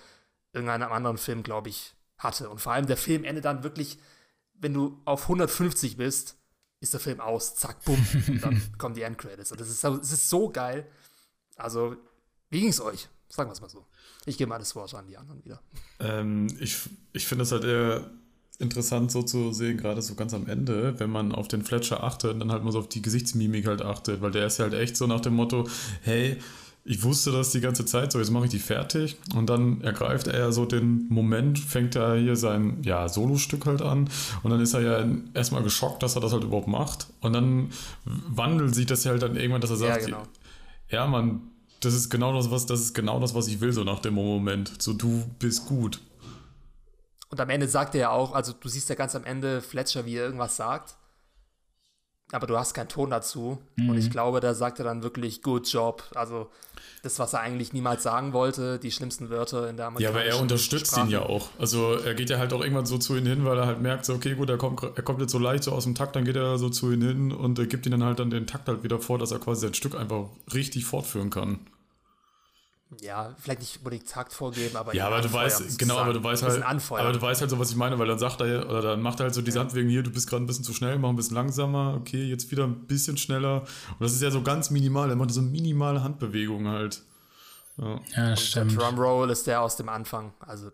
irgendeinem 0.54 0.92
anderen 0.92 1.18
Film, 1.18 1.44
glaube 1.44 1.70
ich, 1.70 1.94
hatte. 2.18 2.50
Und 2.50 2.60
vor 2.60 2.74
allem 2.74 2.88
der 2.88 2.98
Film 2.98 3.24
endet 3.24 3.46
dann 3.46 3.64
wirklich, 3.64 3.98
wenn 4.54 4.74
du 4.74 5.02
auf 5.06 5.24
150 5.24 5.98
bist, 5.98 6.38
ist 6.82 6.94
der 6.94 7.00
Film 7.00 7.20
aus, 7.20 7.56
zack, 7.56 7.84
bumm, 7.84 8.06
und 8.28 8.44
dann 8.44 8.62
kommen 8.78 8.96
die 8.96 9.02
Endcredits. 9.02 9.52
Und 9.52 9.60
das 9.60 9.70
ist, 9.70 9.84
das 9.84 10.12
ist 10.12 10.30
so 10.30 10.50
geil. 10.50 10.88
Also, 11.58 11.96
wie 12.50 12.62
ging 12.62 12.70
es 12.70 12.82
euch? 12.82 13.10
Sagen 13.28 13.50
wir 13.50 13.54
es 13.54 13.62
mal 13.62 13.70
so. 13.70 13.86
Ich 14.26 14.38
gebe 14.38 14.50
mal 14.50 14.60
das 14.60 14.76
Wort 14.76 14.94
an 14.94 15.08
die 15.08 15.18
anderen 15.18 15.44
wieder. 15.44 15.62
Ähm, 16.00 16.48
ich 16.60 16.78
ich 17.14 17.28
finde 17.28 17.44
es 17.44 17.52
halt 17.52 17.64
eher 17.64 18.10
interessant 18.60 19.12
so 19.12 19.24
zu 19.24 19.54
sehen, 19.54 19.78
gerade 19.78 20.02
so 20.02 20.16
ganz 20.16 20.34
am 20.34 20.48
Ende, 20.48 21.00
wenn 21.00 21.10
man 21.10 21.32
auf 21.32 21.48
den 21.48 21.64
Fletcher 21.64 22.04
achtet 22.04 22.34
und 22.34 22.40
dann 22.40 22.52
halt 22.52 22.64
mal 22.64 22.72
so 22.72 22.80
auf 22.80 22.90
die 22.90 23.02
Gesichtsmimik 23.02 23.68
halt 23.68 23.82
achtet, 23.82 24.22
weil 24.22 24.32
der 24.32 24.48
ist 24.48 24.58
ja 24.58 24.66
halt 24.66 24.74
echt 24.74 24.98
so 24.98 25.08
nach 25.08 25.22
dem 25.22 25.34
Motto, 25.34 25.68
hey, 26.02 26.38
ich 26.90 27.04
wusste 27.04 27.32
das 27.32 27.52
die 27.52 27.62
ganze 27.62 27.86
Zeit, 27.86 28.12
so 28.12 28.18
jetzt 28.18 28.32
mache 28.32 28.46
ich 28.46 28.50
die 28.50 28.58
fertig 28.58 29.16
und 29.36 29.48
dann 29.48 29.82
ergreift 29.82 30.26
er 30.26 30.40
ja 30.40 30.52
so 30.52 30.66
den 30.66 31.08
Moment, 31.08 31.60
fängt 31.60 31.96
er 31.96 32.16
hier 32.16 32.36
sein 32.36 32.82
ja, 32.82 33.08
Solostück 33.08 33.68
halt 33.68 33.84
an 33.84 34.10
und 34.42 34.50
dann 34.50 34.60
ist 34.60 34.74
er 34.74 34.82
ja 34.82 35.08
erstmal 35.36 35.62
geschockt, 35.62 36.02
dass 36.02 36.16
er 36.16 36.22
das 36.22 36.34
halt 36.34 36.44
überhaupt 36.44 36.68
macht 36.68 37.06
und 37.22 37.34
dann 37.34 37.70
wandelt 38.06 38.74
sich 38.74 38.88
das 38.88 39.04
ja 39.04 39.12
halt 39.12 39.22
dann 39.22 39.36
irgendwann, 39.36 39.62
dass 39.62 39.70
er 39.70 39.76
sagt, 39.78 40.02
ja, 40.02 40.06
genau. 40.08 40.24
ja 40.90 41.06
man, 41.06 41.42
das 41.80 41.94
ist 41.94 42.10
genau 42.10 42.34
das, 42.34 42.50
was, 42.50 42.66
das 42.66 42.80
ist 42.80 42.96
genau 42.96 43.20
das, 43.20 43.36
was 43.36 43.48
ich 43.48 43.62
will, 43.62 43.72
so 43.72 43.84
nach 43.84 44.00
dem 44.00 44.16
Moment. 44.16 44.82
So, 44.82 44.94
du 44.94 45.30
bist 45.38 45.68
gut. 45.68 46.02
Und 47.30 47.40
am 47.40 47.52
Ende 47.52 47.68
sagt 47.68 47.94
er 47.94 48.02
ja 48.02 48.10
auch, 48.10 48.34
also 48.34 48.52
du 48.60 48.68
siehst 48.68 48.90
ja 48.90 48.96
ganz 48.96 49.16
am 49.16 49.26
Ende 49.26 49.62
Fletcher, 49.62 50.08
wie 50.08 50.16
er 50.16 50.26
irgendwas 50.26 50.56
sagt, 50.56 50.96
aber 52.32 52.48
du 52.48 52.58
hast 52.58 52.74
keinen 52.74 52.90
Ton 52.90 53.10
dazu. 53.10 53.60
Mhm. 53.76 53.90
Und 53.90 53.98
ich 53.98 54.10
glaube, 54.10 54.40
da 54.40 54.54
sagt 54.54 54.80
er 54.80 54.86
dann 54.86 55.04
wirklich 55.04 55.42
Good 55.42 55.68
Job. 55.68 56.04
Also 56.16 56.50
das, 57.02 57.18
was 57.20 57.34
er 57.34 57.42
eigentlich 57.42 57.74
niemals 57.74 58.04
sagen 58.04 58.34
wollte, 58.34 58.78
die 58.78 58.92
schlimmsten 58.92 59.30
Wörter 59.30 59.70
in 59.70 59.78
der 59.78 59.88
amerikanischen 59.88 60.26
Ja, 60.28 60.32
aber 60.32 60.38
er 60.38 60.42
unterstützt 60.42 60.92
Sprache. 60.92 61.08
ihn 61.08 61.12
ja 61.12 61.22
auch. 61.22 61.50
Also 61.58 61.94
er 61.94 62.14
geht 62.14 62.30
ja 62.30 62.38
halt 62.38 62.54
auch 62.54 62.62
irgendwann 62.62 62.86
so 62.86 62.98
zu 62.98 63.16
ihm 63.18 63.26
hin, 63.26 63.46
weil 63.46 63.58
er 63.58 63.66
halt 63.66 63.82
merkt, 63.82 64.06
so, 64.06 64.14
okay, 64.14 64.36
gut, 64.36 64.50
er 64.50 64.58
kommt, 64.58 64.84
er 64.84 65.04
kommt 65.04 65.22
jetzt 65.22 65.32
so 65.32 65.40
leicht 65.40 65.64
so 65.64 65.72
aus 65.72 65.86
dem 65.86 65.96
Takt, 65.96 66.16
dann 66.16 66.26
geht 66.26 66.36
er 66.36 66.58
so 66.58 66.70
zu 66.70 66.92
ihm 66.92 67.02
hin 67.02 67.32
und 67.32 67.58
er 67.58 67.68
gibt 67.68 67.86
ihm 67.86 67.92
dann 67.92 68.04
halt 68.04 68.20
dann 68.20 68.30
den 68.30 68.48
Takt 68.48 68.68
halt 68.68 68.84
wieder 68.84 69.00
vor, 69.00 69.18
dass 69.18 69.32
er 69.32 69.40
quasi 69.40 69.62
sein 69.62 69.74
Stück 69.74 69.96
einfach 69.96 70.26
richtig 70.54 70.86
fortführen 70.86 71.30
kann 71.30 71.60
ja, 73.02 73.36
vielleicht 73.38 73.60
nicht 73.60 73.78
unbedingt 73.78 74.10
Takt 74.10 74.34
vorgeben, 74.34 74.76
aber 74.76 74.96
ja, 74.96 75.06
aber 75.06 75.22
du 75.22 75.32
weißt, 75.32 75.78
genau, 75.78 75.98
aber 75.98 76.14
du 76.14 76.24
weißt 76.24 76.42
halt, 76.42 76.64
aber 76.64 77.14
du 77.14 77.22
weißt 77.22 77.42
halt 77.42 77.52
so, 77.52 77.60
was 77.60 77.70
ich 77.70 77.76
meine, 77.76 78.00
weil 78.00 78.08
dann 78.08 78.18
sagt 78.18 78.42
er 78.42 78.68
oder 78.68 78.82
dann 78.82 79.02
macht 79.02 79.20
er 79.20 79.26
halt 79.26 79.36
so 79.36 79.44
diese 79.44 79.58
ja. 79.58 79.62
Handbewegung 79.62 79.92
hier, 79.92 80.02
du 80.02 80.10
bist 80.10 80.28
gerade 80.28 80.44
ein 80.44 80.48
bisschen 80.48 80.64
zu 80.64 80.74
schnell, 80.74 80.98
mach 80.98 81.10
ein 81.10 81.16
bisschen 81.16 81.36
langsamer, 81.36 81.96
okay, 81.96 82.24
jetzt 82.24 82.50
wieder 82.50 82.64
ein 82.64 82.88
bisschen 82.88 83.16
schneller 83.18 83.62
und 83.62 84.02
das 84.02 84.14
ist 84.14 84.22
ja 84.24 84.32
so 84.32 84.42
ganz 84.42 84.72
minimal, 84.72 85.10
er 85.10 85.16
macht 85.16 85.32
so 85.32 85.42
minimale 85.42 86.04
Handbewegungen 86.04 86.72
halt. 86.72 87.04
Ja, 87.78 88.00
ja 88.16 88.30
das 88.32 88.48
stimmt. 88.48 88.72
Der 88.72 88.80
Drumroll 88.80 89.30
ist 89.30 89.46
der 89.46 89.62
aus 89.62 89.76
dem 89.76 89.88
Anfang, 89.88 90.34
also 90.40 90.72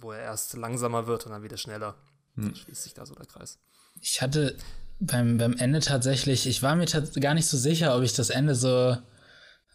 wo 0.00 0.12
er 0.12 0.20
erst 0.20 0.56
langsamer 0.56 1.06
wird 1.06 1.26
und 1.26 1.32
dann 1.32 1.42
wieder 1.42 1.58
schneller. 1.58 1.96
Hm. 2.36 2.44
Dann 2.44 2.54
schließt 2.54 2.82
sich 2.82 2.94
da 2.94 3.04
so 3.04 3.14
der 3.14 3.26
Kreis. 3.26 3.58
Ich 4.00 4.22
hatte 4.22 4.56
beim, 5.00 5.38
beim 5.38 5.52
Ende 5.52 5.80
tatsächlich, 5.80 6.46
ich 6.46 6.62
war 6.62 6.74
mir 6.76 6.86
gar 7.20 7.34
nicht 7.34 7.46
so 7.46 7.56
sicher, 7.56 7.94
ob 7.96 8.02
ich 8.02 8.14
das 8.14 8.30
Ende 8.30 8.54
so 8.54 8.96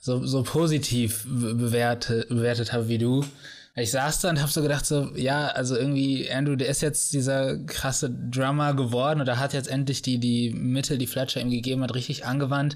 so, 0.04 0.26
so 0.26 0.44
positiv 0.44 1.26
bewerte, 1.26 2.26
bewertet 2.28 2.74
habe 2.74 2.90
wie 2.90 2.98
du. 2.98 3.26
Ich 3.74 3.92
saß 3.92 4.20
da 4.20 4.30
und 4.30 4.42
habe 4.42 4.52
so 4.52 4.62
gedacht, 4.62 4.86
so, 4.86 5.16
ja, 5.16 5.48
also 5.48 5.78
irgendwie, 5.78 6.30
Andrew, 6.30 6.58
der 6.58 6.68
ist 6.68 6.82
jetzt 6.82 7.14
dieser 7.14 7.58
krasse 7.64 8.12
Drummer 8.12 8.74
geworden 8.74 9.22
oder 9.22 9.40
hat 9.40 9.54
jetzt 9.54 9.70
endlich 9.70 10.02
die, 10.02 10.20
die 10.20 10.50
Mittel, 10.52 10.98
die 10.98 11.08
Fletcher 11.08 11.40
ihm 11.40 11.50
gegeben 11.50 11.82
hat, 11.84 11.96
richtig 11.96 12.26
angewandt. 12.26 12.76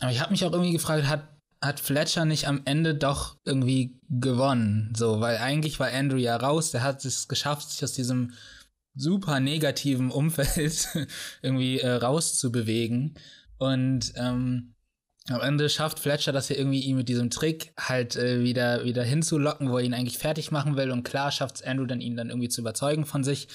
Aber 0.00 0.10
ich 0.10 0.20
habe 0.20 0.32
mich 0.32 0.44
auch 0.44 0.52
irgendwie 0.52 0.72
gefragt, 0.72 1.06
hat, 1.06 1.28
hat 1.62 1.78
Fletcher 1.78 2.24
nicht 2.24 2.48
am 2.48 2.62
Ende 2.64 2.96
doch 2.96 3.36
irgendwie 3.44 4.00
gewonnen? 4.08 4.92
So, 4.96 5.20
weil 5.20 5.38
eigentlich 5.38 5.78
war 5.78 5.92
Andrew 5.92 6.18
ja 6.18 6.34
raus, 6.34 6.72
der 6.72 6.82
hat 6.82 7.04
es 7.04 7.28
geschafft, 7.28 7.70
sich 7.70 7.84
aus 7.84 7.92
diesem 7.92 8.32
super 8.96 9.38
negativen 9.38 10.10
Umfeld 10.10 10.88
irgendwie 11.40 11.78
äh, 11.78 11.88
rauszubewegen. 11.88 13.14
Und 13.58 14.12
ähm, 14.16 14.74
am 15.30 15.40
Ende 15.40 15.68
schafft 15.68 15.98
Fletcher 15.98 16.32
das 16.32 16.48
hier 16.48 16.58
irgendwie, 16.58 16.80
ihn 16.80 16.96
mit 16.96 17.08
diesem 17.08 17.30
Trick 17.30 17.72
halt 17.78 18.16
äh, 18.16 18.42
wieder, 18.42 18.84
wieder 18.84 19.04
hinzulocken, 19.04 19.70
wo 19.70 19.78
er 19.78 19.84
ihn 19.84 19.94
eigentlich 19.94 20.18
fertig 20.18 20.50
machen 20.50 20.76
will. 20.76 20.90
Und 20.90 21.02
klar 21.02 21.30
schafft 21.30 21.56
es 21.56 21.62
Andrew 21.62 21.86
dann, 21.86 22.00
ihn 22.00 22.16
dann 22.16 22.30
irgendwie 22.30 22.48
zu 22.48 22.60
überzeugen 22.60 23.04
von 23.04 23.24
sich. 23.24 23.48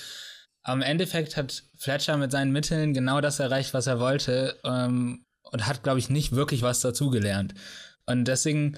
Im 0.67 0.81
Endeffekt 0.81 1.35
hat 1.35 1.63
Fletcher 1.77 2.17
mit 2.17 2.31
seinen 2.31 2.51
Mitteln 2.51 2.93
genau 2.93 3.21
das 3.21 3.39
erreicht, 3.39 3.73
was 3.73 3.87
er 3.87 3.99
wollte. 3.99 4.59
Ähm, 4.63 5.25
und 5.51 5.67
hat, 5.67 5.83
glaube 5.83 5.99
ich, 5.99 6.09
nicht 6.09 6.31
wirklich 6.31 6.61
was 6.63 6.81
dazugelernt. 6.81 7.53
Und 8.05 8.25
deswegen 8.25 8.77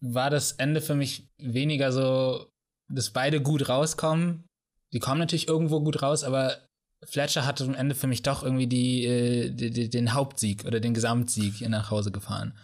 war 0.00 0.30
das 0.30 0.52
Ende 0.52 0.80
für 0.80 0.94
mich 0.94 1.30
weniger 1.38 1.92
so, 1.92 2.52
dass 2.88 3.10
beide 3.10 3.40
gut 3.40 3.68
rauskommen. 3.68 4.44
Die 4.92 4.98
kommen 4.98 5.18
natürlich 5.18 5.48
irgendwo 5.48 5.80
gut 5.80 6.02
raus, 6.02 6.22
aber 6.22 6.58
Fletcher 7.06 7.46
hat 7.46 7.60
am 7.60 7.74
Ende 7.74 7.94
für 7.94 8.06
mich 8.06 8.22
doch 8.22 8.42
irgendwie 8.42 8.66
die, 8.66 9.04
äh, 9.04 9.50
die, 9.50 9.70
die, 9.70 9.90
den 9.90 10.14
Hauptsieg 10.14 10.64
oder 10.64 10.80
den 10.80 10.94
Gesamtsieg 10.94 11.54
hier 11.54 11.68
nach 11.68 11.90
Hause 11.90 12.12
gefahren. 12.12 12.56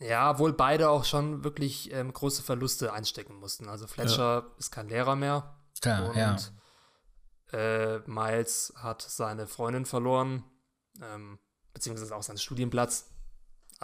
Ja, 0.00 0.32
obwohl 0.32 0.52
beide 0.52 0.90
auch 0.90 1.04
schon 1.04 1.44
wirklich 1.44 1.92
ähm, 1.92 2.12
große 2.12 2.42
Verluste 2.42 2.92
einstecken 2.92 3.36
mussten. 3.36 3.68
Also 3.68 3.86
Fletcher 3.86 4.40
ja. 4.40 4.46
ist 4.58 4.70
kein 4.70 4.88
Lehrer 4.88 5.16
mehr. 5.16 5.56
Klar, 5.80 6.08
und 6.10 6.16
ja. 6.16 6.36
Äh, 7.52 8.00
Miles 8.06 8.72
hat 8.76 9.02
seine 9.02 9.46
Freundin 9.46 9.86
verloren, 9.86 10.44
ähm, 11.00 11.38
beziehungsweise 11.72 12.14
auch 12.14 12.22
seinen 12.22 12.38
Studienplatz. 12.38 13.10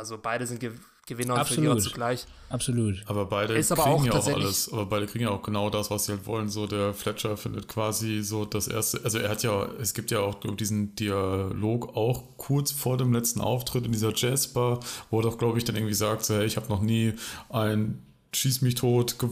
Also 0.01 0.17
beide 0.21 0.47
sind 0.47 0.61
Ge 0.61 0.71
Gewinner 1.07 1.35
und 1.35 1.41
Absolut. 1.41 1.65
Verlierer 1.65 1.79
zugleich. 1.83 2.27
Absolut. 2.49 3.03
Aber 3.07 3.27
beide 3.27 3.53
ist 3.55 3.69
kriegen 3.69 3.81
aber 3.83 3.91
auch 3.91 4.05
ja 4.05 4.13
auch 4.13 4.27
alles. 4.29 4.73
Aber 4.73 4.87
beide 4.87 5.07
kriegen 5.07 5.25
ja 5.25 5.31
auch 5.31 5.43
genau 5.43 5.69
das, 5.69 5.91
was 5.91 6.07
sie 6.07 6.13
halt 6.13 6.25
wollen. 6.25 6.49
So 6.49 6.67
der 6.67 6.95
Fletcher 6.95 7.37
findet 7.37 7.69
quasi 7.69 8.23
so 8.23 8.47
das 8.47 8.67
erste. 8.67 9.01
Also 9.05 9.19
er 9.19 9.29
hat 9.29 9.43
ja, 9.43 9.69
es 9.79 9.93
gibt 9.93 10.11
ja 10.11 10.21
auch 10.21 10.37
diesen 10.57 10.95
Dialog 10.95 11.97
auch 11.97 12.39
kurz 12.39 12.71
vor 12.71 12.97
dem 12.97 13.13
letzten 13.13 13.43
Auftritt 13.43 13.85
in 13.85 13.93
dieser 13.93 14.13
Jazzbar, 14.15 14.81
wo 15.11 15.19
er 15.19 15.25
doch, 15.25 15.37
glaube 15.37 15.59
ich, 15.59 15.65
dann 15.65 15.77
irgendwie 15.77 15.95
sagt, 15.95 16.25
so, 16.25 16.35
hey, 16.35 16.47
ich 16.47 16.57
habe 16.57 16.69
noch 16.69 16.81
nie 16.81 17.13
ein 17.51 18.01
Schieß 18.33 18.63
mich 18.63 18.77
tot 18.77 19.17
ge 19.19 19.29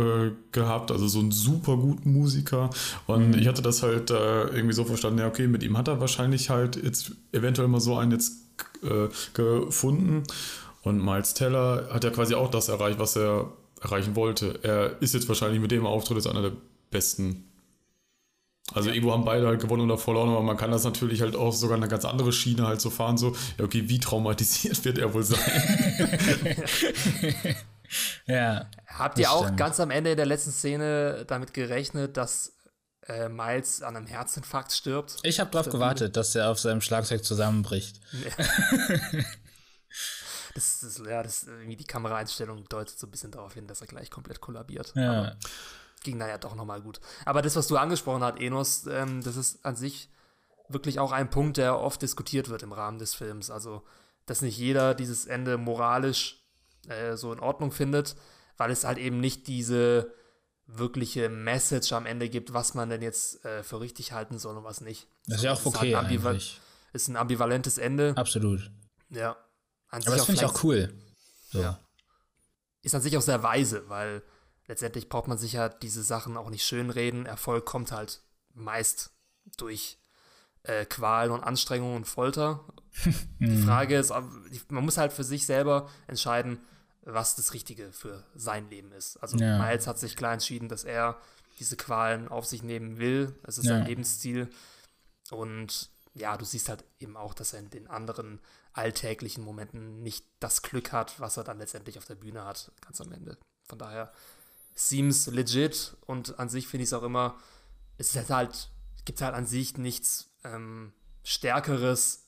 äh, 0.00 0.30
gehabt, 0.52 0.92
also 0.92 1.08
so 1.08 1.18
einen 1.18 1.32
super 1.32 1.76
guten 1.76 2.12
Musiker. 2.12 2.70
Und 3.06 3.30
mhm. 3.30 3.38
ich 3.38 3.48
hatte 3.48 3.60
das 3.60 3.82
halt 3.82 4.10
äh, 4.10 4.44
irgendwie 4.44 4.74
so 4.74 4.84
verstanden, 4.84 5.18
ja, 5.18 5.26
okay, 5.26 5.48
mit 5.48 5.64
ihm 5.64 5.76
hat 5.76 5.88
er 5.88 6.00
wahrscheinlich 6.00 6.48
halt 6.48 6.76
jetzt 6.82 7.12
eventuell 7.32 7.68
mal 7.68 7.80
so 7.80 7.98
einen 7.98 8.12
jetzt 8.12 8.47
äh, 8.82 9.08
gefunden. 9.34 10.24
Und 10.82 11.04
Miles 11.04 11.34
Teller 11.34 11.88
hat 11.92 12.04
ja 12.04 12.10
quasi 12.10 12.34
auch 12.34 12.50
das 12.50 12.68
erreicht, 12.68 12.98
was 12.98 13.16
er 13.16 13.52
erreichen 13.80 14.16
wollte. 14.16 14.58
Er 14.62 15.00
ist 15.02 15.14
jetzt 15.14 15.28
wahrscheinlich 15.28 15.60
mit 15.60 15.70
dem 15.70 15.86
Auftritt 15.86 16.16
jetzt 16.16 16.26
einer 16.26 16.42
der 16.42 16.52
besten. 16.90 17.44
Also 18.72 18.90
ja. 18.90 18.94
irgendwo 18.94 19.12
haben 19.12 19.24
beide 19.24 19.46
halt 19.46 19.60
gewonnen 19.60 19.82
oder 19.82 19.98
verloren, 19.98 20.28
aber 20.28 20.42
man 20.42 20.56
kann 20.56 20.70
das 20.70 20.84
natürlich 20.84 21.22
halt 21.22 21.36
auch 21.36 21.52
sogar 21.52 21.76
eine 21.76 21.88
ganz 21.88 22.04
andere 22.04 22.32
Schiene 22.32 22.66
halt 22.66 22.80
so 22.80 22.90
fahren, 22.90 23.16
so, 23.16 23.34
ja, 23.56 23.64
okay, 23.64 23.88
wie 23.88 23.98
traumatisiert 23.98 24.84
wird 24.84 24.98
er 24.98 25.14
wohl 25.14 25.22
sein? 25.22 25.38
ja. 28.26 28.66
Habt 28.86 29.18
ihr 29.18 29.30
auch 29.30 29.44
stimmt. 29.44 29.58
ganz 29.58 29.80
am 29.80 29.90
Ende 29.90 30.16
der 30.16 30.26
letzten 30.26 30.50
Szene 30.50 31.24
damit 31.26 31.54
gerechnet, 31.54 32.16
dass 32.16 32.57
äh, 33.08 33.28
Miles 33.28 33.82
an 33.82 33.96
einem 33.96 34.06
Herzinfarkt 34.06 34.72
stirbt? 34.72 35.16
Ich 35.22 35.40
habe 35.40 35.50
darauf 35.50 35.70
gewartet, 35.70 36.16
dass 36.16 36.34
er 36.34 36.50
auf 36.50 36.60
seinem 36.60 36.80
Schlagzeug 36.80 37.24
zusammenbricht. 37.24 38.00
Ja. 38.12 39.24
Das, 40.54 40.80
das, 40.80 40.98
ja, 41.06 41.22
das, 41.22 41.46
irgendwie 41.46 41.76
die 41.76 41.84
Kameraeinstellung 41.84 42.64
deutet 42.68 42.98
so 42.98 43.06
ein 43.06 43.12
bisschen 43.12 43.30
darauf 43.30 43.54
hin, 43.54 43.68
dass 43.68 43.80
er 43.80 43.86
gleich 43.86 44.10
komplett 44.10 44.40
kollabiert. 44.40 44.92
Ja. 44.96 45.12
Aber 45.12 45.36
ging 46.02 46.18
da 46.18 46.28
ja 46.28 46.38
doch 46.38 46.56
nochmal 46.56 46.80
gut. 46.80 47.00
Aber 47.24 47.42
das, 47.42 47.54
was 47.54 47.68
du 47.68 47.76
angesprochen 47.76 48.24
hast, 48.24 48.40
Enos, 48.40 48.86
ähm, 48.86 49.22
das 49.22 49.36
ist 49.36 49.64
an 49.64 49.76
sich 49.76 50.10
wirklich 50.68 50.98
auch 50.98 51.12
ein 51.12 51.30
Punkt, 51.30 51.56
der 51.56 51.78
oft 51.78 52.02
diskutiert 52.02 52.48
wird 52.48 52.62
im 52.62 52.72
Rahmen 52.72 52.98
des 52.98 53.14
Films. 53.14 53.50
Also, 53.50 53.82
dass 54.26 54.42
nicht 54.42 54.58
jeder 54.58 54.94
dieses 54.94 55.26
Ende 55.26 55.58
moralisch 55.58 56.42
äh, 56.88 57.16
so 57.16 57.32
in 57.32 57.40
Ordnung 57.40 57.72
findet, 57.72 58.16
weil 58.56 58.70
es 58.70 58.84
halt 58.84 58.98
eben 58.98 59.20
nicht 59.20 59.46
diese 59.46 60.12
wirkliche 60.68 61.28
Message 61.28 61.92
am 61.92 62.06
Ende 62.06 62.28
gibt, 62.28 62.52
was 62.52 62.74
man 62.74 62.90
denn 62.90 63.02
jetzt 63.02 63.44
äh, 63.44 63.62
für 63.62 63.80
richtig 63.80 64.12
halten 64.12 64.38
soll 64.38 64.56
und 64.56 64.64
was 64.64 64.80
nicht. 64.80 65.08
Das 65.26 65.38
ist 65.38 65.44
ja 65.44 65.54
auch 65.54 65.66
okay. 65.66 65.90
Ist, 65.90 66.24
halt 66.24 66.60
ist 66.92 67.08
ein 67.08 67.16
ambivalentes 67.16 67.78
Ende. 67.78 68.12
Absolut. 68.16 68.70
Ja. 69.08 69.36
An 69.88 70.02
Aber 70.06 70.16
das 70.16 70.26
finde 70.26 70.42
ich 70.42 70.46
auch 70.46 70.62
cool. 70.62 70.92
So. 71.50 71.60
Ja. 71.60 71.80
Ist 72.82 72.94
an 72.94 73.00
sich 73.00 73.16
auch 73.16 73.22
sehr 73.22 73.42
weise, 73.42 73.88
weil 73.88 74.22
letztendlich 74.66 75.08
braucht 75.08 75.26
man 75.26 75.38
sich 75.38 75.54
ja 75.54 75.70
diese 75.70 76.02
Sachen 76.02 76.36
auch 76.36 76.50
nicht 76.50 76.64
schönreden. 76.64 77.24
Erfolg 77.24 77.64
kommt 77.64 77.90
halt 77.90 78.20
meist 78.52 79.10
durch 79.56 79.98
äh, 80.64 80.84
Qualen 80.84 81.32
und 81.32 81.42
Anstrengungen 81.42 81.96
und 81.96 82.04
Folter. 82.04 82.64
die 83.40 83.46
mhm. 83.46 83.64
Frage 83.64 83.96
ist, 83.96 84.12
man 84.68 84.84
muss 84.84 84.98
halt 84.98 85.14
für 85.14 85.24
sich 85.24 85.46
selber 85.46 85.88
entscheiden, 86.06 86.60
was 87.14 87.36
das 87.36 87.54
Richtige 87.54 87.90
für 87.92 88.24
sein 88.34 88.68
Leben 88.68 88.92
ist. 88.92 89.16
Also 89.18 89.36
ja. 89.38 89.58
Miles 89.58 89.86
hat 89.86 89.98
sich 89.98 90.16
klar 90.16 90.34
entschieden, 90.34 90.68
dass 90.68 90.84
er 90.84 91.18
diese 91.58 91.76
Qualen 91.76 92.28
auf 92.28 92.44
sich 92.44 92.62
nehmen 92.62 92.98
will. 92.98 93.34
Es 93.42 93.58
ist 93.58 93.64
ja. 93.64 93.78
sein 93.78 93.86
Lebensziel. 93.86 94.50
Und 95.30 95.90
ja, 96.14 96.36
du 96.36 96.44
siehst 96.44 96.68
halt 96.68 96.84
eben 97.00 97.16
auch, 97.16 97.34
dass 97.34 97.52
er 97.54 97.60
in 97.60 97.70
den 97.70 97.88
anderen 97.88 98.40
alltäglichen 98.72 99.42
Momenten 99.42 100.02
nicht 100.02 100.26
das 100.38 100.62
Glück 100.62 100.92
hat, 100.92 101.18
was 101.18 101.36
er 101.36 101.44
dann 101.44 101.58
letztendlich 101.58 101.98
auf 101.98 102.04
der 102.04 102.14
Bühne 102.14 102.44
hat, 102.44 102.70
ganz 102.80 103.00
am 103.00 103.10
Ende. 103.12 103.38
Von 103.66 103.78
daher 103.78 104.12
seems 104.74 105.26
legit 105.26 105.96
und 106.06 106.38
an 106.38 106.48
sich 106.48 106.68
finde 106.68 106.82
ich 106.84 106.90
es 106.90 106.92
auch 106.92 107.02
immer, 107.02 107.38
es 107.96 108.14
ist 108.14 108.30
halt, 108.30 108.70
gibt 109.04 109.20
halt 109.20 109.34
an 109.34 109.46
sich 109.46 109.76
nichts 109.76 110.30
ähm, 110.44 110.92
Stärkeres 111.24 112.26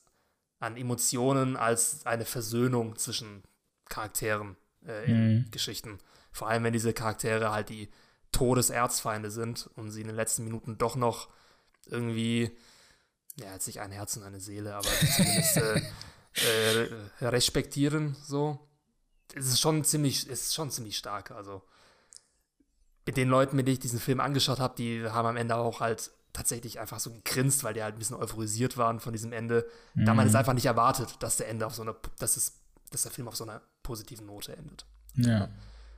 an 0.59 0.75
Emotionen 0.75 1.55
als 1.55 2.05
eine 2.05 2.25
Versöhnung 2.25 2.97
zwischen 2.97 3.43
Charakteren 3.85 4.57
äh, 4.85 5.05
in 5.05 5.35
mhm. 5.35 5.51
Geschichten. 5.51 5.99
Vor 6.31 6.47
allem, 6.47 6.63
wenn 6.63 6.73
diese 6.73 6.93
Charaktere 6.93 7.51
halt 7.51 7.69
die 7.69 7.89
Todeserzfeinde 8.31 9.31
sind 9.31 9.69
und 9.75 9.91
sie 9.91 10.01
in 10.01 10.07
den 10.07 10.15
letzten 10.15 10.43
Minuten 10.43 10.77
doch 10.77 10.95
noch 10.95 11.29
irgendwie, 11.87 12.55
ja, 13.35 13.53
jetzt 13.53 13.67
nicht 13.67 13.81
ein 13.81 13.91
Herz 13.91 14.15
und 14.17 14.23
eine 14.23 14.39
Seele, 14.39 14.75
aber 14.75 14.87
zumindest 15.15 15.57
äh, 15.57 15.81
äh, 16.83 17.27
respektieren, 17.27 18.15
so. 18.21 18.67
Es 19.33 19.47
ist 19.47 19.61
schon 19.61 19.83
ziemlich, 19.83 20.29
es 20.29 20.47
ist 20.47 20.55
schon 20.55 20.71
ziemlich 20.71 20.97
stark, 20.97 21.31
also 21.31 21.61
mit 23.05 23.17
den 23.17 23.29
Leuten, 23.29 23.55
mit 23.55 23.67
denen 23.67 23.73
ich 23.73 23.79
diesen 23.79 23.99
Film 23.99 24.19
angeschaut 24.19 24.59
habe, 24.59 24.75
die 24.75 25.05
haben 25.05 25.25
am 25.25 25.37
Ende 25.37 25.55
auch 25.55 25.79
halt 25.79 26.11
tatsächlich 26.33 26.79
einfach 26.79 26.99
so 26.99 27.11
gegrinst, 27.11 27.63
weil 27.63 27.73
die 27.73 27.83
halt 27.83 27.95
ein 27.95 27.99
bisschen 27.99 28.15
euphorisiert 28.15 28.77
waren 28.77 28.99
von 28.99 29.11
diesem 29.11 29.33
Ende. 29.33 29.67
Mhm. 29.95 30.05
Da 30.05 30.13
man 30.13 30.27
es 30.27 30.35
einfach 30.35 30.53
nicht 30.53 30.65
erwartet, 30.65 31.15
dass 31.19 31.37
der 31.37 31.49
Ende 31.49 31.65
auf 31.65 31.75
so 31.75 31.81
einer, 31.81 31.95
dass 32.19 32.37
es, 32.37 32.61
dass 32.89 33.03
der 33.03 33.11
Film 33.11 33.27
auf 33.27 33.35
so 33.35 33.43
einer 33.43 33.61
positiven 33.83 34.25
Note 34.25 34.55
endet. 34.55 34.85
Ja, 35.15 35.49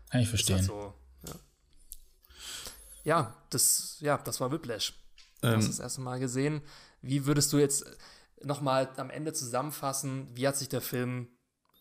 kann 0.09 0.21
ich 0.21 0.29
verstehen. 0.29 0.57
Halt 0.57 0.65
so, 0.65 0.93
ja. 1.27 1.35
ja. 3.03 3.37
das, 3.49 3.97
ja, 3.99 4.17
das 4.17 4.39
war 4.39 4.51
Whiplash. 4.51 4.93
Du 5.41 5.47
ähm, 5.47 5.57
hast 5.57 5.67
das 5.67 5.79
erste 5.79 6.01
Mal 6.01 6.19
gesehen. 6.19 6.61
Wie 7.01 7.25
würdest 7.25 7.51
du 7.53 7.57
jetzt 7.57 7.85
nochmal 8.41 8.89
am 8.97 9.09
Ende 9.09 9.33
zusammenfassen, 9.33 10.27
wie 10.33 10.47
hat 10.47 10.57
sich 10.57 10.69
der 10.69 10.81
Film 10.81 11.27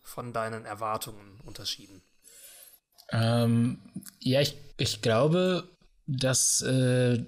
von 0.02 0.32
deinen 0.32 0.64
Erwartungen 0.64 1.40
unterschieden? 1.40 2.02
Ähm, 3.10 3.78
ja, 4.20 4.40
ich, 4.40 4.56
ich 4.78 5.02
glaube, 5.02 5.68
dass 6.06 6.62
äh, 6.62 7.24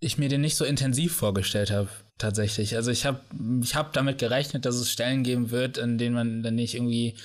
ich 0.00 0.18
mir 0.18 0.28
den 0.28 0.40
nicht 0.40 0.56
so 0.56 0.64
intensiv 0.64 1.14
vorgestellt 1.14 1.70
habe, 1.70 1.88
tatsächlich. 2.18 2.76
Also 2.76 2.90
ich 2.90 3.06
habe 3.06 3.20
ich 3.62 3.74
hab 3.74 3.92
damit 3.92 4.18
gerechnet, 4.18 4.64
dass 4.64 4.76
es 4.76 4.90
Stellen 4.90 5.22
geben 5.22 5.50
wird, 5.50 5.78
in 5.78 5.96
denen 5.98 6.14
man 6.14 6.42
dann 6.42 6.54
nicht 6.54 6.74
irgendwie 6.74 7.16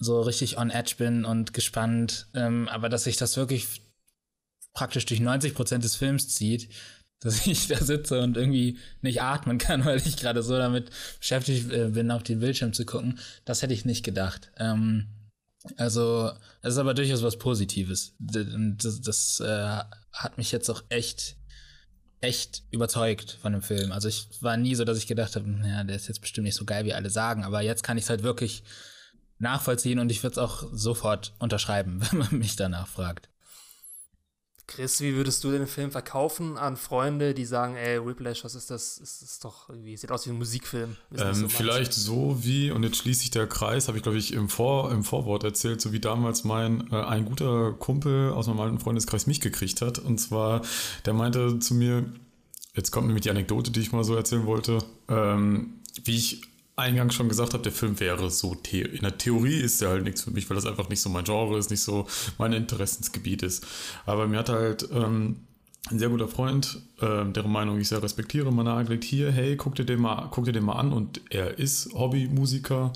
so 0.00 0.20
richtig 0.20 0.58
on 0.58 0.70
edge 0.70 0.94
bin 0.98 1.24
und 1.24 1.52
gespannt, 1.52 2.28
ähm, 2.34 2.68
aber 2.68 2.88
dass 2.88 3.04
sich 3.04 3.16
das 3.16 3.36
wirklich 3.36 3.82
praktisch 4.74 5.06
durch 5.06 5.20
90 5.20 5.54
Prozent 5.54 5.84
des 5.84 5.96
Films 5.96 6.28
zieht, 6.28 6.68
dass 7.20 7.46
ich 7.46 7.66
da 7.66 7.76
sitze 7.78 8.20
und 8.20 8.36
irgendwie 8.36 8.78
nicht 9.02 9.22
atmen 9.22 9.58
kann, 9.58 9.84
weil 9.84 9.98
ich 9.98 10.16
gerade 10.16 10.42
so 10.42 10.56
damit 10.56 10.90
beschäftigt 11.18 11.72
äh, 11.72 11.88
bin, 11.88 12.10
auf 12.10 12.22
den 12.22 12.40
Bildschirm 12.40 12.72
zu 12.72 12.84
gucken, 12.84 13.18
das 13.44 13.62
hätte 13.62 13.74
ich 13.74 13.84
nicht 13.84 14.04
gedacht. 14.04 14.50
Ähm, 14.56 15.08
also, 15.76 16.30
das 16.62 16.74
ist 16.74 16.78
aber 16.78 16.94
durchaus 16.94 17.22
was 17.22 17.36
Positives. 17.36 18.14
Das, 18.20 19.00
das 19.00 19.40
äh, 19.40 19.80
hat 20.12 20.38
mich 20.38 20.52
jetzt 20.52 20.70
auch 20.70 20.84
echt, 20.88 21.36
echt 22.20 22.62
überzeugt 22.70 23.36
von 23.42 23.52
dem 23.52 23.62
Film. 23.62 23.90
Also 23.90 24.08
ich 24.08 24.28
war 24.40 24.56
nie 24.56 24.76
so, 24.76 24.84
dass 24.84 24.98
ich 24.98 25.08
gedacht 25.08 25.34
habe, 25.34 25.48
ja, 25.64 25.82
der 25.82 25.96
ist 25.96 26.06
jetzt 26.06 26.20
bestimmt 26.20 26.44
nicht 26.44 26.54
so 26.54 26.64
geil, 26.64 26.84
wie 26.84 26.94
alle 26.94 27.10
sagen, 27.10 27.44
aber 27.44 27.60
jetzt 27.60 27.82
kann 27.82 27.98
ich 27.98 28.04
es 28.04 28.10
halt 28.10 28.22
wirklich 28.22 28.62
nachvollziehen 29.38 29.98
und 29.98 30.10
ich 30.10 30.22
würde 30.22 30.32
es 30.32 30.38
auch 30.38 30.64
sofort 30.72 31.34
unterschreiben, 31.38 32.00
wenn 32.10 32.18
man 32.18 32.38
mich 32.38 32.56
danach 32.56 32.88
fragt. 32.88 33.28
Chris, 34.68 35.00
wie 35.00 35.14
würdest 35.14 35.42
du 35.44 35.50
den 35.50 35.66
Film 35.66 35.90
verkaufen 35.90 36.58
an 36.58 36.76
Freunde, 36.76 37.32
die 37.32 37.46
sagen, 37.46 37.74
ey, 37.76 38.04
Whiplash, 38.04 38.44
was 38.44 38.54
ist 38.54 38.70
das? 38.70 39.00
Es 39.00 39.22
ist 39.22 39.42
doch 39.42 39.70
irgendwie, 39.70 39.96
sieht 39.96 40.12
aus 40.12 40.26
wie 40.26 40.30
ein 40.30 40.36
Musikfilm. 40.36 40.94
Ähm, 41.16 41.34
so 41.34 41.48
vielleicht 41.48 41.94
so 41.94 42.44
wie, 42.44 42.70
und 42.70 42.82
jetzt 42.82 42.98
schließt 42.98 43.22
sich 43.22 43.30
der 43.30 43.46
Kreis, 43.46 43.88
habe 43.88 43.96
ich 43.96 44.02
glaube 44.02 44.18
ich 44.18 44.34
im, 44.34 44.50
Vor, 44.50 44.92
im 44.92 45.04
Vorwort 45.04 45.42
erzählt, 45.42 45.80
so 45.80 45.92
wie 45.92 46.00
damals 46.00 46.44
mein, 46.44 46.92
äh, 46.92 46.96
ein 46.96 47.24
guter 47.24 47.72
Kumpel 47.72 48.30
aus 48.32 48.46
meinem 48.46 48.60
alten 48.60 48.78
Freundeskreis 48.78 49.26
mich 49.26 49.40
gekriegt 49.40 49.80
hat. 49.80 49.98
Und 49.98 50.18
zwar, 50.18 50.60
der 51.06 51.14
meinte 51.14 51.58
zu 51.60 51.72
mir, 51.72 52.04
jetzt 52.74 52.90
kommt 52.90 53.06
nämlich 53.06 53.22
die 53.22 53.30
Anekdote, 53.30 53.70
die 53.70 53.80
ich 53.80 53.92
mal 53.92 54.04
so 54.04 54.14
erzählen 54.16 54.44
wollte, 54.44 54.80
ähm, 55.08 55.80
wie 56.04 56.14
ich 56.16 56.42
eingangs 56.78 57.14
schon 57.14 57.28
gesagt 57.28 57.54
habe, 57.54 57.62
der 57.62 57.72
Film 57.72 57.98
wäre 58.00 58.30
so, 58.30 58.56
in 58.72 59.02
der 59.02 59.18
Theorie 59.18 59.60
ist 59.60 59.80
der 59.80 59.90
halt 59.90 60.04
nichts 60.04 60.22
für 60.22 60.30
mich, 60.30 60.48
weil 60.48 60.54
das 60.54 60.66
einfach 60.66 60.88
nicht 60.88 61.00
so 61.00 61.08
mein 61.08 61.24
Genre 61.24 61.58
ist, 61.58 61.70
nicht 61.70 61.82
so 61.82 62.06
mein 62.38 62.52
Interessensgebiet 62.52 63.42
ist. 63.42 63.66
Aber 64.06 64.26
mir 64.26 64.38
hat 64.38 64.48
halt 64.48 64.88
ähm, 64.92 65.36
ein 65.90 65.98
sehr 65.98 66.08
guter 66.08 66.28
Freund, 66.28 66.80
äh, 67.00 67.24
deren 67.24 67.50
Meinung 67.50 67.78
ich 67.80 67.88
sehr 67.88 68.02
respektiere, 68.02 68.52
mal 68.52 68.62
nahegelegt, 68.62 69.04
hier, 69.04 69.30
hey, 69.30 69.56
guck 69.56 69.74
dir 69.74 69.84
den 69.84 70.00
mal, 70.00 70.28
guck 70.30 70.44
dir 70.44 70.52
den 70.52 70.64
mal 70.64 70.74
an. 70.74 70.92
Und 70.92 71.20
er 71.30 71.58
ist 71.58 71.92
Hobbymusiker. 71.94 72.92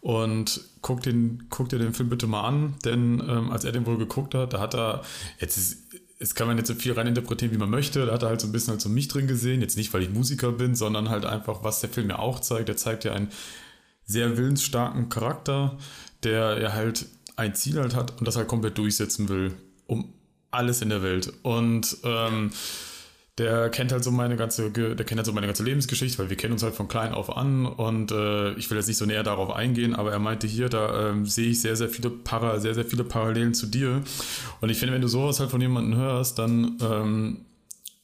Und 0.00 0.60
guck, 0.82 1.02
den, 1.02 1.46
guck 1.50 1.68
dir 1.68 1.78
den 1.78 1.92
Film 1.92 2.08
bitte 2.08 2.28
mal 2.28 2.42
an, 2.42 2.74
denn 2.84 3.20
ähm, 3.28 3.50
als 3.50 3.64
er 3.64 3.72
den 3.72 3.86
wohl 3.86 3.98
geguckt 3.98 4.34
hat, 4.34 4.52
da 4.52 4.60
hat 4.60 4.74
er, 4.74 5.02
jetzt 5.40 5.56
ist, 5.56 5.85
es 6.18 6.34
kann 6.34 6.46
man 6.46 6.56
jetzt 6.56 6.68
so 6.68 6.74
viel 6.74 6.92
reininterpretieren, 6.92 7.54
wie 7.54 7.58
man 7.58 7.70
möchte. 7.70 8.06
Da 8.06 8.12
hat 8.12 8.22
er 8.22 8.30
halt 8.30 8.40
so 8.40 8.46
ein 8.46 8.52
bisschen 8.52 8.72
halt 8.72 8.80
so 8.80 8.88
mich 8.88 9.08
drin 9.08 9.26
gesehen. 9.26 9.60
Jetzt 9.60 9.76
nicht, 9.76 9.92
weil 9.92 10.02
ich 10.02 10.10
Musiker 10.10 10.52
bin, 10.52 10.74
sondern 10.74 11.10
halt 11.10 11.24
einfach, 11.24 11.62
was 11.62 11.80
der 11.80 11.90
Film 11.90 12.08
ja 12.08 12.18
auch 12.18 12.40
zeigt. 12.40 12.68
Er 12.68 12.76
zeigt 12.76 13.04
ja 13.04 13.12
einen 13.12 13.28
sehr 14.04 14.36
willensstarken 14.36 15.08
Charakter, 15.08 15.76
der 16.22 16.60
ja 16.60 16.72
halt 16.72 17.06
ein 17.36 17.54
Ziel 17.54 17.78
halt 17.78 17.94
hat 17.94 18.18
und 18.18 18.26
das 18.26 18.36
halt 18.36 18.48
komplett 18.48 18.78
durchsetzen 18.78 19.28
will. 19.28 19.54
Um 19.86 20.14
alles 20.50 20.80
in 20.80 20.88
der 20.88 21.02
Welt. 21.02 21.32
Und 21.42 21.98
ähm, 22.02 22.50
der 23.38 23.68
kennt 23.68 23.92
halt 23.92 24.02
so 24.02 24.10
meine 24.10 24.36
ganze, 24.36 24.70
der 24.70 24.94
kennt 24.96 25.18
halt 25.18 25.26
so 25.26 25.32
meine 25.32 25.46
ganze 25.46 25.62
Lebensgeschichte, 25.62 26.18
weil 26.18 26.30
wir 26.30 26.36
kennen 26.36 26.54
uns 26.54 26.62
halt 26.62 26.74
von 26.74 26.88
klein 26.88 27.12
auf 27.12 27.36
an 27.36 27.66
und 27.66 28.10
äh, 28.10 28.52
ich 28.52 28.70
will 28.70 28.78
jetzt 28.78 28.86
nicht 28.86 28.96
so 28.96 29.04
näher 29.04 29.22
darauf 29.22 29.50
eingehen, 29.50 29.94
aber 29.94 30.10
er 30.10 30.18
meinte 30.18 30.46
hier, 30.46 30.70
da 30.70 31.10
ähm, 31.10 31.26
sehe 31.26 31.50
ich 31.50 31.60
sehr, 31.60 31.76
sehr 31.76 31.90
viele 31.90 32.08
Para, 32.08 32.58
sehr, 32.60 32.74
sehr 32.74 32.86
viele 32.86 33.04
Parallelen 33.04 33.52
zu 33.52 33.66
dir. 33.66 34.02
Und 34.60 34.70
ich 34.70 34.78
finde, 34.78 34.94
wenn 34.94 35.02
du 35.02 35.08
sowas 35.08 35.38
halt 35.38 35.50
von 35.50 35.60
jemandem 35.60 35.98
hörst, 35.98 36.38
dann 36.38 36.78
ähm, 36.80 37.45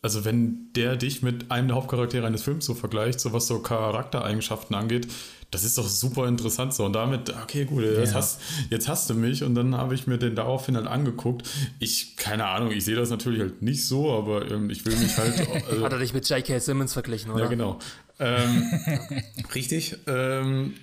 also 0.03 0.25
wenn 0.25 0.73
der 0.75 0.97
dich 0.97 1.23
mit 1.23 1.51
einem 1.53 1.69
der 1.69 1.77
Hauptcharaktere 1.77 2.27
eines 2.27 2.43
Films 2.43 2.67
so 2.67 2.75
vergleicht, 2.75 3.21
so 3.21 3.33
was 3.33 3.47
so 3.47 3.61
Charaktereigenschaften 3.61 4.75
angeht, 4.75 5.07
das 5.53 5.65
ist 5.65 5.79
doch 5.79 5.87
super 5.87 6.27
interessant 6.27 6.75
so. 6.75 6.85
Und 6.85 6.95
damit, 6.95 7.31
okay, 7.31 7.67
gut, 7.67 7.85
jetzt, 7.85 8.11
ja. 8.11 8.15
hast, 8.17 8.41
jetzt 8.71 8.89
hast 8.89 9.09
du 9.11 9.15
mich. 9.15 9.45
Und 9.45 9.55
dann 9.55 9.77
habe 9.77 9.95
ich 9.95 10.07
mir 10.07 10.19
den 10.19 10.35
daraufhin 10.35 10.77
halt 10.77 10.87
angeguckt. 10.87 11.49
Ich, 11.79 12.17
keine 12.17 12.47
Ahnung, 12.47 12.73
ich 12.73 12.85
sehe 12.85 12.97
das 12.97 13.11
natürlich 13.11 13.41
halt 13.41 13.63
nicht 13.63 13.87
so, 13.87 14.13
aber 14.13 14.51
ähm, 14.51 14.71
ich 14.71 14.85
will 14.87 14.97
mich 14.97 15.17
halt. 15.17 15.39
Also, 15.71 15.85
Hat 15.85 15.93
er 15.93 15.99
dich 15.99 16.15
mit 16.15 16.29
J.K. 16.29 16.59
Simmons 16.59 16.95
verglichen, 16.95 17.31
oder? 17.31 17.45
Ja, 17.45 17.51
genau. 17.51 17.79
Ähm, 18.19 18.65
richtig. 19.55 19.99
Ähm, 20.07 20.75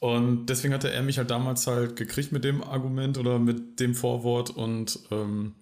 und 0.00 0.46
deswegen 0.46 0.72
hatte 0.72 0.90
er 0.90 1.02
mich 1.02 1.18
halt 1.18 1.30
damals 1.30 1.66
halt 1.66 1.96
gekriegt 1.96 2.32
mit 2.32 2.44
dem 2.44 2.62
Argument 2.64 3.18
oder 3.18 3.38
mit 3.38 3.78
dem 3.78 3.94
Vorwort 3.94 4.50
und 4.50 4.98
ähm, 5.10 5.54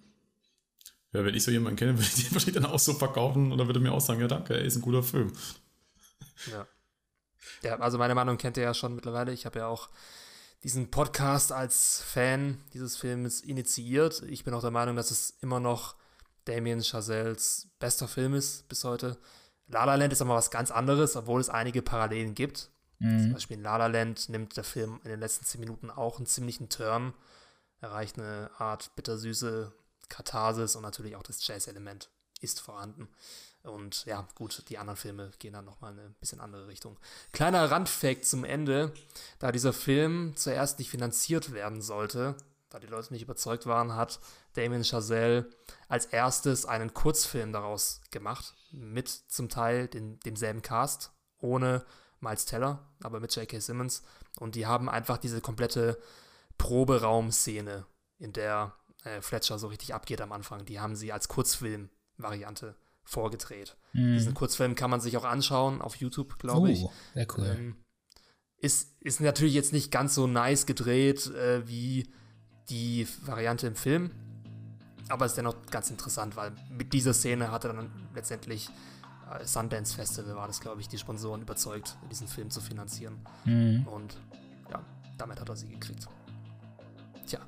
ja, 1.17 1.25
wenn 1.25 1.33
ich 1.33 1.43
so 1.43 1.51
jemanden 1.51 1.77
kenne, 1.77 1.93
würde 1.97 2.07
ich 2.07 2.25
den 2.25 2.33
wahrscheinlich 2.33 2.61
dann 2.61 2.71
auch 2.71 2.79
so 2.79 2.93
verkaufen 2.93 3.51
oder 3.51 3.65
würde 3.65 3.79
mir 3.79 3.91
auch 3.91 4.01
sagen, 4.01 4.21
ja 4.21 4.27
danke, 4.27 4.53
er 4.53 4.61
ist 4.61 4.75
ein 4.75 4.81
guter 4.81 5.03
Film. 5.03 5.33
Ja. 6.51 6.67
Ja, 7.63 7.79
also 7.79 7.97
meine 7.97 8.13
Meinung 8.13 8.37
kennt 8.37 8.57
ihr 8.57 8.63
ja 8.63 8.73
schon 8.73 8.93
mittlerweile. 8.93 9.33
Ich 9.33 9.45
habe 9.45 9.59
ja 9.59 9.67
auch 9.67 9.89
diesen 10.63 10.91
Podcast 10.91 11.51
als 11.51 12.03
Fan 12.03 12.59
dieses 12.73 12.97
Films 12.97 13.41
initiiert. 13.41 14.21
Ich 14.29 14.43
bin 14.43 14.53
auch 14.53 14.61
der 14.61 14.71
Meinung, 14.71 14.95
dass 14.95 15.09
es 15.09 15.37
immer 15.41 15.59
noch 15.59 15.95
Damien 16.45 16.83
Chazelles 16.83 17.67
bester 17.79 18.07
Film 18.07 18.35
ist 18.35 18.67
bis 18.69 18.83
heute. 18.83 19.17
La 19.67 19.85
La 19.85 19.95
Land 19.95 20.13
ist 20.13 20.21
aber 20.21 20.35
was 20.35 20.51
ganz 20.51 20.69
anderes, 20.69 21.15
obwohl 21.15 21.41
es 21.41 21.49
einige 21.49 21.81
Parallelen 21.81 22.35
gibt. 22.35 22.69
Mhm. 22.99 23.21
Zum 23.21 23.33
Beispiel 23.33 23.57
in 23.57 23.63
La 23.63 23.77
La 23.77 23.87
Land 23.87 24.29
nimmt 24.29 24.55
der 24.55 24.63
Film 24.63 24.99
in 25.03 25.09
den 25.09 25.19
letzten 25.19 25.45
zehn 25.45 25.61
Minuten 25.61 25.89
auch 25.89 26.17
einen 26.17 26.27
ziemlichen 26.27 26.69
Turn, 26.69 27.13
erreicht 27.81 28.19
eine 28.19 28.51
Art 28.59 28.95
bittersüße 28.95 29.73
Katharsis 30.09 30.75
und 30.75 30.83
natürlich 30.83 31.15
auch 31.15 31.23
das 31.23 31.45
Jazz-Element 31.45 32.09
ist 32.41 32.61
vorhanden. 32.61 33.09
Und 33.63 34.05
ja, 34.05 34.27
gut, 34.35 34.63
die 34.69 34.77
anderen 34.77 34.97
Filme 34.97 35.31
gehen 35.39 35.53
dann 35.53 35.65
nochmal 35.65 35.93
in 35.93 35.99
eine 35.99 36.09
bisschen 36.19 36.39
andere 36.39 36.67
Richtung. 36.67 36.97
Kleiner 37.33 37.69
Randfact 37.69 38.25
zum 38.25 38.43
Ende, 38.43 38.93
da 39.39 39.51
dieser 39.51 39.73
Film 39.73 40.33
zuerst 40.35 40.79
nicht 40.79 40.89
finanziert 40.89 41.51
werden 41.51 41.81
sollte, 41.81 42.35
da 42.69 42.79
die 42.79 42.87
Leute 42.87 43.13
nicht 43.13 43.23
überzeugt 43.23 43.65
waren, 43.65 43.95
hat 43.95 44.19
Damien 44.53 44.83
Chazelle 44.83 45.49
als 45.87 46.05
erstes 46.05 46.65
einen 46.65 46.93
Kurzfilm 46.93 47.51
daraus 47.51 48.01
gemacht, 48.11 48.55
mit 48.71 49.07
zum 49.09 49.49
Teil 49.49 49.87
den, 49.87 50.19
demselben 50.21 50.61
Cast, 50.61 51.11
ohne 51.39 51.85
Miles 52.19 52.45
Teller, 52.45 52.87
aber 53.03 53.19
mit 53.19 53.35
J.K. 53.35 53.59
Simmons. 53.59 54.03
Und 54.39 54.55
die 54.55 54.65
haben 54.65 54.89
einfach 54.89 55.17
diese 55.17 55.41
komplette 55.41 56.01
Proberaumszene, 56.57 57.85
in 58.19 58.33
der 58.33 58.73
äh, 59.03 59.21
Fletcher 59.21 59.59
so 59.59 59.67
richtig 59.67 59.93
abgeht 59.93 60.21
am 60.21 60.31
Anfang, 60.31 60.65
die 60.65 60.79
haben 60.79 60.95
sie 60.95 61.11
als 61.11 61.27
Kurzfilm-Variante 61.27 62.75
vorgedreht. 63.03 63.77
Mhm. 63.93 64.13
Diesen 64.13 64.33
Kurzfilm 64.33 64.75
kann 64.75 64.89
man 64.89 65.01
sich 65.01 65.17
auch 65.17 65.23
anschauen 65.23 65.81
auf 65.81 65.95
YouTube, 65.95 66.37
glaube 66.39 66.71
ich. 66.71 66.83
Oh, 66.83 66.91
sehr 67.13 67.27
cool. 67.37 67.45
Ähm, 67.45 67.75
ist, 68.59 69.01
ist 69.01 69.21
natürlich 69.21 69.53
jetzt 69.53 69.71
nicht 69.71 69.91
ganz 69.91 70.15
so 70.15 70.27
nice 70.27 70.65
gedreht 70.65 71.27
äh, 71.27 71.67
wie 71.67 72.11
die 72.69 73.07
Variante 73.21 73.67
im 73.67 73.75
Film, 73.75 74.11
aber 75.09 75.25
ist 75.25 75.37
dennoch 75.37 75.55
ganz 75.71 75.89
interessant, 75.89 76.35
weil 76.35 76.51
mit 76.69 76.91
dieser 76.91 77.13
Szene 77.13 77.51
hatte 77.51 77.69
dann 77.69 77.89
letztendlich 78.13 78.69
äh, 79.31 79.45
Sundance 79.45 79.95
Festival 79.95 80.35
war 80.35 80.47
das, 80.47 80.59
glaube 80.59 80.81
ich, 80.81 80.87
die 80.87 80.97
Sponsoren 80.97 81.41
überzeugt, 81.41 81.97
diesen 82.11 82.27
Film 82.27 82.49
zu 82.49 82.59
finanzieren. 82.59 83.19
Mhm. 83.45 83.87
Und 83.87 84.17
ja, 84.69 84.83
damit 85.17 85.39
hat 85.39 85.49
er 85.49 85.55
sie 85.55 85.69
gekriegt. 85.69 86.07
Tja, 87.25 87.39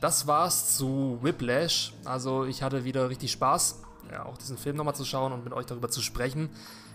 das 0.00 0.26
war's 0.26 0.76
zu 0.76 1.18
Whiplash. 1.22 1.92
Also 2.04 2.44
ich 2.44 2.62
hatte 2.62 2.84
wieder 2.84 3.08
richtig 3.08 3.32
Spaß 3.32 3.82
ja, 4.10 4.24
auch 4.24 4.36
diesen 4.38 4.58
Film 4.58 4.76
nochmal 4.76 4.94
zu 4.94 5.04
schauen 5.04 5.32
und 5.32 5.44
mit 5.44 5.52
euch 5.52 5.66
darüber 5.66 5.90
zu 5.90 6.02
sprechen. 6.02 6.50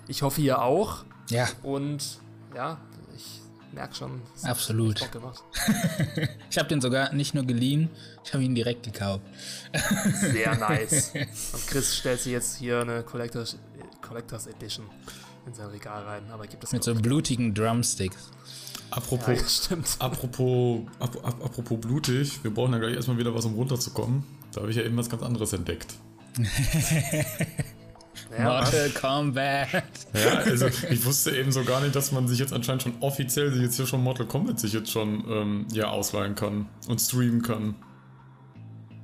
Ich 0.07 0.21
hoffe, 0.21 0.41
ihr 0.41 0.61
auch. 0.61 1.03
Ja. 1.29 1.47
Und 1.61 2.19
ja, 2.55 2.77
ich 3.15 3.41
merk 3.71 3.95
schon. 3.95 4.21
Absolut. 4.43 5.01
ich 6.49 6.57
habe 6.57 6.69
den 6.69 6.81
sogar 6.81 7.13
nicht 7.13 7.33
nur 7.33 7.45
geliehen, 7.45 7.89
ich 8.23 8.33
habe 8.33 8.43
ihn 8.43 8.55
direkt 8.55 8.83
gekauft. 8.83 9.23
Sehr 10.13 10.55
nice. 10.57 11.11
Und 11.53 11.67
Chris 11.67 11.95
stellt 11.95 12.21
sich 12.21 12.31
jetzt 12.31 12.57
hier 12.57 12.81
eine 12.81 13.03
Collectors, 13.03 13.57
Collectors 14.01 14.47
Edition 14.47 14.85
in 15.45 15.53
sein 15.53 15.67
Regal 15.67 16.03
rein. 16.03 16.23
Aber 16.31 16.47
gibt 16.47 16.63
es 16.63 16.71
Mit 16.71 16.83
so 16.83 16.93
blutigen 16.95 17.53
Drumsticks. 17.53 18.31
Apropos, 18.95 19.39
ja, 19.39 19.47
stimmt. 19.47 19.87
apropos, 19.99 20.81
ap, 20.99 21.15
ap, 21.25 21.43
apropos 21.45 21.79
blutig, 21.79 22.43
wir 22.43 22.53
brauchen 22.53 22.73
ja 22.73 22.79
gleich 22.79 22.95
erstmal 22.95 23.17
wieder 23.17 23.33
was, 23.33 23.45
um 23.45 23.55
runterzukommen. 23.55 24.23
Da 24.51 24.61
habe 24.61 24.71
ich 24.71 24.77
ja 24.77 24.83
eben 24.83 24.95
was 24.97 25.09
ganz 25.09 25.23
anderes 25.23 25.53
entdeckt. 25.53 25.93
Ja, 28.37 28.61
Mortal 28.61 28.89
Kombat. 28.89 29.83
Ja, 30.13 30.39
also 30.39 30.67
ich 30.89 31.05
wusste 31.05 31.35
eben 31.35 31.51
so 31.51 31.63
gar 31.63 31.81
nicht, 31.81 31.95
dass 31.95 32.11
man 32.11 32.27
sich 32.27 32.39
jetzt 32.39 32.53
anscheinend 32.53 32.83
schon 32.83 32.93
offiziell 32.99 33.51
sich 33.51 33.61
jetzt 33.61 33.75
hier 33.75 33.85
schon 33.85 34.01
Mortal 34.01 34.25
Kombat 34.25 34.59
sich 34.59 34.73
jetzt 34.73 34.89
schon 34.89 35.23
ähm, 35.29 35.67
ja, 35.71 35.89
ausleihen 35.89 36.35
kann 36.35 36.67
und 36.87 36.99
streamen 36.99 37.41
kann. 37.41 37.75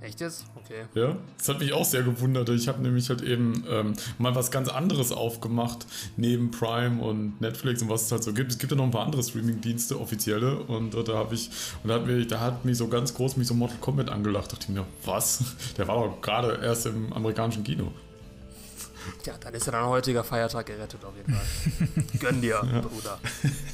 Echt 0.02 0.22
jetzt? 0.22 0.45
Okay. 0.56 0.86
Ja, 0.93 1.18
das 1.38 1.50
hat 1.50 1.60
mich 1.60 1.74
auch 1.74 1.84
sehr 1.84 2.04
gewundert. 2.04 2.47
Ich 2.50 2.70
habe 2.70 2.82
nämlich 2.82 3.10
halt 3.10 3.22
eben 3.22 3.66
ähm, 3.70 3.93
mal 4.18 4.34
was 4.34 4.50
ganz 4.50 4.70
anderes 4.70 5.12
aufgemacht, 5.12 5.86
neben 6.16 6.52
Prime 6.52 7.02
und 7.02 7.41
Netflix 7.41 7.82
und 7.82 7.89
was 7.89 8.04
es 8.04 8.12
halt 8.12 8.24
so 8.24 8.32
gibt. 8.32 8.52
Es 8.52 8.60
gibt 8.60 8.72
ja 8.72 8.78
noch 8.78 8.86
ein 8.86 8.91
paar 8.91 9.06
andere 9.06 9.22
Streaming-Dienste, 9.22 10.00
offizielle, 10.00 10.60
und 10.60 10.95
äh, 10.95 11.04
da 11.04 11.16
habe 11.16 11.36
ich, 11.36 11.50
und 11.84 11.89
da 11.89 11.95
hat, 11.95 12.06
mich, 12.06 12.28
da 12.28 12.39
hat 12.39 12.64
mich 12.64 12.78
so 12.78 12.88
ganz 12.88 13.14
groß 13.14 13.36
mich 13.36 13.47
so 13.47 13.54
Mortal 13.54 13.78
Kombat 13.82 14.10
angelacht. 14.10 14.52
Da 14.52 14.56
dachte 14.56 14.68
ich 14.70 14.76
mir, 14.76 14.86
was? 15.04 15.43
Der 15.78 15.88
war 15.88 15.95
doch 15.95 16.22
gerade 16.22 16.60
erst 16.64 16.86
im 16.86 17.12
amerikanischen 17.12 17.64
Kino. 17.66 17.91
Ja, 19.26 19.34
dann 19.39 19.54
ist 19.54 19.66
ja 19.66 19.72
dein 19.72 19.86
heutiger 19.86 20.24
Feiertag 20.24 20.68
gerettet 20.68 21.04
auf 21.04 21.14
jeden 21.16 21.34
Fall. 21.34 22.04
Gönn 22.20 22.41
dir, 22.41 22.62
ja. 22.72 22.82
Bruder. 22.82 23.20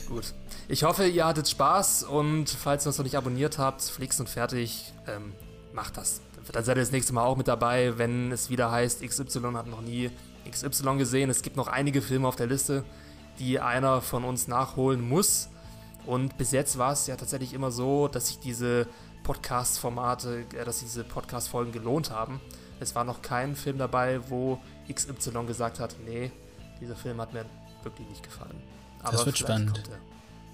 Gut. 0.08 0.34
Ich 0.68 0.84
hoffe, 0.84 1.06
ihr 1.06 1.26
hattet 1.26 1.48
Spaß 1.48 2.04
und 2.04 2.50
falls 2.50 2.86
ihr 2.86 2.88
uns 2.88 2.98
noch 2.98 3.06
nicht 3.06 3.18
abonniert 3.18 3.58
habt, 3.58 3.84
fliegst 3.84 4.20
und 4.20 4.30
fertig, 4.30 4.94
ähm, 5.08 5.34
macht 5.76 5.98
das. 5.98 6.22
Dann 6.52 6.64
seid 6.64 6.78
ihr 6.78 6.82
das 6.82 6.92
nächste 6.92 7.14
Mal 7.14 7.24
auch 7.24 7.38
mit 7.38 7.48
dabei, 7.48 7.98
wenn 7.98 8.32
es 8.32 8.50
wieder 8.50 8.72
heißt, 8.72 9.02
XY 9.02 9.54
hat 9.54 9.68
noch 9.68 9.82
nie 9.82 10.10
XY 10.50 10.98
gesehen. 10.98 11.30
Es 11.30 11.42
gibt 11.42 11.58
noch 11.58 11.68
einige 11.68 12.02
Filme 12.02 12.28
auf 12.28 12.36
der 12.36 12.48
Liste, 12.48 12.84
die 13.40 13.60
einer 13.60 14.02
von 14.02 14.24
uns 14.24 14.48
nachholen 14.48 15.08
muss. 15.08 15.50
Und 16.06 16.38
bis 16.38 16.52
jetzt 16.52 16.78
war 16.78 16.92
es 16.92 17.08
ja 17.08 17.16
tatsächlich 17.16 17.54
immer 17.54 17.72
so, 17.72 18.08
dass 18.08 18.28
sich 18.28 18.40
diese 18.40 18.88
Podcast-Formate, 19.24 20.46
äh, 20.54 20.64
dass 20.64 20.80
diese 20.80 21.04
Podcast-Folgen 21.04 21.72
gelohnt 21.72 22.12
haben. 22.12 22.40
Es 22.80 22.94
war 22.94 23.04
noch 23.04 23.22
kein 23.22 23.56
Film 23.56 23.78
dabei, 23.78 24.30
wo 24.30 24.60
XY 24.92 25.46
gesagt 25.48 25.80
hat, 25.80 25.96
nee, 26.06 26.32
dieser 26.80 26.96
Film 26.96 27.20
hat 27.20 27.34
mir 27.34 27.46
wirklich 27.84 28.08
nicht 28.08 28.24
gefallen. 28.24 28.62
Aber 29.02 29.14
das 29.14 29.26
wird 29.26 29.38
spannend. 29.38 29.82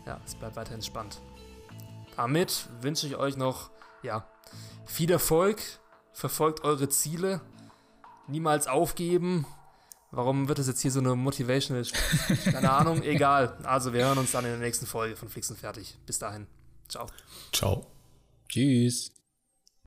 Ja, 0.05 0.19
es 0.25 0.35
bleibt 0.35 0.55
weiterhin 0.55 0.81
spannend. 0.81 1.19
Damit 2.15 2.67
wünsche 2.81 3.07
ich 3.07 3.17
euch 3.17 3.35
noch, 3.37 3.71
ja, 4.03 4.25
viel 4.91 5.11
Erfolg, 5.11 5.61
verfolgt 6.13 6.63
eure 6.63 6.89
Ziele, 6.89 7.41
niemals 8.27 8.67
aufgeben. 8.67 9.45
Warum 10.11 10.49
wird 10.49 10.59
das 10.59 10.67
jetzt 10.67 10.81
hier 10.81 10.91
so 10.91 10.99
eine 10.99 11.15
Motivational? 11.15 11.85
Keine 12.43 12.71
Ahnung, 12.71 13.01
egal. 13.03 13.57
Also, 13.63 13.93
wir 13.93 14.05
hören 14.05 14.17
uns 14.17 14.31
dann 14.31 14.43
in 14.43 14.51
der 14.51 14.59
nächsten 14.59 14.85
Folge 14.85 15.15
von 15.15 15.29
Flix 15.29 15.49
und 15.49 15.57
Fertig. 15.57 15.97
Bis 16.05 16.19
dahin. 16.19 16.47
Ciao. 16.89 17.07
Ciao. 17.53 17.87
Tschüss. 18.49 19.20